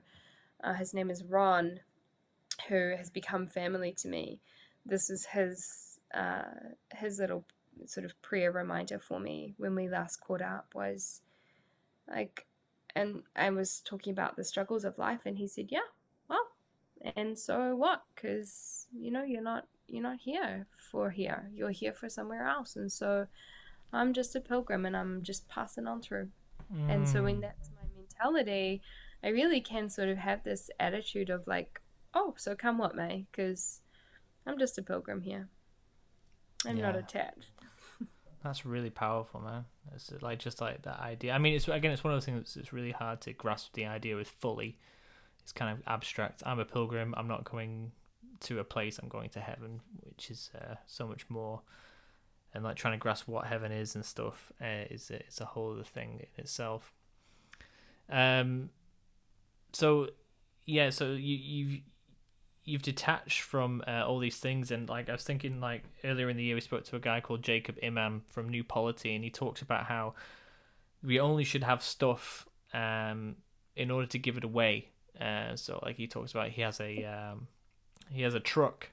[0.63, 1.79] Uh, his name is Ron,
[2.67, 4.41] who has become family to me.
[4.85, 6.43] This is his uh,
[6.95, 7.45] his little
[7.85, 11.22] sort of prayer reminder for me when we last caught up was
[12.07, 12.45] like,
[12.95, 15.88] and I was talking about the struggles of life, and he said, "Yeah,
[16.30, 16.47] well,
[17.15, 18.03] and so what?
[18.15, 21.49] Because you know you're not you're not here for here.
[21.53, 22.76] You're here for somewhere else.
[22.76, 23.27] And so
[23.93, 26.30] i'm just a pilgrim and i'm just passing on through.
[26.73, 26.89] Mm.
[26.89, 28.81] and so when that's my mentality
[29.23, 31.80] i really can sort of have this attitude of like
[32.15, 33.81] oh so come what may because
[34.47, 35.47] i'm just a pilgrim here.
[36.65, 37.55] I'm not attached
[38.45, 39.65] That's really powerful, man.
[39.95, 41.34] It's like just like that idea.
[41.34, 43.73] I mean, it's again, it's one of those things that's it's really hard to grasp
[43.73, 44.77] the idea with fully.
[45.41, 46.43] It's kind of abstract.
[46.45, 47.15] I'm a pilgrim.
[47.17, 47.91] I'm not going
[48.41, 48.99] to a place.
[48.99, 51.61] I'm going to heaven, which is uh, so much more.
[52.53, 55.45] And like trying to grasp what heaven is and stuff uh, is a, is a
[55.45, 56.93] whole other thing in itself.
[58.11, 58.69] Um.
[59.73, 60.09] So,
[60.67, 60.91] yeah.
[60.91, 61.81] So you you've
[62.65, 66.35] you've detached from uh, all these things and like i was thinking like earlier in
[66.37, 69.29] the year we spoke to a guy called jacob imam from new polity and he
[69.29, 70.13] talks about how
[71.05, 73.35] we only should have stuff um
[73.75, 74.89] in order to give it away.
[75.19, 77.47] Uh so like he talks about he has a um
[78.09, 78.89] he has a truck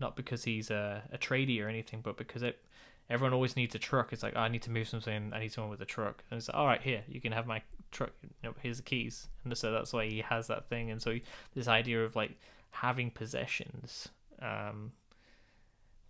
[0.00, 2.64] not because he's a, a tradie or anything but because it
[3.10, 4.12] everyone always needs a truck.
[4.12, 6.22] It's like oh, i need to move something i need someone with a truck.
[6.30, 8.82] And it's like all right here you can have my truck you know, here's the
[8.82, 9.28] keys.
[9.44, 10.90] And so that's why he has that thing.
[10.90, 11.22] And so he,
[11.54, 12.32] this idea of like
[12.72, 14.08] having possessions.
[14.40, 14.92] Um,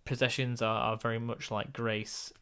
[0.05, 2.33] possessions are, are very much like grace.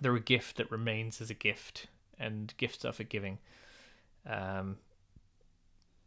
[0.00, 1.86] They're a gift that remains as a gift,
[2.18, 3.38] and gifts are for giving.
[4.26, 4.76] Um,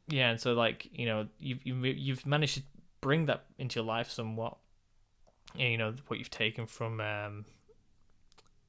[0.07, 2.63] yeah, and so like you know you've you've managed to
[2.99, 4.57] bring that into your life somewhat.
[5.55, 7.45] You know what you've taken from um,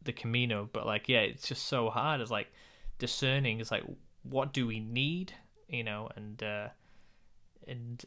[0.03, 2.21] the Camino, but like yeah, it's just so hard.
[2.21, 2.49] It's like
[2.99, 3.61] discerning.
[3.61, 3.85] It's like
[4.23, 5.33] what do we need,
[5.69, 6.69] you know, and uh,
[7.67, 8.05] and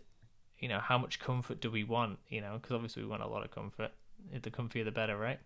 [0.59, 3.27] you know how much comfort do we want you know because obviously we want a
[3.27, 3.91] lot of comfort.
[4.41, 5.39] The comfier the better right?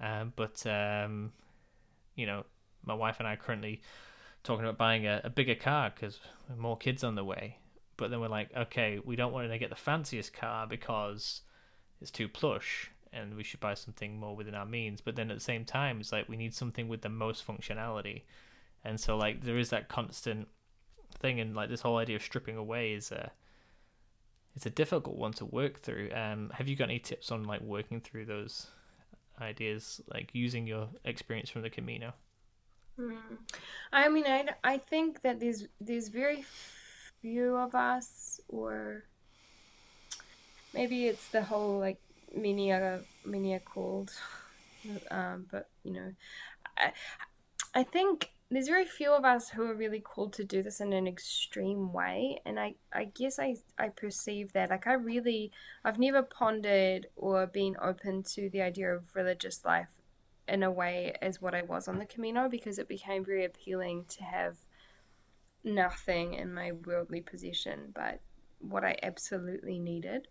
[0.00, 1.32] Um, but um,
[2.16, 2.44] you know
[2.84, 3.82] my wife and i are currently
[4.42, 6.18] talking about buying a, a bigger car because
[6.56, 7.58] more kids on the way.
[7.96, 11.42] But then we're like okay we don't want to get the fanciest car because
[12.00, 15.00] it's too plush and we should buy something more within our means.
[15.00, 18.22] But then at the same time it's like we need something with the most functionality.
[18.84, 20.48] And so like there is that constant
[21.18, 23.30] thing and like this whole idea of stripping away is a
[24.56, 27.60] it's a difficult one to work through um have you got any tips on like
[27.60, 28.68] working through those
[29.40, 32.12] ideas like using your experience from the camino
[33.00, 33.38] Mm.
[33.92, 36.44] I mean, I, I think that there's there's very
[37.22, 39.04] few of us, or
[40.74, 41.98] maybe it's the whole like
[42.34, 44.12] many are many are called,
[45.10, 46.12] um, but you know,
[46.76, 46.92] I
[47.74, 50.92] I think there's very few of us who are really called to do this in
[50.92, 55.52] an extreme way, and I I guess I I perceive that like I really
[55.84, 59.90] I've never pondered or been open to the idea of religious life
[60.48, 64.06] in a way as what I was on the Camino because it became very appealing
[64.08, 64.56] to have
[65.62, 68.20] nothing in my worldly possession but
[68.58, 70.28] what I absolutely needed.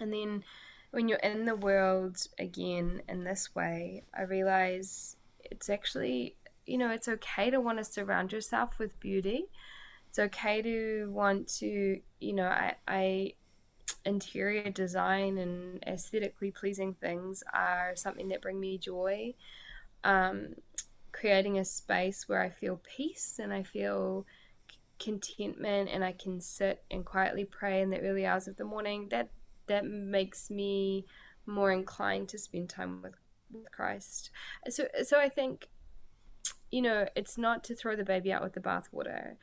[0.00, 0.44] And then
[0.90, 6.36] when you're in the world again in this way, I realize it's actually,
[6.68, 9.46] you know, it's okay to want to surround yourself with beauty.
[10.08, 13.32] It's okay to want to, you know, I, I
[14.04, 19.34] interior design and aesthetically pleasing things are something that bring me joy.
[20.04, 20.54] Um,
[21.12, 24.24] creating a space where I feel peace and I feel
[24.98, 29.08] contentment and I can sit and quietly pray in the early hours of the morning
[29.10, 29.30] that
[29.66, 31.06] that makes me
[31.46, 33.14] more inclined to spend time with,
[33.52, 34.30] with Christ.
[34.68, 35.68] So so I think
[36.70, 39.36] you know, it's not to throw the baby out with the bathwater.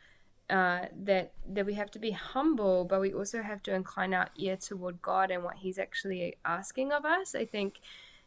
[0.49, 4.30] uh, that that we have to be humble, but we also have to incline our
[4.38, 7.34] ear toward God and what He's actually asking of us.
[7.34, 7.80] I think,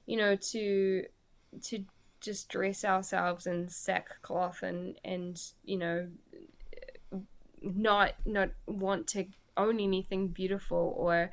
[0.06, 1.04] you know, to
[1.62, 1.84] to
[2.20, 6.08] just dress ourselves in sackcloth and and you know
[7.62, 9.26] not not want to
[9.56, 11.30] own anything beautiful or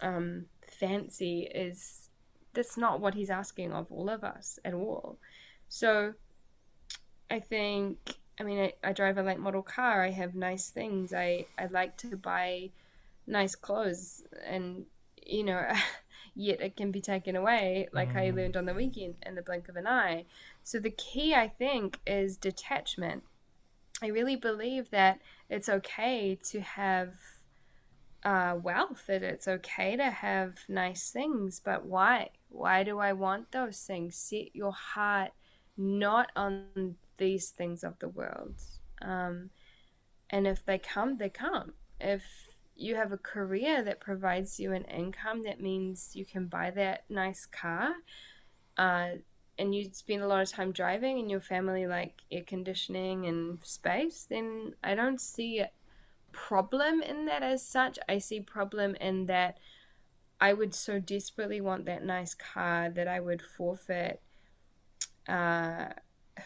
[0.00, 2.10] um, fancy is
[2.54, 5.18] that's not what he's asking of all of us at all.
[5.68, 6.14] So
[7.32, 11.14] I think I mean I, I drive a late model car, I have nice things,
[11.14, 12.70] I, I like to buy
[13.26, 14.84] nice clothes and
[15.24, 15.66] you know
[16.34, 18.16] yet it can be taken away like mm.
[18.16, 20.26] I learned on the weekend in the blink of an eye.
[20.62, 23.22] So the key I think is detachment.
[24.02, 27.14] I really believe that it's okay to have
[28.24, 32.30] uh, wealth, that it's okay to have nice things, but why?
[32.50, 34.16] Why do I want those things?
[34.16, 35.30] Set your heart
[35.76, 38.56] not on these things of the world.
[39.00, 39.50] Um,
[40.28, 41.74] and if they come, they come.
[42.00, 42.24] If
[42.74, 47.04] you have a career that provides you an income, that means you can buy that
[47.08, 47.92] nice car.
[48.76, 49.10] Uh,
[49.56, 53.62] and you spend a lot of time driving and your family like air conditioning and
[53.62, 55.70] space, then I don't see a
[56.32, 58.00] problem in that as such.
[58.08, 59.58] I see problem in that
[60.40, 64.20] I would so desperately want that nice car that I would forfeit
[65.28, 65.90] uh,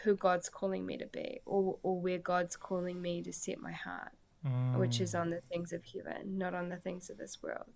[0.03, 3.71] who God's calling me to be or, or where God's calling me to set my
[3.71, 4.13] heart,
[4.45, 4.77] mm.
[4.77, 5.21] which is mm.
[5.21, 7.71] on the things of heaven, not on the things of this world.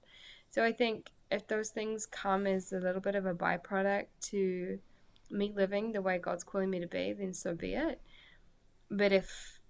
[0.50, 4.80] So I think if those things come as a little bit of a byproduct to
[5.30, 8.02] me living the way God's calling me to be, then so be it.
[8.90, 9.62] But if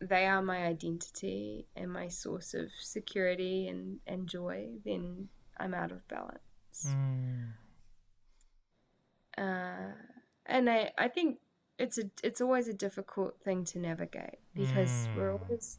[0.00, 5.28] they are my identity and my source of security and, and joy, then
[5.58, 6.86] I'm out of balance.
[6.86, 7.48] Mm.
[9.36, 9.92] Uh,
[10.50, 11.38] and I, I think
[11.78, 15.16] it's a it's always a difficult thing to navigate because mm.
[15.16, 15.78] we're always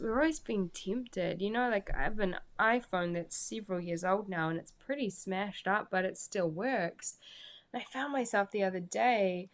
[0.00, 1.42] we're always being tempted.
[1.42, 5.10] You know, like I have an iPhone that's several years old now and it's pretty
[5.10, 7.18] smashed up, but it still works.
[7.72, 9.50] And I found myself the other day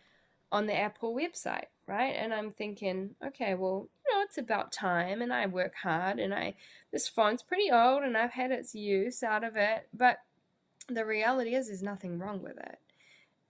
[0.52, 2.14] on the Apple website, right?
[2.16, 6.34] And I'm thinking, okay, well, you know, it's about time and I work hard and
[6.34, 6.54] I
[6.92, 10.18] this phone's pretty old and I've had its use out of it, but
[10.88, 12.78] the reality is there's nothing wrong with it.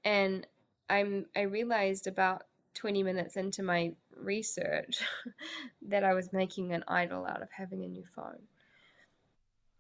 [0.04, 0.46] And
[0.90, 2.42] I'm I realized about
[2.74, 5.00] 20 minutes into my research
[5.88, 8.42] that I was making an idol out of having a new phone.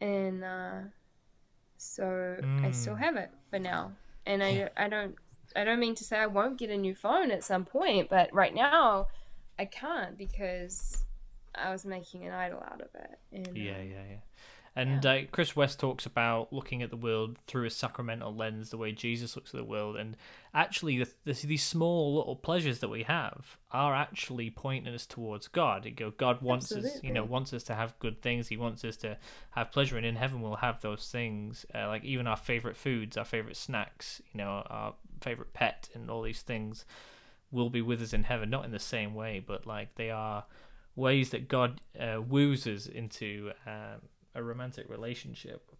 [0.00, 0.80] And uh,
[1.76, 2.04] so
[2.40, 2.64] mm.
[2.64, 3.00] I still mm.
[3.00, 3.92] have it for now.
[4.26, 5.16] And I I don't
[5.56, 8.32] I don't mean to say I won't get a new phone at some point, but
[8.32, 9.08] right now
[9.58, 11.04] I can't because
[11.54, 13.18] I was making an idol out of it.
[13.32, 14.16] And, yeah, yeah, yeah.
[14.76, 15.12] And yeah.
[15.12, 18.92] uh, Chris West talks about looking at the world through a sacramental lens, the way
[18.92, 20.16] Jesus looks at the world, and
[20.54, 25.48] actually, the, the, these small little pleasures that we have are actually pointing us towards
[25.48, 25.84] God.
[25.84, 26.98] You go, God wants Absolutely.
[26.98, 28.46] us, you know, wants us to have good things.
[28.46, 29.16] He wants us to
[29.50, 33.16] have pleasure, and in heaven we'll have those things, uh, like even our favorite foods,
[33.16, 36.84] our favorite snacks, you know, our favorite pet, and all these things
[37.50, 38.50] will be with us in heaven.
[38.50, 40.44] Not in the same way, but like they are
[40.94, 43.50] ways that God uh, woos us into.
[43.66, 44.02] Um,
[44.34, 45.72] a romantic relationship.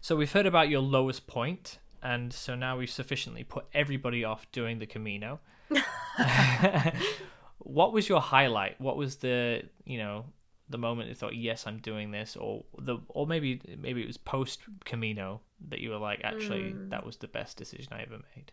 [0.00, 4.50] So we've heard about your lowest point, and so now we've sufficiently put everybody off
[4.52, 5.40] doing the Camino.
[7.58, 8.80] what was your highlight?
[8.80, 10.26] What was the you know
[10.70, 14.16] the moment you thought, yes, I'm doing this, or the or maybe maybe it was
[14.16, 16.90] post Camino that you were like, actually, mm.
[16.90, 18.52] that was the best decision I ever made.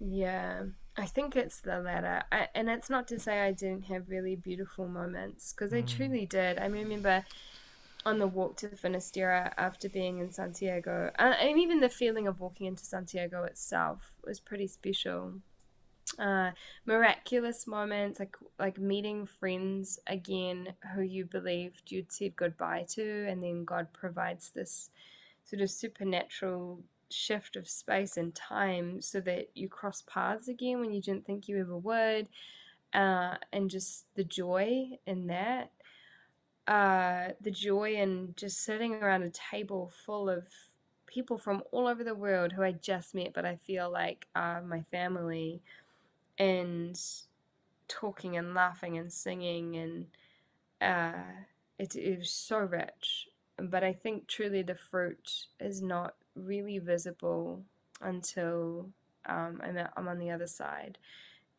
[0.00, 0.64] Yeah,
[0.96, 2.22] I think it's the latter.
[2.30, 5.86] I, and it's not to say I didn't have really beautiful moments, because I mm.
[5.86, 6.58] truly did.
[6.58, 7.24] I remember
[8.06, 12.40] on the walk to Finisterre after being in Santiago, uh, and even the feeling of
[12.40, 15.34] walking into Santiago itself was pretty special.
[16.18, 16.52] Uh,
[16.86, 23.42] miraculous moments like like meeting friends again who you believed you'd said goodbye to, and
[23.42, 24.88] then God provides this
[25.44, 30.92] sort of supernatural shift of space and time so that you cross paths again when
[30.92, 32.28] you didn't think you ever would.
[32.94, 35.70] Uh, and just the joy in that.
[36.66, 40.44] Uh, the joy in just sitting around a table full of
[41.06, 44.62] people from all over the world who I just met, but I feel like are
[44.62, 45.62] my family,
[46.38, 47.00] and
[47.88, 50.06] talking and laughing and singing, and
[50.80, 51.22] uh,
[51.78, 53.28] it, it was so rich.
[53.58, 57.64] But I think truly the fruit is not really visible
[58.00, 58.90] until
[59.26, 60.98] um, I'm, I'm on the other side.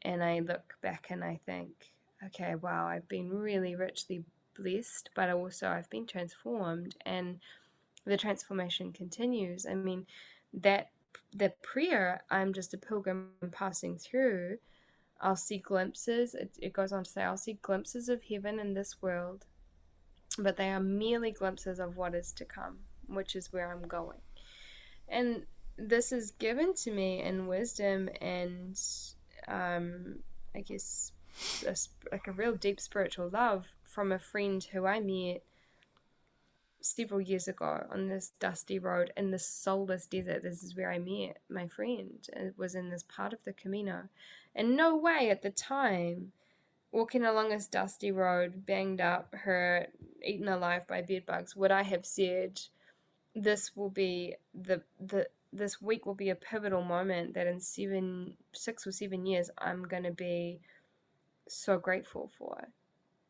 [0.02, 1.92] And I look back and I think,
[2.26, 4.24] okay, wow, I've been really richly
[4.58, 6.96] blessed, but also I've been transformed.
[7.06, 7.40] And
[8.06, 9.66] the transformation continues.
[9.66, 10.06] I mean,
[10.54, 10.92] that
[11.36, 14.58] the prayer, I'm just a pilgrim passing through,
[15.22, 16.34] I'll see glimpses.
[16.34, 19.46] It, it goes on to say, I'll see glimpses of heaven in this world,
[20.38, 22.78] but they are merely glimpses of what is to come,
[23.08, 24.20] which is where I'm going.
[25.08, 25.44] And
[25.78, 28.80] this is given to me in wisdom and,
[29.48, 30.20] um,
[30.56, 31.12] I guess,
[31.66, 31.76] a,
[32.12, 35.44] like a real deep spiritual love from a friend who I met
[36.82, 40.44] several years ago on this dusty road in the soulless desert.
[40.44, 42.28] This is where I met my friend.
[42.34, 44.04] It was in this part of the Camino.
[44.56, 46.32] And no way at the time,
[46.92, 49.92] walking along this dusty road, banged up, hurt,
[50.24, 52.60] eaten alive by bedbugs, would I have said,
[53.36, 58.36] this will be the, the, this week will be a pivotal moment that in seven,
[58.54, 60.62] six or seven years, I'm to be
[61.48, 62.70] so grateful for.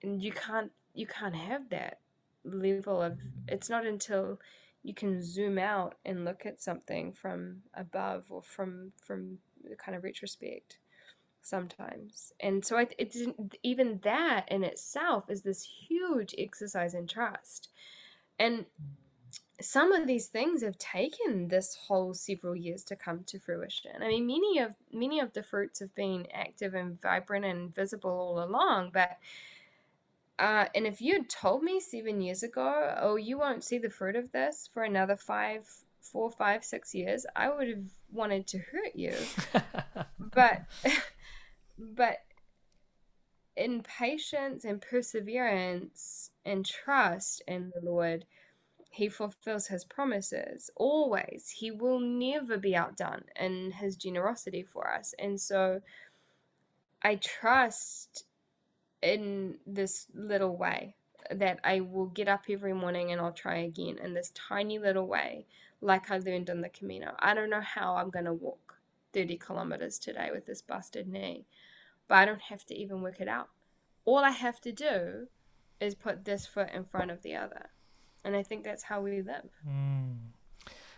[0.02, 1.99] And you can't, you can't have that
[2.44, 3.18] level of
[3.48, 4.40] it's not until
[4.84, 9.38] you can zoom out and look at something from above or from from
[9.77, 10.77] kind of retrospect
[11.50, 12.34] sometimes.
[12.40, 13.18] And so I, it's
[13.64, 17.70] even that in itself is this huge exercise in trust.
[18.38, 18.66] And
[19.62, 23.92] some of these things have taken this whole several years to come to fruition.
[24.02, 28.12] I mean many of many of the fruits have been active and vibrant and visible
[28.12, 29.18] all along but
[30.40, 33.90] uh, and if you had told me seven years ago, oh, you won't see the
[33.90, 35.68] fruit of this for another five,
[36.00, 39.14] four, five, six years, I would have wanted to hurt you.
[40.20, 40.64] but,
[41.80, 42.19] but
[43.56, 48.26] in patience and perseverance and trust in the Lord,
[48.91, 51.56] He fulfills His promises always.
[51.57, 55.14] He will never be outdone in His generosity for us.
[55.18, 55.81] And so
[57.01, 58.26] I trust
[59.01, 60.95] in this little way
[61.31, 65.07] that I will get up every morning and I'll try again in this tiny little
[65.07, 65.45] way,
[65.81, 67.15] like I learned on the Camino.
[67.19, 68.80] I don't know how I'm going to walk
[69.14, 71.45] 30 kilometers today with this busted knee,
[72.10, 73.48] but I don't have to even work it out.
[74.03, 75.27] All I have to do
[75.80, 77.69] is put this foot in front of the other.
[78.26, 79.49] And I think that's how we live.
[79.65, 80.18] Mm.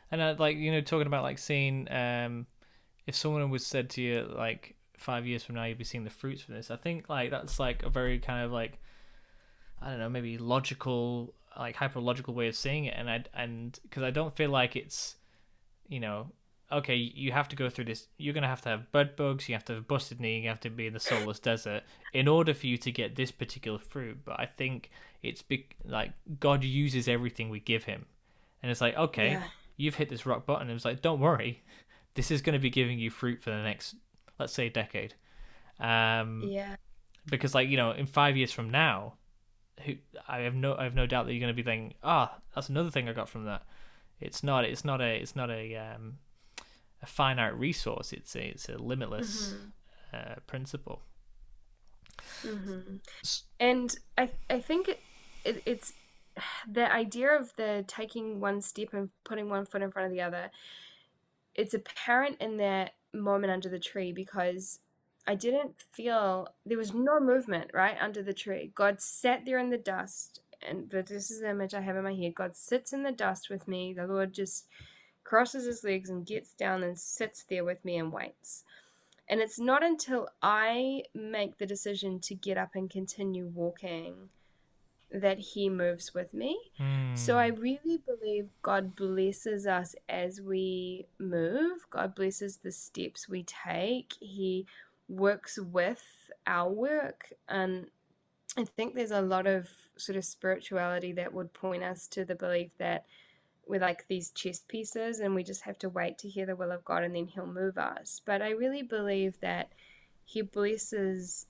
[0.10, 2.48] And like, you know, talking about like seeing, um,
[3.06, 6.10] if someone was said to you, like, five years from now you'll be seeing the
[6.10, 6.72] fruits from this.
[6.72, 8.80] I think like that's like a very kind of like
[9.82, 13.78] I don't know maybe logical like hyper logical way of seeing it, and I and
[13.84, 15.16] because I don't feel like it's
[15.90, 16.32] you know
[16.72, 19.56] okay you have to go through this you're gonna have to have bed bugs you
[19.56, 21.84] have to have busted knee you have to be in the soulless desert
[22.14, 24.90] in order for you to get this particular fruit but i think
[25.24, 28.06] it's big like god uses everything we give him
[28.62, 29.44] and it's like okay yeah.
[29.78, 31.62] you've hit this rock bottom and it's like don't worry
[32.16, 33.96] this is going to be giving you fruit for the next
[34.42, 35.14] let's say decade.
[35.80, 36.76] Um, yeah.
[37.28, 39.14] Because like you know, in five years from now,
[39.86, 39.94] who
[40.28, 42.42] I have no I have no doubt that you're going to be thinking, ah, oh,
[42.54, 43.64] that's another thing I got from that.
[44.20, 46.18] It's not it's not a it's not a um,
[47.02, 48.14] a finite resource.
[48.14, 50.32] It's a it's a limitless mm-hmm.
[50.32, 51.02] uh, principle.
[52.44, 52.98] Mm-hmm.
[53.60, 55.00] And I I think it,
[55.44, 55.94] it, it's
[56.72, 60.22] the idea of the taking one step and putting one foot in front of the
[60.22, 60.52] other.
[61.54, 64.80] It's apparent in that moment under the tree because
[65.28, 68.72] I didn't feel there was no movement right under the tree.
[68.74, 72.04] God sat there in the dust, and but this is the image I have in
[72.04, 72.36] my head.
[72.36, 73.94] God sits in the dust with me.
[73.94, 74.68] The Lord just
[75.32, 78.66] crosses his legs and gets down and sits there with me and waits.
[79.30, 84.28] And it's not until I make the decision to get up and continue walking
[85.10, 86.60] that he moves with me.
[86.78, 87.18] Mm.
[87.18, 87.62] So I hmm.
[87.62, 91.86] really believe God blesses us as we move.
[91.90, 94.16] God blesses the steps we take.
[94.20, 94.66] He
[95.08, 96.04] works with
[96.46, 97.86] our work and
[98.58, 102.36] I think there's a lot of sort of spirituality that would point us to the
[102.36, 103.06] belief that
[103.72, 106.74] we're like these chess pieces and we just have to wait to hear the will
[106.74, 108.22] of God and then he'll move us.
[108.26, 109.72] But I really believe that
[110.26, 111.46] he blesses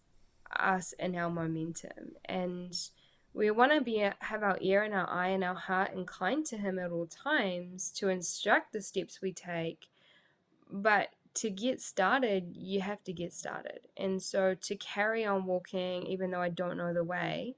[0.55, 2.77] us in our momentum and
[3.33, 6.57] we want to be have our ear and our eye and our heart inclined to
[6.57, 9.87] him at all times to instruct the steps we take
[10.69, 16.05] but to get started you have to get started and so to carry on walking
[16.05, 17.55] even though i don't know the way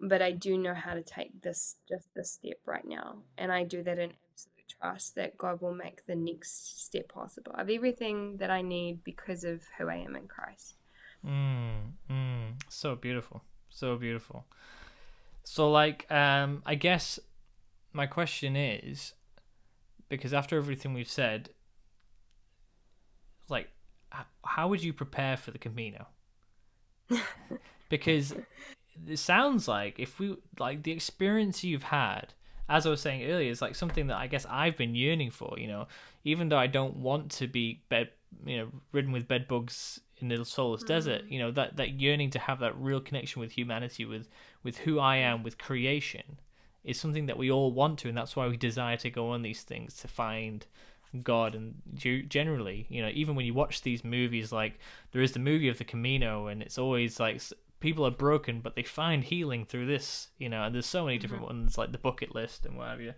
[0.00, 3.64] but i do know how to take this just this step right now and i
[3.64, 7.70] do that in absolute trust that god will make the next step possible I have
[7.70, 10.74] everything that i need because of who i am in christ.
[11.26, 13.42] Mm, mm, so beautiful.
[13.68, 14.46] So beautiful.
[15.44, 17.18] So like um I guess
[17.92, 19.14] my question is
[20.08, 21.50] because after everything we've said
[23.48, 23.70] like
[24.44, 26.06] how would you prepare for the Camino?
[27.88, 28.34] because
[29.06, 32.34] it sounds like if we like the experience you've had
[32.68, 35.58] as I was saying earlier, is like something that I guess I've been yearning for.
[35.58, 35.88] You know,
[36.24, 38.10] even though I don't want to be bed,
[38.44, 40.88] you know, ridden with bed bugs in the soulless hmm.
[40.88, 41.22] desert.
[41.28, 44.28] You know that that yearning to have that real connection with humanity, with
[44.62, 45.24] with who I hmm.
[45.24, 46.38] am, with creation,
[46.84, 49.42] is something that we all want to, and that's why we desire to go on
[49.42, 50.66] these things to find
[51.22, 51.54] God.
[51.54, 51.76] And
[52.28, 54.78] generally, you know, even when you watch these movies, like
[55.12, 57.40] there is the movie of the Camino, and it's always like
[57.80, 60.28] people are broken, but they find healing through this.
[60.38, 63.00] You know, and there's so many different ones like the bucket list and what have
[63.00, 63.14] You.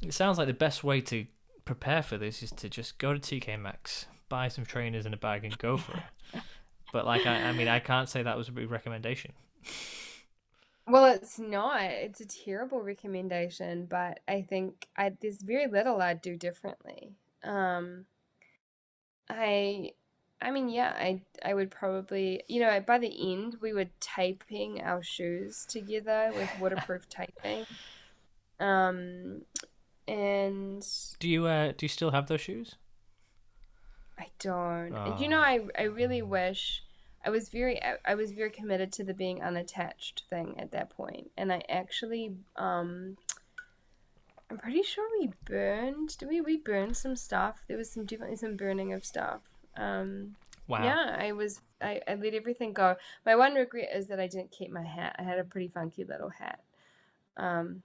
[0.00, 1.26] It sounds like the best way to
[1.64, 5.16] prepare for this is to just go to TK Maxx, buy some trainers in a
[5.16, 6.42] bag, and go for it.
[6.92, 9.32] But like, I, I mean, I can't say that was a big recommendation.
[10.86, 11.82] Well, it's not.
[11.84, 17.14] It's a terrible recommendation, but I think I there's very little I'd do differently.
[17.44, 18.04] Um,
[19.30, 19.92] I,
[20.42, 24.82] I mean, yeah, I I would probably, you know, by the end we were taping
[24.82, 27.66] our shoes together with waterproof taping.
[28.60, 29.42] Um,
[30.08, 30.86] and
[31.20, 32.76] Do you uh, do you still have those shoes?
[34.18, 34.98] I don't.
[35.04, 35.28] And you Oh.
[35.28, 36.82] know, I I really wish
[37.24, 40.90] I was very I, I was very committed to the being unattached thing at that
[40.90, 43.16] point, and I actually um
[44.48, 46.16] I'm pretty sure we burned.
[46.16, 47.64] Did we we burned some stuff?
[47.66, 49.42] There was some definitely some burning of stuff.
[49.76, 50.36] Um
[50.68, 50.84] Wow.
[50.84, 52.96] yeah, I was I, I let everything go.
[53.26, 55.16] My one regret is that I didn't keep my hat.
[55.18, 56.60] I had a pretty funky little hat.
[57.36, 57.82] Um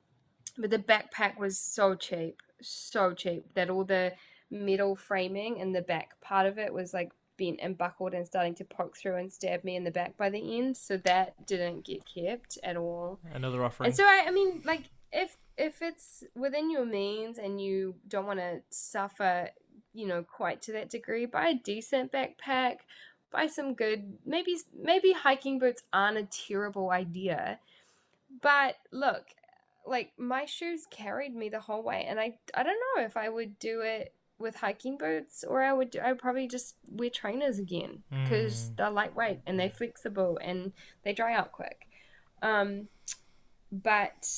[0.58, 4.14] but the backpack was so cheap, so cheap that all the
[4.50, 8.56] metal framing in the back part of it was like bent and buckled and starting
[8.56, 10.76] to poke through and stab me in the back by the end.
[10.76, 13.20] So that didn't get kept at all.
[13.34, 13.88] Another offering.
[13.88, 18.26] And so I, I mean, like if if it's within your means and you don't
[18.26, 19.50] want to suffer,
[19.98, 22.78] you know, quite to that degree, buy a decent backpack,
[23.32, 24.20] buy some good.
[24.26, 27.60] Maybe maybe hiking boots aren't a terrible idea,
[28.42, 29.26] but look,
[29.88, 33.28] like my shoes carried me the whole way, and I I don't know if I
[33.30, 37.58] would do it with hiking boots or I would I would probably just wear trainers
[37.58, 38.76] again because Mm.
[38.78, 41.88] they're lightweight and they're flexible and they dry out quick.
[42.44, 42.90] Um,
[43.72, 44.30] but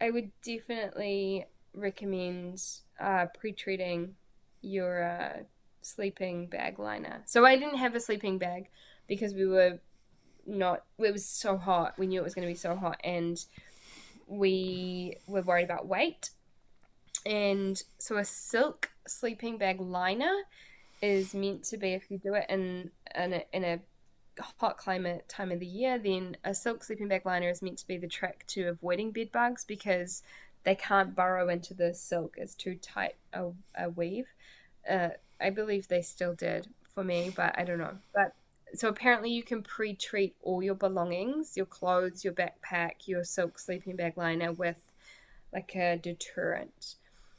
[0.00, 2.62] I would definitely recommend
[3.00, 4.16] uh, pre-treating
[4.62, 5.42] your uh,
[5.82, 7.22] sleeping bag liner.
[7.26, 8.68] So I didn't have a sleeping bag
[9.06, 9.80] because we were
[10.46, 10.84] not.
[10.98, 11.98] It was so hot.
[11.98, 13.44] We knew it was going to be so hot, and
[14.26, 16.30] we were worried about weight.
[17.24, 20.34] And so a silk sleeping bag liner
[21.00, 23.80] is meant to be if you do it in in a, in a
[24.58, 27.86] hot climate time of the year, then a silk sleeping bag liner is meant to
[27.86, 30.22] be the trick to avoiding bed bugs because
[30.64, 32.34] they can't burrow into the silk.
[32.36, 34.28] It's too tight a, a weave.
[34.88, 35.10] Uh,
[35.40, 37.96] I believe they still did for me, but I don't know.
[38.14, 38.34] But
[38.74, 43.96] so apparently you can pre-treat all your belongings, your clothes, your backpack, your silk sleeping
[43.96, 44.92] bag liner with
[45.52, 46.94] like a deterrent.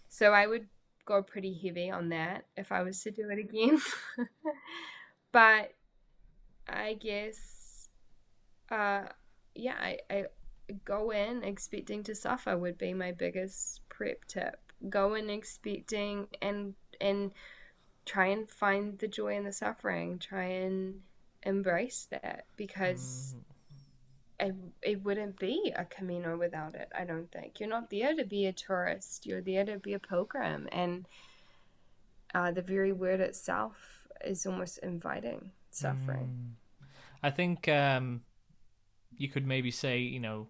[0.09, 0.67] So I would
[1.05, 3.79] go pretty heavy on that if I was to do it again.
[5.31, 5.73] but
[6.67, 7.89] I guess,
[8.69, 9.03] uh,
[9.55, 10.25] yeah, I, I
[10.85, 14.59] go in expecting to suffer would be my biggest prep tip.
[14.89, 17.31] Go in expecting and and
[18.05, 20.19] try and find the joy in the suffering.
[20.19, 21.01] Try and
[21.43, 23.35] embrace that because
[24.39, 26.89] it, it wouldn't be a Camino without it.
[26.97, 29.25] I don't think you're not there to be a tourist.
[29.25, 31.05] You're there to be a pilgrim, and
[32.33, 36.55] uh, the very word itself is almost inviting suffering.
[37.21, 38.21] I think um,
[39.17, 40.47] you could maybe say, you know,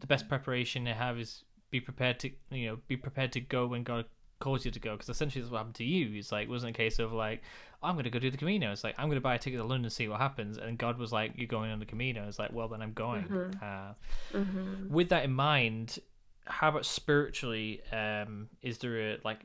[0.00, 3.66] the best preparation to have is be prepared to, you know, be prepared to go
[3.66, 4.04] when God
[4.38, 4.92] calls you to go.
[4.92, 6.18] Because essentially, that's what happened to you.
[6.18, 7.42] It's like it wasn't a case of like,
[7.82, 8.72] I'm going to go do the Camino.
[8.72, 10.58] It's like I'm going to buy a ticket to London and see what happens.
[10.58, 12.26] And God was like, you're going on the Camino.
[12.28, 13.24] It's like, well, then I'm going.
[13.62, 13.94] Uh,
[14.32, 14.92] Mm-hmm.
[14.92, 15.98] with that in mind,
[16.46, 17.80] how about spiritually?
[17.92, 19.40] Um, is there a like,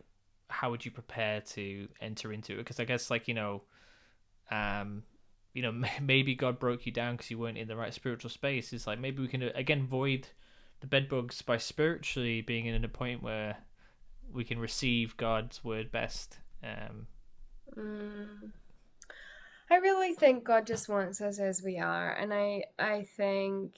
[0.50, 2.58] how would you prepare to enter into it?
[2.58, 3.62] Because I guess like you know,
[4.52, 5.04] um,
[5.54, 5.72] you know,
[6.02, 8.74] maybe God broke you down because you weren't in the right spiritual space.
[8.74, 10.28] It's like maybe we can uh, again void
[10.82, 13.58] the bed bugs by spiritually being in a point where
[14.32, 16.40] we can receive God's word best.
[16.64, 17.08] Um,
[17.78, 18.52] Mm.
[19.70, 23.76] I really think God just wants us as we are, and I I think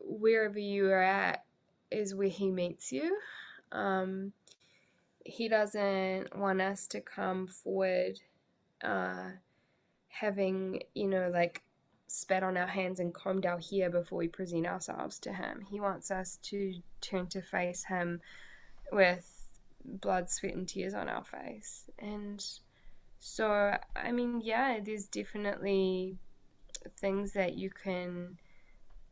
[0.00, 1.44] wherever you are at
[1.90, 3.18] is where He meets you.
[3.70, 4.32] Um,
[5.26, 8.20] he doesn't want us to come forward,
[8.82, 9.30] uh,
[10.08, 11.62] having you know like
[12.06, 15.66] spat on our hands and combed our hair before we present ourselves to Him.
[15.70, 18.20] He wants us to turn to face Him
[18.92, 19.50] with
[19.84, 22.44] blood, sweat, and tears on our face, and.
[23.26, 26.18] So, I mean, yeah, there's definitely
[26.98, 28.36] things that you can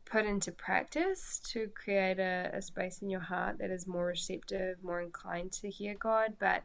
[0.05, 4.77] put into practice to create a, a space in your heart that is more receptive,
[4.83, 6.35] more inclined to hear God.
[6.39, 6.65] But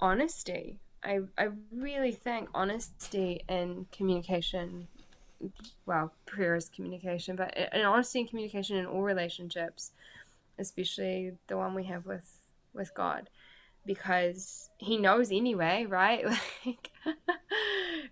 [0.00, 4.88] honesty, I I really think honesty and communication,
[5.84, 9.92] well, prayer is communication, but and honesty and communication in all relationships,
[10.58, 12.38] especially the one we have with
[12.72, 13.30] with God,
[13.84, 16.24] because He knows anyway, right?
[16.24, 16.90] Like,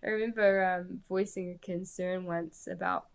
[0.05, 3.07] I remember um, voicing a concern once about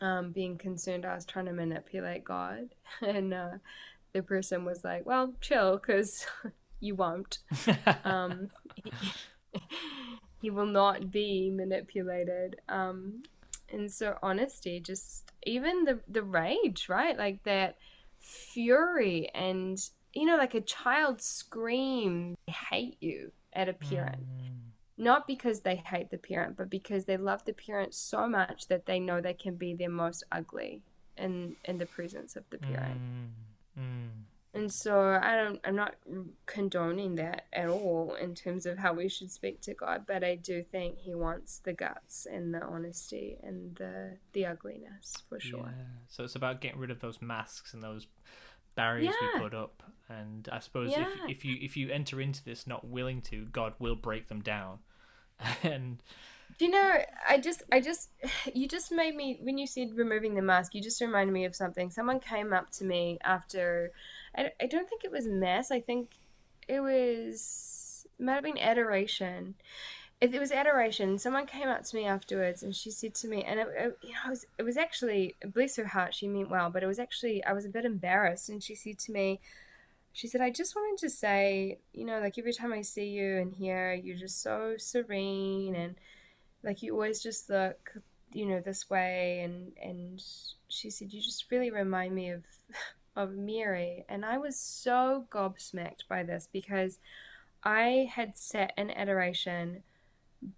[0.00, 2.70] um, being concerned I was trying to manipulate God,
[3.00, 3.58] and uh,
[4.12, 6.26] the person was like, "Well, chill, because
[6.80, 7.38] you won't.
[8.04, 8.50] Um,
[10.40, 13.22] he, will not be manipulated." Um,
[13.72, 17.16] and so honesty, just even the the rage, right?
[17.16, 17.76] Like that
[18.18, 19.78] fury, and
[20.12, 24.22] you know, like a child scream, "I hate you" at a parent.
[24.22, 24.56] Mm.
[24.96, 28.84] Not because they hate the parent, but because they love the parent so much that
[28.84, 30.82] they know they can be their most ugly
[31.16, 33.00] in in the presence of the parent.
[33.00, 33.82] Mm.
[33.82, 34.08] Mm.
[34.52, 35.94] And so I don't I'm not
[36.46, 40.34] condoning that at all in terms of how we should speak to God, but I
[40.34, 45.72] do think he wants the guts and the honesty and the the ugliness for sure.
[45.76, 45.84] Yeah.
[46.08, 48.08] So it's about getting rid of those masks and those
[48.74, 49.34] barriers Yeah.
[49.34, 49.82] we put up.
[50.08, 51.06] And I suppose Yeah.
[51.26, 54.40] if if you if you enter into this not willing to, God will break them
[54.42, 54.80] down.
[55.62, 56.02] and
[56.58, 56.98] Do you know,
[57.28, 58.10] I just, I just,
[58.52, 61.54] you just made me, when you said removing the mask, you just reminded me of
[61.54, 61.90] something.
[61.90, 63.92] Someone came up to me after,
[64.36, 66.10] I, I don't think it was Mass, I think
[66.68, 69.54] it was, it might have been Adoration.
[70.20, 71.18] It, it was Adoration.
[71.18, 74.10] Someone came up to me afterwards and she said to me, and it, it, you
[74.10, 77.42] know, was, it was actually, bless her heart, she meant well, but it was actually,
[77.44, 78.48] I was a bit embarrassed.
[78.48, 79.40] And she said to me,
[80.12, 83.38] she said, I just wanted to say, you know, like every time I see you
[83.38, 85.94] and hear, you're just so serene and
[86.62, 87.94] like you always just look,
[88.32, 89.40] you know, this way.
[89.40, 90.22] And, and
[90.68, 92.42] she said, you just really remind me of,
[93.16, 94.04] of Mary.
[94.08, 96.98] And I was so gobsmacked by this because
[97.62, 99.82] I had sat in adoration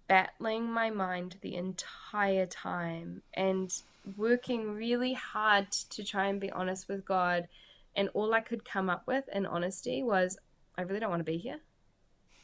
[0.07, 3.73] battling my mind the entire time and
[4.17, 7.47] working really hard to try and be honest with God.
[7.95, 10.37] And all I could come up with in honesty was,
[10.77, 11.59] I really don't want to be here.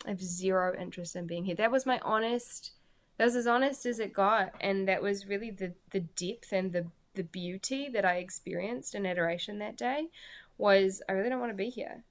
[0.06, 1.56] I have zero interest in being here.
[1.56, 2.72] That was my honest,
[3.18, 4.54] that was as honest as it got.
[4.62, 6.88] And that was really the, the depth and the,
[7.20, 10.08] the beauty that I experienced in adoration that day
[10.58, 12.06] was, I really don't want to be here.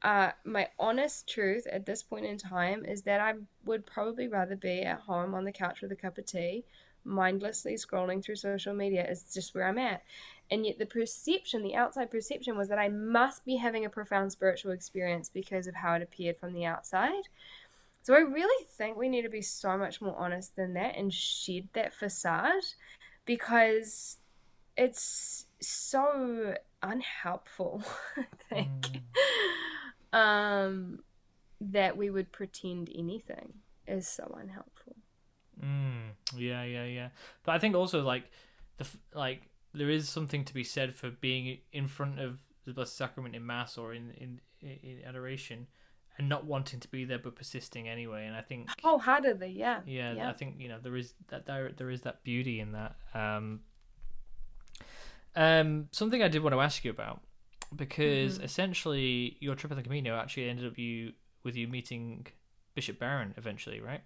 [0.00, 4.54] Uh, my honest truth at this point in time is that I would probably rather
[4.54, 6.64] be at home on the couch with a cup of tea,
[7.02, 9.04] mindlessly scrolling through social media.
[9.10, 10.04] Is just where I'm at.
[10.52, 14.30] And yet, the perception, the outside perception, was that I must be having a profound
[14.30, 17.24] spiritual experience because of how it appeared from the outside.
[18.02, 21.12] So, I really think we need to be so much more honest than that and
[21.12, 22.62] shed that facade
[23.24, 24.18] because
[24.76, 27.82] it's so unhelpful,
[28.16, 29.02] I think,
[30.12, 31.00] um,
[31.60, 33.54] that we would pretend anything
[33.86, 34.96] is so unhelpful.
[35.62, 37.08] Mm, yeah, yeah, yeah.
[37.44, 38.24] But I think also like
[38.78, 39.42] the like
[39.72, 43.46] there is something to be said for being in front of the Blessed Sacrament in
[43.46, 45.66] Mass or in in, in adoration
[46.16, 48.26] and not wanting to be there but persisting anyway.
[48.26, 49.80] And I think Wholeheartedly, yeah.
[49.86, 50.28] yeah, yeah.
[50.28, 52.96] I think you know there is that there there is that beauty in that.
[53.14, 53.60] Um,
[55.36, 57.20] um, something I did want to ask you about
[57.74, 58.44] because Mm-hmm.
[58.44, 61.12] essentially your trip on the Camino actually ended up you
[61.42, 62.26] with you meeting
[62.74, 64.02] Bishop Barron eventually, right?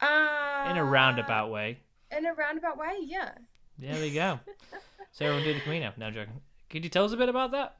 [0.00, 1.78] Uh, In a roundabout way.
[2.16, 3.32] In a roundabout way, yeah.
[3.78, 4.40] There we go.
[5.12, 5.92] so everyone did the Camino.
[5.96, 6.40] No joking.
[6.68, 7.76] Could you tell us a bit about that?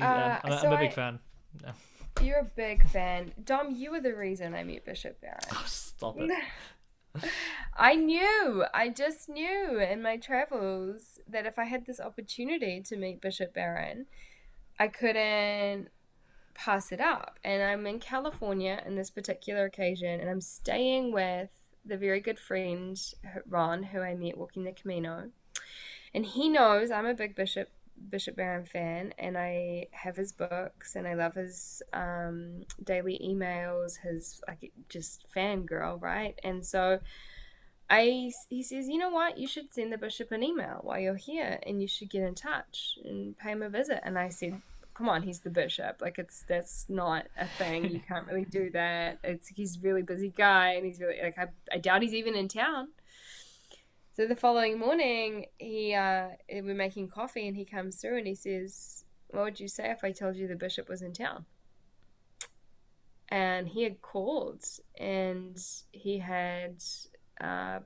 [0.00, 1.18] Uh, I'm, I'm a big I- fan.
[1.62, 1.70] No.
[2.22, 3.32] You're a big fan.
[3.44, 5.38] Dom, you were the reason I met Bishop Barron.
[5.66, 6.30] Stop it.
[7.76, 12.96] I knew, I just knew in my travels that if I had this opportunity to
[12.96, 14.06] meet Bishop Barron,
[14.78, 15.88] I couldn't
[16.54, 17.38] pass it up.
[17.44, 21.50] And I'm in California in this particular occasion, and I'm staying with
[21.84, 23.00] the very good friend
[23.48, 25.30] Ron, who I met walking the Camino.
[26.12, 27.70] And he knows I'm a big Bishop
[28.10, 33.98] Bishop Barron fan, and I have his books, and I love his um, daily emails,
[33.98, 36.38] his like just fangirl, right?
[36.44, 37.00] And so
[37.90, 41.16] I he says, you know what, you should send the bishop an email while you're
[41.16, 44.00] here, and you should get in touch and pay him a visit.
[44.02, 44.60] And I said,
[44.94, 47.84] come on, he's the bishop, like it's that's not a thing.
[47.90, 49.18] You can't really do that.
[49.22, 52.48] It's he's really busy guy, and he's really like I, I doubt he's even in
[52.48, 52.88] town.
[54.18, 58.34] So the following morning, he uh, we're making coffee, and he comes through and he
[58.34, 61.44] says, "What would you say if I told you the bishop was in town?"
[63.28, 64.64] And he had called,
[64.98, 65.56] and
[65.92, 66.82] he had
[67.40, 67.78] uh,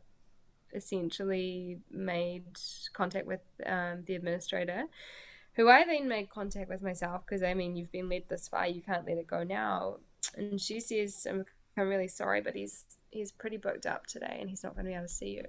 [0.74, 2.46] essentially made
[2.94, 4.84] contact with um, the administrator,
[5.56, 8.66] who I then made contact with myself because I mean, you've been led this far,
[8.66, 9.96] you can't let it go now.
[10.34, 11.44] And she says, I'm,
[11.76, 14.92] I'm really sorry, but he's he's pretty booked up today and he's not going to
[14.92, 15.44] be able to see you.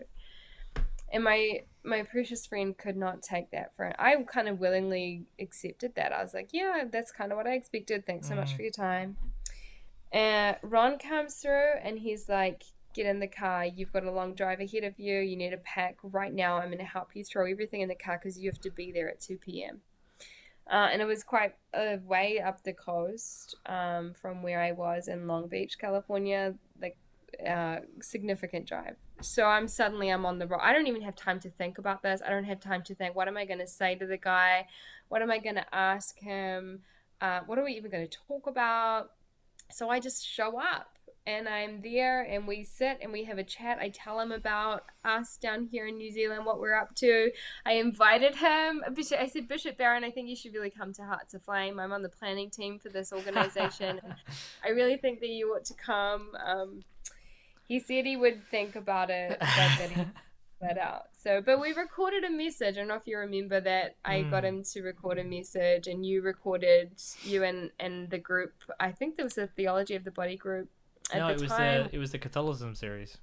[1.13, 3.95] And my my precious friend could not take that for it.
[3.99, 6.11] I kind of willingly accepted that.
[6.11, 8.05] I was like, yeah, that's kind of what I expected.
[8.05, 9.17] Thanks so much for your time.
[10.11, 12.63] And Ron comes through and he's like,
[12.93, 13.65] get in the car.
[13.65, 15.19] You've got a long drive ahead of you.
[15.19, 16.57] You need to pack right now.
[16.57, 18.91] I'm going to help you throw everything in the car because you have to be
[18.91, 19.81] there at 2 p.m.
[20.71, 25.07] Uh, and it was quite a way up the coast um, from where I was
[25.07, 26.97] in Long Beach, California, like
[27.45, 28.95] uh, significant drive.
[29.21, 30.59] So I'm suddenly I'm on the road.
[30.61, 32.21] I don't even have time to think about this.
[32.25, 34.67] I don't have time to think what am I going to say to the guy?
[35.09, 36.81] What am I going to ask him?
[37.21, 39.11] Uh, what are we even going to talk about?
[39.71, 40.93] So I just show up
[41.25, 43.77] and I'm there and we sit and we have a chat.
[43.79, 47.31] I tell him about us down here in New Zealand, what we're up to.
[47.65, 48.83] I invited him.
[48.93, 51.79] Bishop, I said, Bishop Barron, I think you should really come to Hearts of Flame.
[51.79, 54.01] I'm on the planning team for this organization.
[54.65, 56.31] I really think that you ought to come.
[56.45, 56.83] Um,
[57.67, 60.05] he said he would think about it, but that he
[60.61, 61.03] let out.
[61.21, 62.75] So, but we recorded a message.
[62.75, 63.95] I don't know if you remember that.
[64.05, 64.29] I Mm.
[64.31, 66.91] got him to record a message, and you recorded
[67.23, 68.53] you and and the group.
[68.79, 70.69] I think there was a theology of the body group
[71.11, 71.83] at no, the it was time.
[71.89, 73.17] the it was the Catholicism series.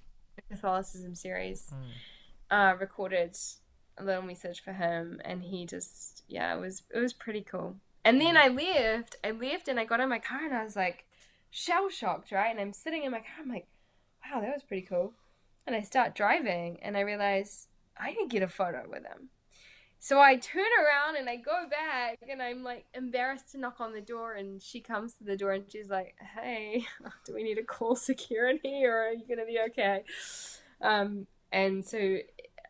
[0.48, 1.92] Catholicism series Mm.
[2.50, 3.36] uh, recorded
[3.98, 7.76] a little message for him, and he just yeah, it was it was pretty cool.
[8.04, 10.74] And then I left, I left, and I got in my car, and I was
[10.76, 11.04] like
[11.50, 12.50] shell shocked, right?
[12.50, 13.66] And I'm sitting in my car, I'm like,
[14.30, 15.14] wow, that was pretty cool.
[15.66, 19.28] And I start driving, and I realize I didn't get a photo with him.
[20.02, 23.92] So I turn around and I go back, and I'm like embarrassed to knock on
[23.92, 24.32] the door.
[24.32, 26.86] And she comes to the door, and she's like, "Hey,
[27.26, 30.04] do we need to call security, or are you gonna be okay?"
[30.80, 32.18] Um, and so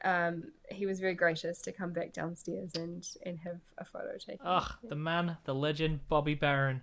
[0.04, 4.44] um, he was very gracious to come back downstairs and and have a photo taken.
[4.44, 6.82] Ugh, the man, the legend, Bobby Barron.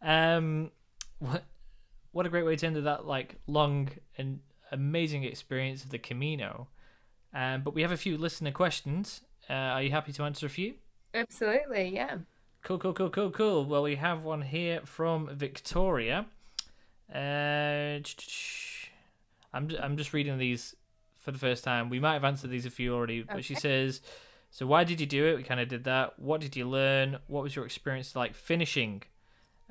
[0.00, 0.70] Um,
[1.18, 1.44] what
[2.12, 4.40] what a great way to end that like long and
[4.70, 6.68] amazing experience of the Camino.
[7.34, 9.22] Um, but we have a few listener questions.
[9.48, 10.74] Uh, are you happy to answer a few?
[11.14, 12.18] Absolutely, yeah.
[12.62, 13.64] Cool, cool, cool, cool, cool.
[13.64, 16.26] Well, we have one here from Victoria.
[17.12, 17.98] Uh,
[19.52, 20.76] I'm I'm just reading these
[21.18, 21.90] for the first time.
[21.90, 24.00] We might have answered these a few already, but she says,
[24.50, 25.36] "So why did you do it?
[25.36, 26.18] We kind of did that.
[26.18, 27.18] What did you learn?
[27.26, 29.02] What was your experience like finishing?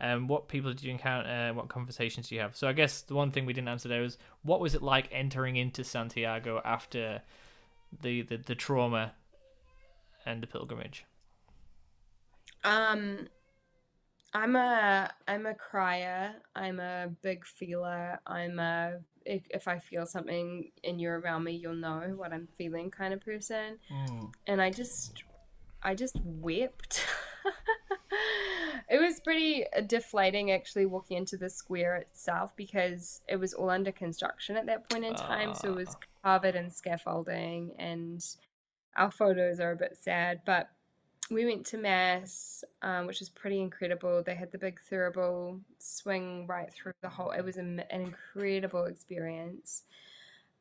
[0.01, 1.29] And what people did you encounter?
[1.29, 2.55] Uh, what conversations do you have?
[2.55, 5.07] So I guess the one thing we didn't answer there was what was it like
[5.11, 7.21] entering into Santiago after
[8.01, 9.13] the the, the trauma
[10.25, 11.05] and the pilgrimage?
[12.63, 13.27] Um,
[14.33, 16.33] I'm a I'm a crier.
[16.55, 18.19] I'm a big feeler.
[18.25, 22.47] I'm a if, if I feel something and you're around me, you'll know what I'm
[22.57, 23.77] feeling kind of person.
[23.87, 24.25] Hmm.
[24.47, 25.23] And I just
[25.83, 27.05] I just wept.
[28.91, 33.91] it was pretty deflating actually walking into the square itself because it was all under
[33.91, 35.55] construction at that point in time.
[35.55, 38.21] So it was covered in scaffolding and
[38.97, 40.69] our photos are a bit sad, but
[41.29, 44.21] we went to mass, um, which was pretty incredible.
[44.21, 47.31] They had the big thurible swing right through the whole.
[47.31, 49.83] It was a, an incredible experience,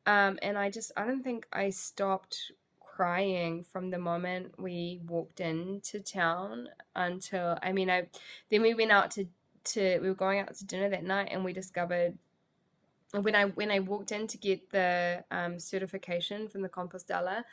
[0.05, 2.53] um, and I just I don't think I stopped
[2.95, 8.07] crying from the moment we walked into town until I mean I
[8.49, 9.25] then we went out to
[9.63, 12.17] to we were going out to dinner that night and we discovered
[13.19, 17.43] when I when I walked in to get the um, certification from the Compostela,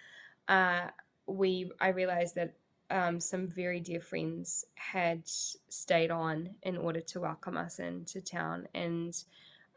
[0.48, 0.88] uh,
[1.26, 2.54] we I realized that
[2.90, 8.68] um, some very dear friends had stayed on in order to welcome us into town,
[8.74, 9.24] and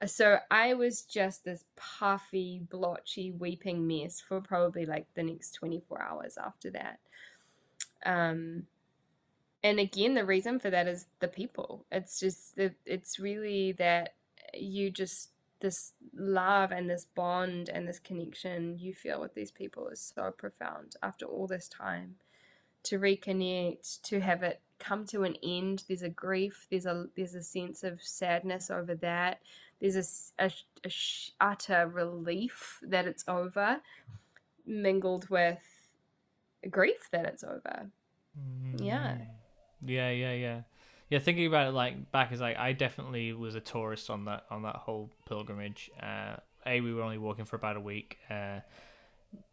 [0.06, 5.82] so I was just this puffy, blotchy, weeping mess for probably like the next twenty
[5.88, 7.00] four hours after that.
[8.06, 8.64] Um,
[9.64, 11.86] and again, the reason for that is the people.
[11.92, 14.16] It's just the it's really that
[14.54, 15.30] you just
[15.62, 20.32] this love and this bond and this connection you feel with these people is so
[20.32, 22.16] profound after all this time
[22.84, 27.36] to reconnect to have it come to an end there's a grief there's a there's
[27.36, 29.40] a sense of sadness over that
[29.82, 30.52] there's a, a
[30.84, 33.82] a sh- utter relief that it's over
[34.66, 35.64] mingled with
[36.70, 37.88] grief that it's over
[38.78, 39.18] Yeah.
[39.84, 40.62] Yeah, yeah, yeah.
[41.10, 44.46] Yeah, thinking about it like back is like I definitely was a tourist on that
[44.50, 45.92] on that whole pilgrimage.
[46.02, 48.18] Uh A we were only walking for about a week.
[48.30, 48.60] Uh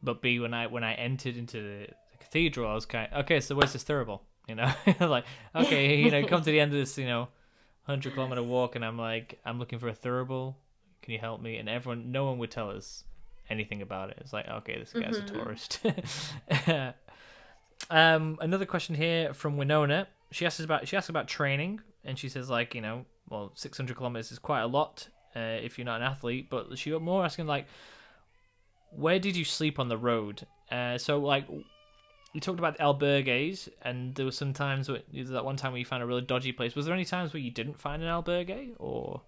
[0.02, 3.24] but B when I when I entered into the, the cathedral I was kind of,
[3.24, 4.20] okay, so where's this thurible?
[4.46, 4.72] You know?
[5.00, 5.24] like
[5.54, 7.28] okay, you know, come to the end of this, you know,
[7.88, 10.54] 100 kilometer walk and I'm like I'm looking for a thurible.
[11.02, 11.56] Can you help me?
[11.56, 13.04] And everyone no one would tell us
[13.48, 14.18] anything about it.
[14.20, 15.80] It's like, okay, this guy's a tourist.
[17.90, 20.08] Um, another question here from Winona.
[20.30, 23.76] She asks about she asks about training, and she says like you know, well, six
[23.76, 26.50] hundred kilometers is quite a lot uh, if you're not an athlete.
[26.50, 27.66] But she got more asking like,
[28.90, 30.46] where did you sleep on the road?
[30.70, 31.46] Uh, so like,
[32.38, 35.84] you talked about albergues, and there was some times where, that one time where you
[35.84, 36.76] found a really dodgy place.
[36.76, 39.22] Was there any times where you didn't find an albergue, or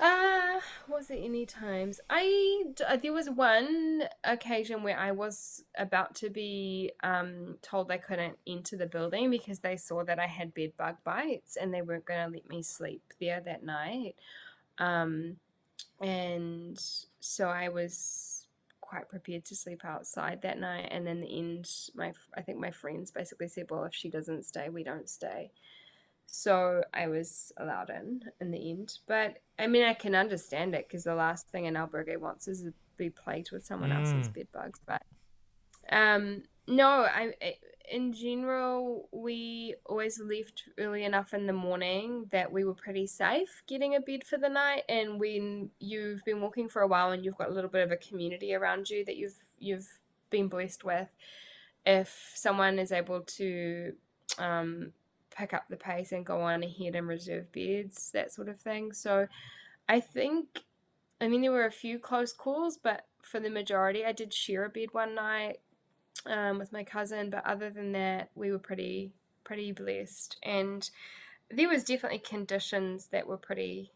[0.00, 0.58] Uh,
[0.88, 2.00] was there any times?
[2.10, 7.98] I uh, there was one occasion where I was about to be um told I
[7.98, 11.82] couldn't enter the building because they saw that I had bed bug bites and they
[11.82, 14.16] weren't going to let me sleep there that night.
[14.78, 15.36] Um,
[16.00, 16.80] and
[17.20, 18.37] so I was
[18.88, 20.88] quite prepared to sleep outside that night.
[20.90, 24.46] And in the end, my I think my friends basically said, "Well, if she doesn't
[24.46, 25.52] stay, we don't stay."
[26.26, 28.98] So I was allowed in in the end.
[29.06, 32.62] But I mean, I can understand it because the last thing an albergue wants is
[32.62, 34.34] to be plagued with someone else's Mm.
[34.34, 34.80] bed bugs.
[34.86, 35.02] But
[35.90, 37.58] um, no, I I-
[37.90, 43.62] in general we always left early enough in the morning that we were pretty safe
[43.66, 44.82] getting a bed for the night.
[44.88, 47.90] And when you've been walking for a while and you've got a little bit of
[47.90, 50.00] a community around you that you've you've
[50.30, 51.14] been blessed with,
[51.86, 53.92] if someone is able to
[54.38, 54.92] um,
[55.30, 58.92] pick up the pace and go on ahead and reserve beds, that sort of thing.
[58.92, 59.26] So
[59.88, 60.62] I think,
[61.20, 64.64] I mean, there were a few close calls, but for the majority, I did share
[64.64, 65.60] a bed one night
[66.26, 67.30] um, with my cousin.
[67.30, 69.12] But other than that, we were pretty
[69.44, 70.88] pretty blessed, and
[71.50, 73.92] there was definitely conditions that were pretty.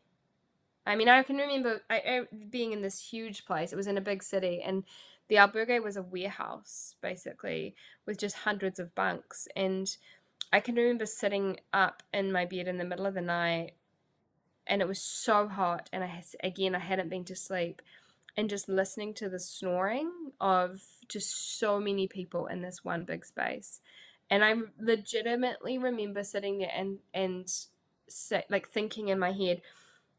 [0.84, 2.20] I mean, I can remember I, I,
[2.50, 3.72] being in this huge place.
[3.72, 4.84] It was in a big city, and
[5.32, 7.74] the albergue was a warehouse basically
[8.04, 9.96] with just hundreds of bunks and
[10.52, 13.72] I can remember sitting up in my bed in the middle of the night
[14.66, 17.80] and it was so hot and I again I hadn't been to sleep
[18.36, 20.10] and just listening to the snoring
[20.40, 23.80] of just so many people in this one big space
[24.30, 27.52] and I legitimately remember sitting there and and
[28.08, 29.62] sa- like thinking in my head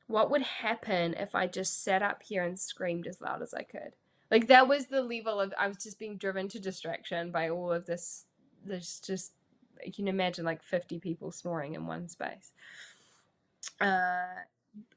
[0.07, 3.63] what would happen if I just sat up here and screamed as loud as I
[3.63, 3.93] could
[4.29, 7.71] like that was the level of I was just being driven to distraction by all
[7.71, 8.25] of this
[8.65, 9.31] there's just
[9.85, 12.51] you can imagine like 50 people snoring in one space.
[13.79, 14.43] Uh,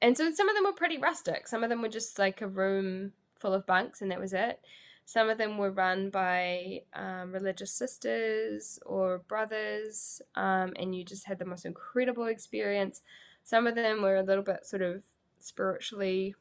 [0.00, 1.48] and so some of them were pretty rustic.
[1.48, 4.60] Some of them were just like a room full of bunks and that was it.
[5.04, 11.26] Some of them were run by um, religious sisters or brothers, um, and you just
[11.26, 13.02] had the most incredible experience.
[13.44, 15.04] Some of them were a little bit sort of
[15.38, 16.34] spiritually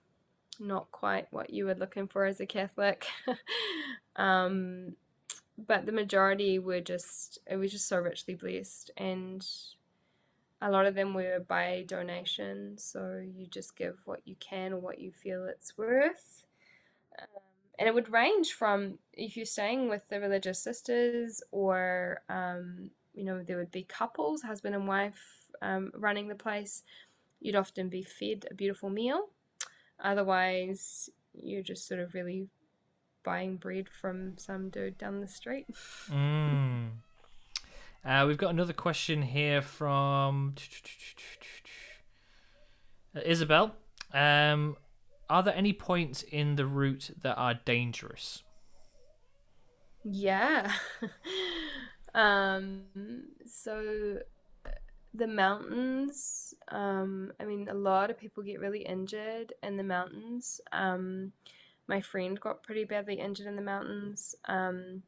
[0.60, 3.06] not quite what you were looking for as a Catholic.
[4.16, 4.96] um,
[5.58, 9.46] but the majority were just it was just so richly blessed and
[10.62, 14.80] a lot of them were by donation so you just give what you can or
[14.80, 16.46] what you feel it's worth
[17.20, 17.28] um,
[17.78, 23.24] and it would range from if you're staying with the religious sisters or um, you
[23.24, 26.84] know there would be couples husband and wife um, running the place
[27.40, 29.28] you'd often be fed a beautiful meal
[30.00, 32.48] otherwise you're just sort of really
[33.26, 35.68] buying bread from some dude down the street.
[36.10, 36.92] Mm.
[38.06, 40.56] Uh, we've got another question here from
[43.16, 43.76] Uh, Isabel.
[44.14, 44.78] Um,
[45.30, 48.44] are there any points in the route that are dangerous?
[50.04, 50.72] Yeah.
[52.14, 52.84] um
[53.46, 54.20] so
[55.14, 60.62] the mountains um I mean a lot of people get really injured in the mountains.
[60.72, 61.34] Um
[61.88, 64.36] my friend got pretty badly injured in the mountains.
[64.46, 65.04] Um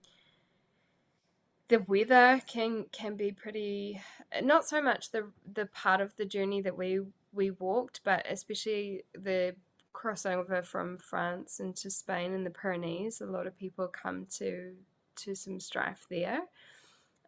[1.70, 4.02] the weather can can be pretty
[4.42, 7.02] not so much the the part of the journey that we
[7.34, 9.54] we walked but especially the
[9.94, 14.74] crossover from France into Spain and the Pyrenees a lot of people come to
[15.18, 16.42] to some strife there.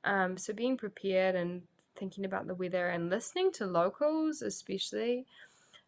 [0.03, 1.63] Um, so being prepared and
[1.95, 5.25] thinking about the weather and listening to locals especially.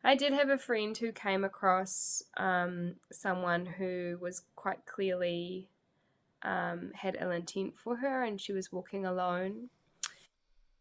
[0.04, 5.70] I did have a friend who came across um, someone who was quite clearly
[6.44, 9.70] um, had ill intent for her and she was walking alone.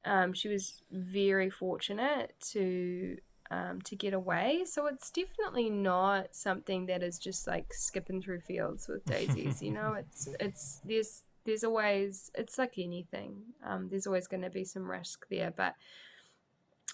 [0.04, 3.18] Um, she was very fortunate to
[3.50, 4.62] um, to get away.
[4.64, 9.60] So it's definitely not something that is just like skipping through fields with daisies.
[9.60, 13.42] you know, it's it's there's there's always it's like anything.
[13.64, 15.74] Um, there's always going to be some risk there, but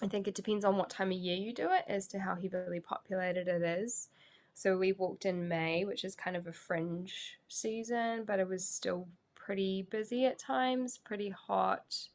[0.03, 2.35] I think it depends on what time of year you do it as to how
[2.35, 4.09] heavily populated it is.
[4.57, 8.67] So we walked in May, which is kind of a fringe season, but it was
[8.67, 12.09] still pretty busy at times, pretty hot.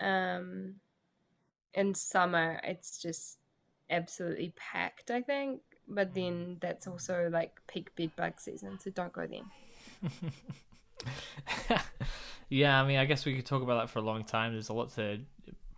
[0.00, 0.74] Um,
[1.72, 3.38] in summer, it's just
[3.88, 5.60] absolutely packed, I think.
[5.86, 9.50] But then that's also like peak bed bug season, so don't go then.
[12.48, 14.52] Yeah, I mean, I guess we could talk about that for a long time.
[14.52, 15.18] There's a lot to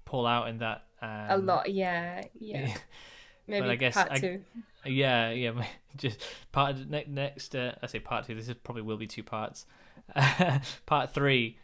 [0.04, 0.84] pull out in that.
[1.00, 2.74] Um, a lot, yeah, yeah.
[3.48, 4.40] Maybe I guess part I- two.
[4.84, 5.64] Yeah, yeah.
[5.96, 6.22] Just
[6.52, 7.56] part ne- next.
[7.56, 8.34] Uh, I say part two.
[8.34, 9.66] This is probably will be two parts.
[10.86, 11.58] part three,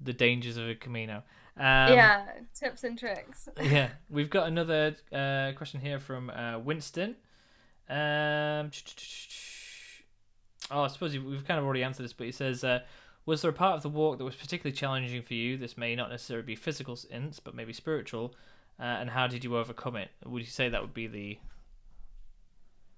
[0.00, 1.22] the dangers of a Camino.
[1.58, 3.48] Um, yeah, tips and tricks.
[3.62, 7.16] yeah, we've got another uh, question here from uh, Winston.
[7.88, 8.70] Um,
[10.70, 12.80] oh, I suppose we've kind of already answered this, but he says, uh,
[13.24, 15.56] "Was there a part of the walk that was particularly challenging for you?
[15.56, 18.34] This may not necessarily be physical sense, but maybe spiritual.
[18.78, 20.10] Uh, and how did you overcome it?
[20.24, 21.38] Would you say that would be the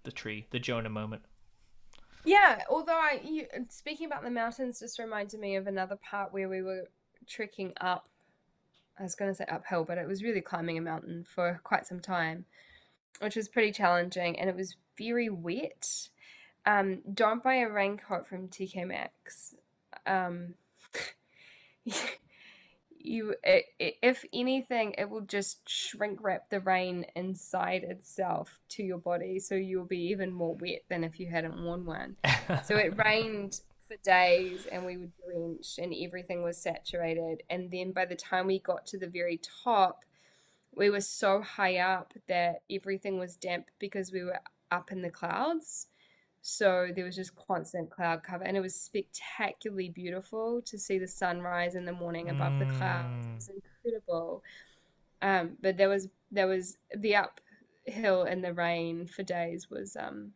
[0.05, 1.23] the tree, the Jonah moment?"
[2.25, 6.49] Yeah, although I you, speaking about the mountains just reminded me of another part where
[6.49, 6.89] we were
[7.27, 8.09] trekking up.
[8.99, 11.87] I was going to say uphill, but it was really climbing a mountain for quite
[11.87, 12.47] some time,
[13.21, 16.09] which was pretty challenging, and it was very wet.
[16.67, 19.55] Um, don't buy a raincoat from TK Maxx.
[20.05, 20.55] Um,
[23.09, 28.83] you, i i if anything, it will just shrink wrap the rain inside itself to
[28.83, 32.17] your body, so you'll be even more wet than if you hadn't worn one.
[32.65, 37.43] So it rained for days and we were drenched and everything was saturated.
[37.51, 40.05] And then by the time we got to the very top,
[40.75, 44.41] we were so high up that everything was damp because we were
[44.71, 45.89] up in the clouds.
[46.43, 51.09] So there was just constant cloud cover and it was spectacularly beautiful to see the
[51.09, 53.27] sunrise in the morning above the clouds.
[53.27, 53.37] It Mm.
[53.37, 53.51] was
[53.85, 54.43] incredible.
[55.21, 60.33] Um, but there was there was the uphill in the rain for days was um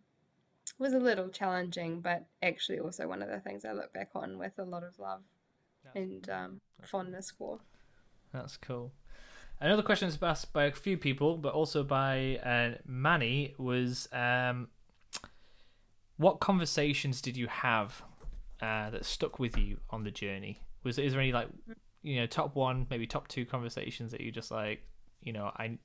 [0.78, 4.38] was a little challenging, but actually also one of the things I look back on
[4.38, 5.22] with a lot of love
[5.94, 7.60] and um, fondness for.
[8.32, 8.92] That's cool.
[9.60, 14.68] Another question that's asked by a few people, but also by uh, Manny, was um,
[16.22, 18.02] what conversations did you have
[18.60, 20.60] uh, that stuck with you on the journey?
[20.84, 21.48] Was is there any like
[22.02, 24.82] you know top one, maybe top two conversations that you just like
[25.20, 25.78] you know I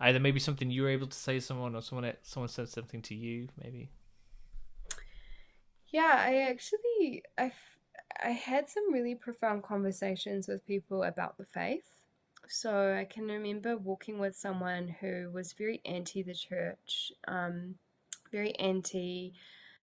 [0.00, 3.02] either maybe something you were able to say to someone or someone someone said something
[3.02, 3.90] to you maybe.
[5.88, 7.52] Yeah, I actually I
[8.22, 11.84] I had some really profound conversations with people about the faith.
[12.48, 17.76] So I can remember walking with someone who was very anti the church, um,
[18.30, 19.32] very anti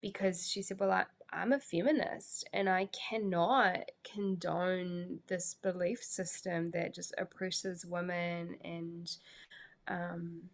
[0.02, 6.72] because she said, Well, I, I'm a feminist and I cannot condone this belief system
[6.72, 9.10] that just oppresses women and
[9.88, 10.50] um,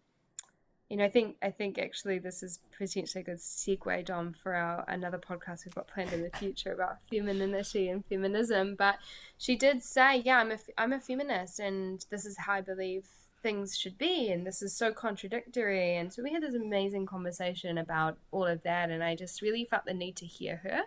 [0.88, 4.54] you know, I think I think actually this is potentially a good segue, Dom, for
[4.54, 8.76] our another podcast we've got planned in the future about femininity and feminism.
[8.76, 8.98] But
[9.36, 13.08] she did say, "Yeah, I'm a I'm a feminist, and this is how I believe
[13.46, 17.78] things should be, and this is so contradictory." And so we had this amazing conversation
[17.78, 20.80] about all of that, and I just really felt the need to hear her.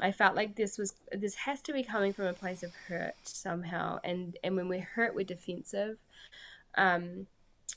[0.00, 3.16] I felt like this was this has to be coming from a place of hurt
[3.24, 5.98] somehow, and and when we're hurt, we're defensive.
[6.76, 7.26] Um,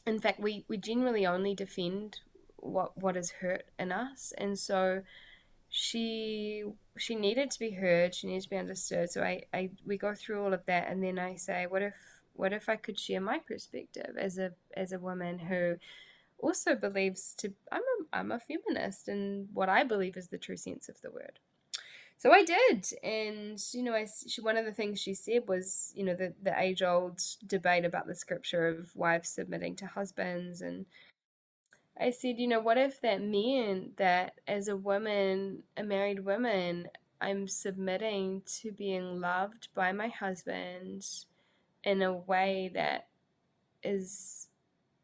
[0.05, 2.19] in fact, we, we generally only defend
[2.57, 5.01] what what is hurt in us, and so
[5.69, 6.63] she
[6.97, 8.15] she needed to be heard.
[8.15, 9.11] She needed to be understood.
[9.11, 11.95] So I, I we go through all of that, and then I say, what if
[12.35, 15.75] what if I could share my perspective as a as a woman who
[16.39, 20.57] also believes to I'm a I'm a feminist, and what I believe is the true
[20.57, 21.39] sense of the word.
[22.17, 25.91] So I did, and you know, I she, one of the things she said was,
[25.95, 30.61] you know, the the age old debate about the scripture of wives submitting to husbands,
[30.61, 30.85] and
[31.99, 36.87] I said, you know, what if that meant that as a woman, a married woman,
[37.21, 41.05] I'm submitting to being loved by my husband
[41.85, 43.07] in a way that
[43.83, 44.47] is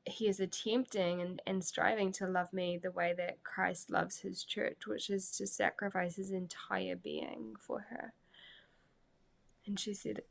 [0.03, 4.44] he is attempting and, and striving to love me the way that Christ loves his
[4.44, 8.14] church, which is to sacrifice his entire being for her.
[9.68, 10.24] And she said,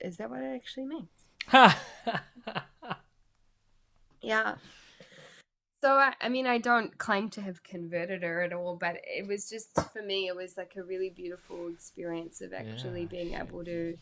[0.00, 1.08] Is that what it actually means?
[4.20, 4.54] Yeah.
[5.82, 9.26] So I, I mean, I don't claim to have converted her at all, but it
[9.26, 13.34] was just for me, it was like a really beautiful experience of actually Yeah, being
[13.34, 13.98] able to.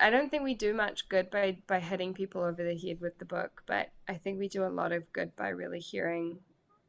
[0.00, 3.18] I don't think we do much good by by hitting people over the head with
[3.18, 6.38] the book, but I think we do a lot of good by really hearing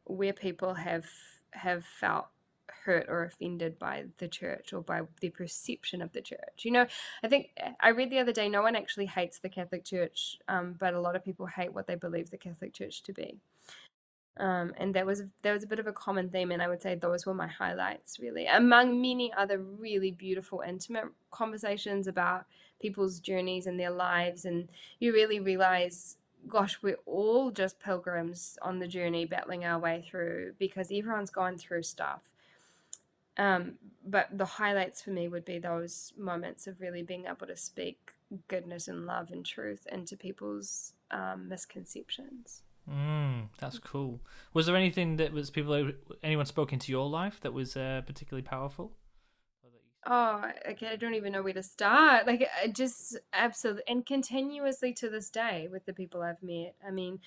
[0.06, 1.06] where people have
[1.52, 2.28] have felt
[2.86, 6.64] hurt or offended by the church or by the perception of the church.
[6.64, 6.88] You know,
[7.24, 10.76] I think I read the other day no one actually hates the Catholic Church, um,
[10.80, 13.40] but a lot of people hate what they believe the Catholic Church to be.
[14.38, 16.82] Um, and that was that was a bit of a common theme, and I would
[16.82, 22.46] say those were my highlights, really, among many other really beautiful, intimate conversations about
[22.82, 24.70] people's journeys and their lives, and
[25.00, 30.54] you really realize, gosh, we're all just pilgrims on the journey, battling our way through,
[30.58, 32.22] because everyone's gone through stuff.
[33.38, 33.74] Um,
[34.06, 38.14] but the highlights for me would be those moments of really being able to speak
[38.48, 42.64] goodness and love and truth into people's um, misconceptions.
[42.90, 44.20] Mm, that's cool.
[44.54, 45.92] Was there anything that was people
[46.22, 48.94] anyone spoke into your life that was uh, particularly powerful?
[50.06, 52.28] Oh, okay, I don't even know where to start.
[52.28, 56.76] Like, just absolutely, and continuously to this day with the people I've met.
[56.86, 57.20] I mean,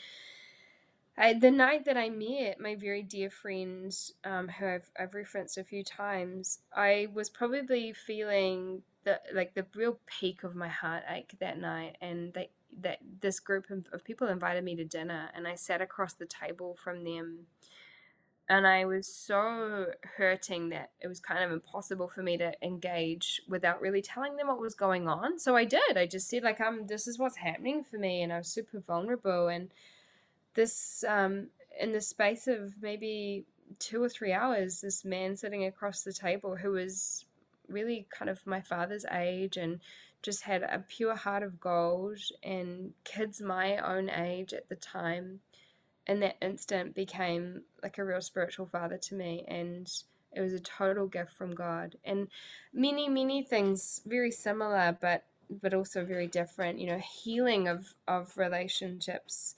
[1.16, 5.56] I, the night that I met my very dear friend, um, who I've, I've referenced
[5.56, 11.34] a few times, I was probably feeling the like the real peak of my heartache
[11.40, 12.50] that night, and they
[12.80, 16.76] that this group of, people invited me to dinner, and I sat across the table
[16.82, 17.46] from them
[18.48, 19.86] and I was so
[20.16, 24.46] hurting that it was kind of impossible for me to engage without really telling them
[24.46, 25.38] what was going on.
[25.38, 25.96] So I did.
[25.96, 28.78] I just said like, "Um, this is what's happening for me," and I was super
[28.78, 29.48] vulnerable.
[29.48, 29.72] And
[30.54, 31.48] this, um,
[31.80, 33.46] in the space of maybe
[33.80, 37.24] two or three hours, this man sitting across the table who was
[37.68, 39.80] really kind of my father's age and
[40.22, 45.40] just had a pure heart of gold and kids my own age at the time
[46.06, 49.90] in that instant became like a real spiritual father to me and
[50.32, 51.96] it was a total gift from god.
[52.04, 52.28] And
[52.72, 56.78] many many things very similar but but also very different.
[56.78, 59.54] You know healing of of relationships.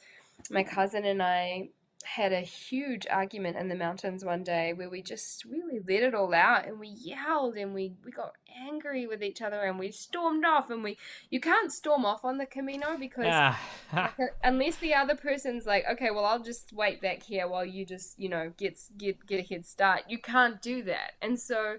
[0.51, 1.70] My cousin and i
[2.05, 6.15] had a huge argument in the mountains one day where we just really let it
[6.15, 8.33] all out and we yelled and we, we got
[8.66, 10.97] angry with each other and we stormed off and we
[11.29, 13.61] you can't storm off on the Camino because Ah.
[13.93, 14.12] like,
[14.45, 18.19] unless the other person's like okay well I'll just wait back here while you just
[18.19, 21.77] you know get get get a head start you can't do that and so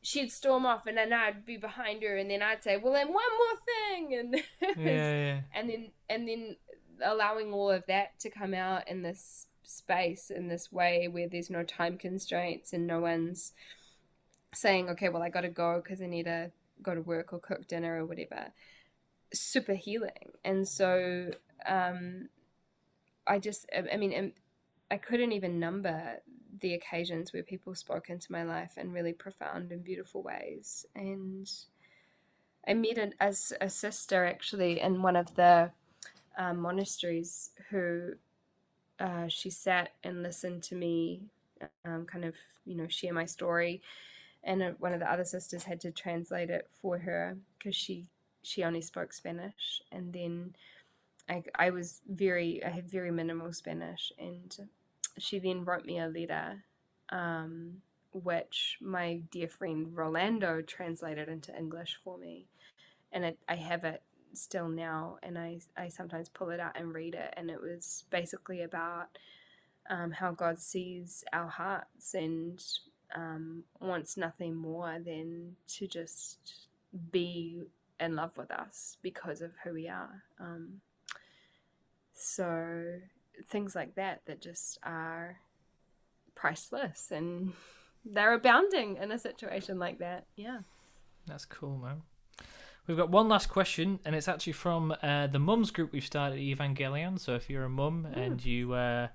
[0.00, 3.08] she'd storm off and then I'd be behind her and then I'd say well then
[3.08, 4.34] one more thing and
[4.78, 5.40] yeah, yeah.
[5.54, 6.56] and then and then
[7.04, 11.50] allowing all of that to come out in this space in this way where there's
[11.50, 13.52] no time constraints and no one's
[14.54, 16.50] saying okay well i gotta go because i need to
[16.82, 18.52] go to work or cook dinner or whatever.
[19.32, 20.32] Super healing.
[20.44, 21.30] And so
[21.66, 22.28] um
[23.26, 24.32] i just i mean
[24.90, 26.18] i couldn't even number
[26.60, 30.86] the occasions where people spoke into my life in really profound and beautiful ways.
[30.94, 31.50] And
[32.68, 35.70] i met an, as a sister actually in one of the
[36.38, 38.12] um, monasteries who
[39.00, 41.22] uh, she sat and listened to me
[41.84, 43.82] um, kind of you know share my story.
[44.44, 48.06] And uh, one of the other sisters had to translate it for her because she
[48.42, 49.82] she only spoke spanish.
[49.92, 50.54] And then
[51.28, 54.12] I, I was very i had very minimal spanish.
[54.18, 54.56] And
[55.18, 56.64] she then wrote me a letter
[57.10, 57.82] um,
[58.12, 62.46] which my dear friend rolando translated into english for me.
[63.12, 64.02] And it, i have it
[64.36, 68.04] still now and I, I sometimes pull it out and read it and it was
[68.10, 69.18] basically about
[69.88, 72.62] um, how god sees our hearts and
[73.14, 76.68] um, wants nothing more than to just
[77.10, 77.62] be
[78.00, 80.22] in love with us because of who we are.
[80.40, 80.80] Um,
[82.12, 83.00] so
[83.46, 85.36] things like that that just are
[86.34, 87.52] priceless and
[88.04, 90.26] they're abounding in a situation like that.
[90.36, 90.60] Yeah.
[91.26, 92.02] That's cool, man.
[92.86, 96.36] We've got one last question, and it's actually from uh, the mums group we've started
[96.36, 97.18] at Evangelion.
[97.18, 99.08] So if you're a mum and you uh,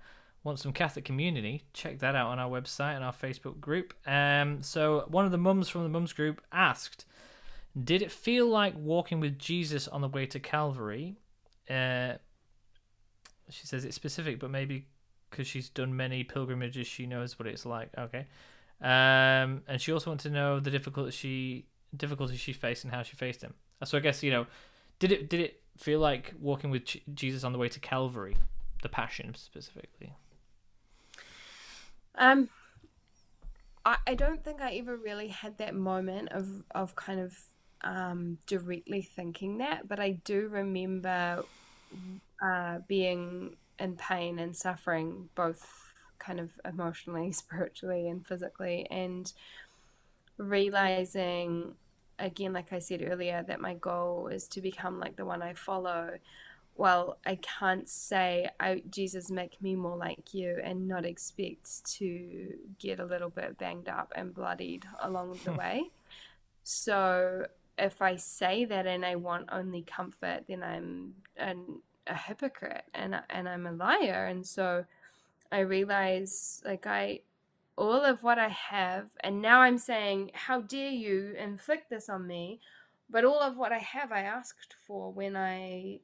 [0.44, 3.94] want some Catholic community, check that out on our website and our Facebook group.
[4.06, 7.06] Um, so one of the mums from the mums group asked,
[7.82, 11.16] "Did it feel like walking with Jesus on the way to Calvary?"
[11.70, 12.16] Uh,
[13.50, 14.88] she says it's specific, but maybe
[15.30, 17.90] because she's done many pilgrimages, she knows what it's like.
[17.98, 18.28] Okay.
[18.82, 21.66] Um, and she also wants to know the difficulty she
[21.96, 23.54] difficulties she faced and how she faced them.
[23.84, 24.48] So I guess you know,
[25.00, 28.38] did it did it feel like walking with Jesus on the way to Calvary,
[28.84, 30.14] the Passion specifically?
[32.16, 32.50] Um,
[33.86, 37.38] I, I don't think I ever really had that moment of of kind of
[37.84, 41.44] um, directly thinking that, but I do remember
[42.42, 49.32] uh, being in pain and suffering, both kind of emotionally, spiritually, and physically, and
[50.38, 51.76] realizing
[52.22, 55.54] again, like I said earlier, that my goal is to become like the one I
[55.54, 56.18] follow.
[56.76, 62.54] Well, I can't say, I, Jesus, make me more like you, and not expect to
[62.80, 65.58] get a little bit banged up and bloodied along the hmm.
[65.58, 65.92] way.
[66.64, 72.84] So, if I say that and I want only comfort, then I'm an, a hypocrite
[72.94, 74.28] and, and I'm a liar.
[74.28, 74.86] And so,
[75.52, 77.22] I realize, like, I,
[77.78, 82.28] all of what I have, and now I'm saying, How dare you inflict this on
[82.28, 82.60] me?
[83.10, 86.00] But all of what I have, I asked for when I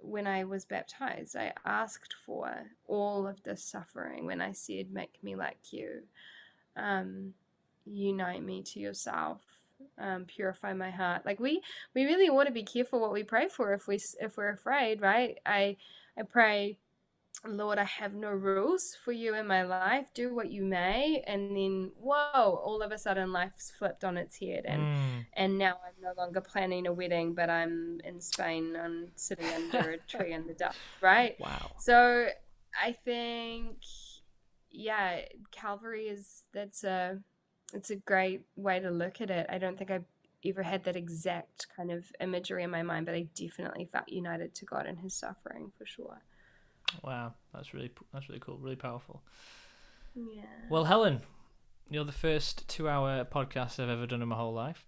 [0.00, 1.36] when I was baptized.
[1.36, 2.52] I asked for
[2.86, 6.02] all of this suffering when I said, Make me like you.
[6.76, 7.34] Um,
[7.84, 9.40] unite me to yourself
[9.98, 11.62] um, purify my heart like we
[11.94, 15.00] we really want to be careful what we pray for if we if we're afraid
[15.00, 15.76] right i
[16.18, 16.78] i pray
[17.46, 21.54] lord i have no rules for you in my life do what you may and
[21.56, 25.26] then whoa all of a sudden life's flipped on its head and Mm.
[25.34, 29.90] and now i'm no longer planning a wedding but i'm in spain i'm sitting under
[29.92, 31.70] a tree in the dark right Wow.
[31.78, 32.28] so
[32.80, 33.78] I think,
[34.70, 35.20] yeah,
[35.50, 37.18] Calvary is that's a
[37.72, 39.46] it's a great way to look at it.
[39.48, 40.00] I don't think I
[40.44, 44.54] ever had that exact kind of imagery in my mind, but I definitely felt united
[44.56, 46.20] to God in His suffering for sure.
[47.02, 47.34] Wow.
[47.52, 48.58] That's really that's really cool.
[48.58, 49.22] Really powerful.
[50.14, 50.42] Yeah.
[50.70, 51.20] Well, Helen,
[51.90, 54.84] you're the first two-hour podcast I've ever done in my whole life.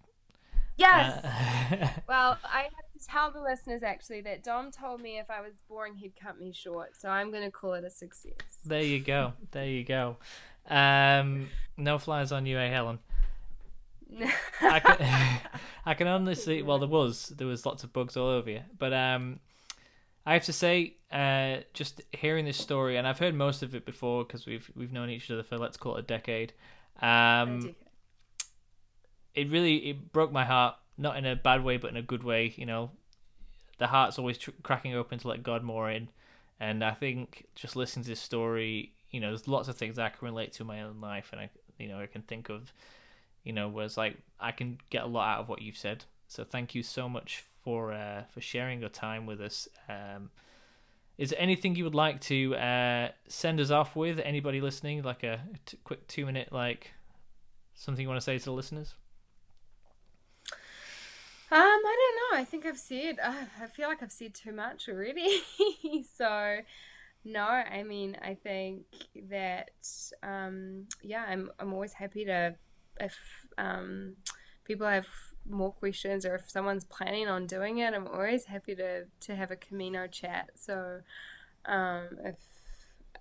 [0.77, 1.23] Yes.
[1.23, 5.41] Uh, well, I have to tell the listeners actually that Dom told me if I
[5.41, 6.95] was boring, he'd cut me short.
[6.99, 8.31] So I'm going to call it a success.
[8.65, 9.33] there you go.
[9.51, 10.17] There you go.
[10.69, 12.99] Um, no flies on you, eh, Helen?
[14.61, 15.39] I can,
[15.85, 18.93] I can honestly, well, there was there was lots of bugs all over you, but
[18.93, 19.39] um,
[20.25, 23.85] I have to say, uh, just hearing this story, and I've heard most of it
[23.85, 26.53] before because we've we've known each other for let's call it a decade.
[27.01, 27.75] Um,
[29.33, 32.23] it really it broke my heart, not in a bad way, but in a good
[32.23, 32.53] way.
[32.55, 32.91] You know,
[33.79, 36.09] the heart's always tr- cracking open to let God more in,
[36.59, 40.09] and I think just listening to this story, you know, there's lots of things I
[40.09, 41.49] can relate to in my own life, and I,
[41.79, 42.71] you know, I can think of,
[43.43, 46.05] you know, whereas like I can get a lot out of what you've said.
[46.27, 49.67] So thank you so much for uh, for sharing your time with us.
[49.87, 50.31] Um,
[51.17, 54.19] is there anything you would like to uh, send us off with?
[54.19, 56.93] Anybody listening, like a t- quick two minute like
[57.75, 58.95] something you want to say to the listeners?
[61.53, 62.41] Um, I don't know.
[62.41, 63.17] I think I've said.
[63.21, 65.41] Uh, I feel like I've said too much already.
[66.17, 66.59] so,
[67.25, 67.43] no.
[67.43, 68.85] I mean, I think
[69.29, 69.71] that
[70.23, 72.55] um, yeah, I'm I'm always happy to
[73.01, 73.17] if
[73.57, 74.15] um,
[74.63, 75.07] people have
[75.49, 79.51] more questions or if someone's planning on doing it, I'm always happy to to have
[79.51, 80.51] a Camino chat.
[80.55, 81.01] So,
[81.65, 82.35] um, if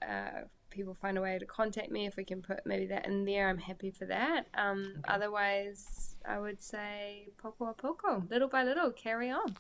[0.03, 3.25] uh, people find a way to contact me, if we can put maybe that in
[3.25, 4.47] there, I'm happy for that.
[4.55, 9.57] Um, Otherwise, I would say poco a poco, little by little, carry on.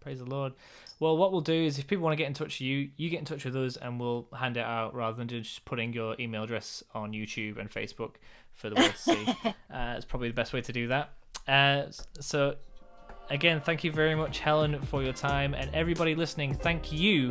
[0.00, 0.52] Praise the Lord.
[0.98, 3.08] Well, what we'll do is if people want to get in touch with you, you
[3.08, 6.16] get in touch with us and we'll hand it out rather than just putting your
[6.18, 8.14] email address on YouTube and Facebook
[8.52, 9.26] for the world to see.
[9.72, 11.12] uh, it's probably the best way to do that.
[11.48, 11.84] Uh,
[12.20, 12.56] so,
[13.30, 15.54] again, thank you very much, Helen, for your time.
[15.54, 17.30] And everybody listening, thank you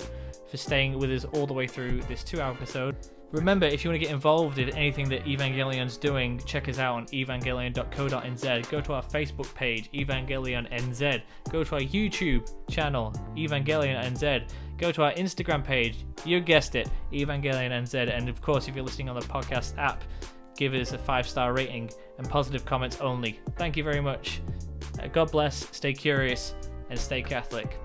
[0.49, 2.95] for staying with us all the way through this two hour episode.
[3.31, 6.95] Remember, if you want to get involved in anything that Evangelion's doing, check us out
[6.95, 8.69] on evangelion.co.nz.
[8.69, 11.21] Go to our Facebook page, Evangelion NZ.
[11.49, 14.49] Go to our YouTube channel, Evangelion NZ.
[14.77, 18.13] Go to our Instagram page, you guessed it, Evangelion NZ.
[18.13, 20.03] And of course, if you're listening on the podcast app,
[20.57, 21.89] give us a five star rating
[22.21, 23.39] and positive comments only.
[23.57, 24.41] Thank you very much.
[25.01, 26.53] Uh, God bless, stay curious,
[26.89, 27.79] and stay Catholic.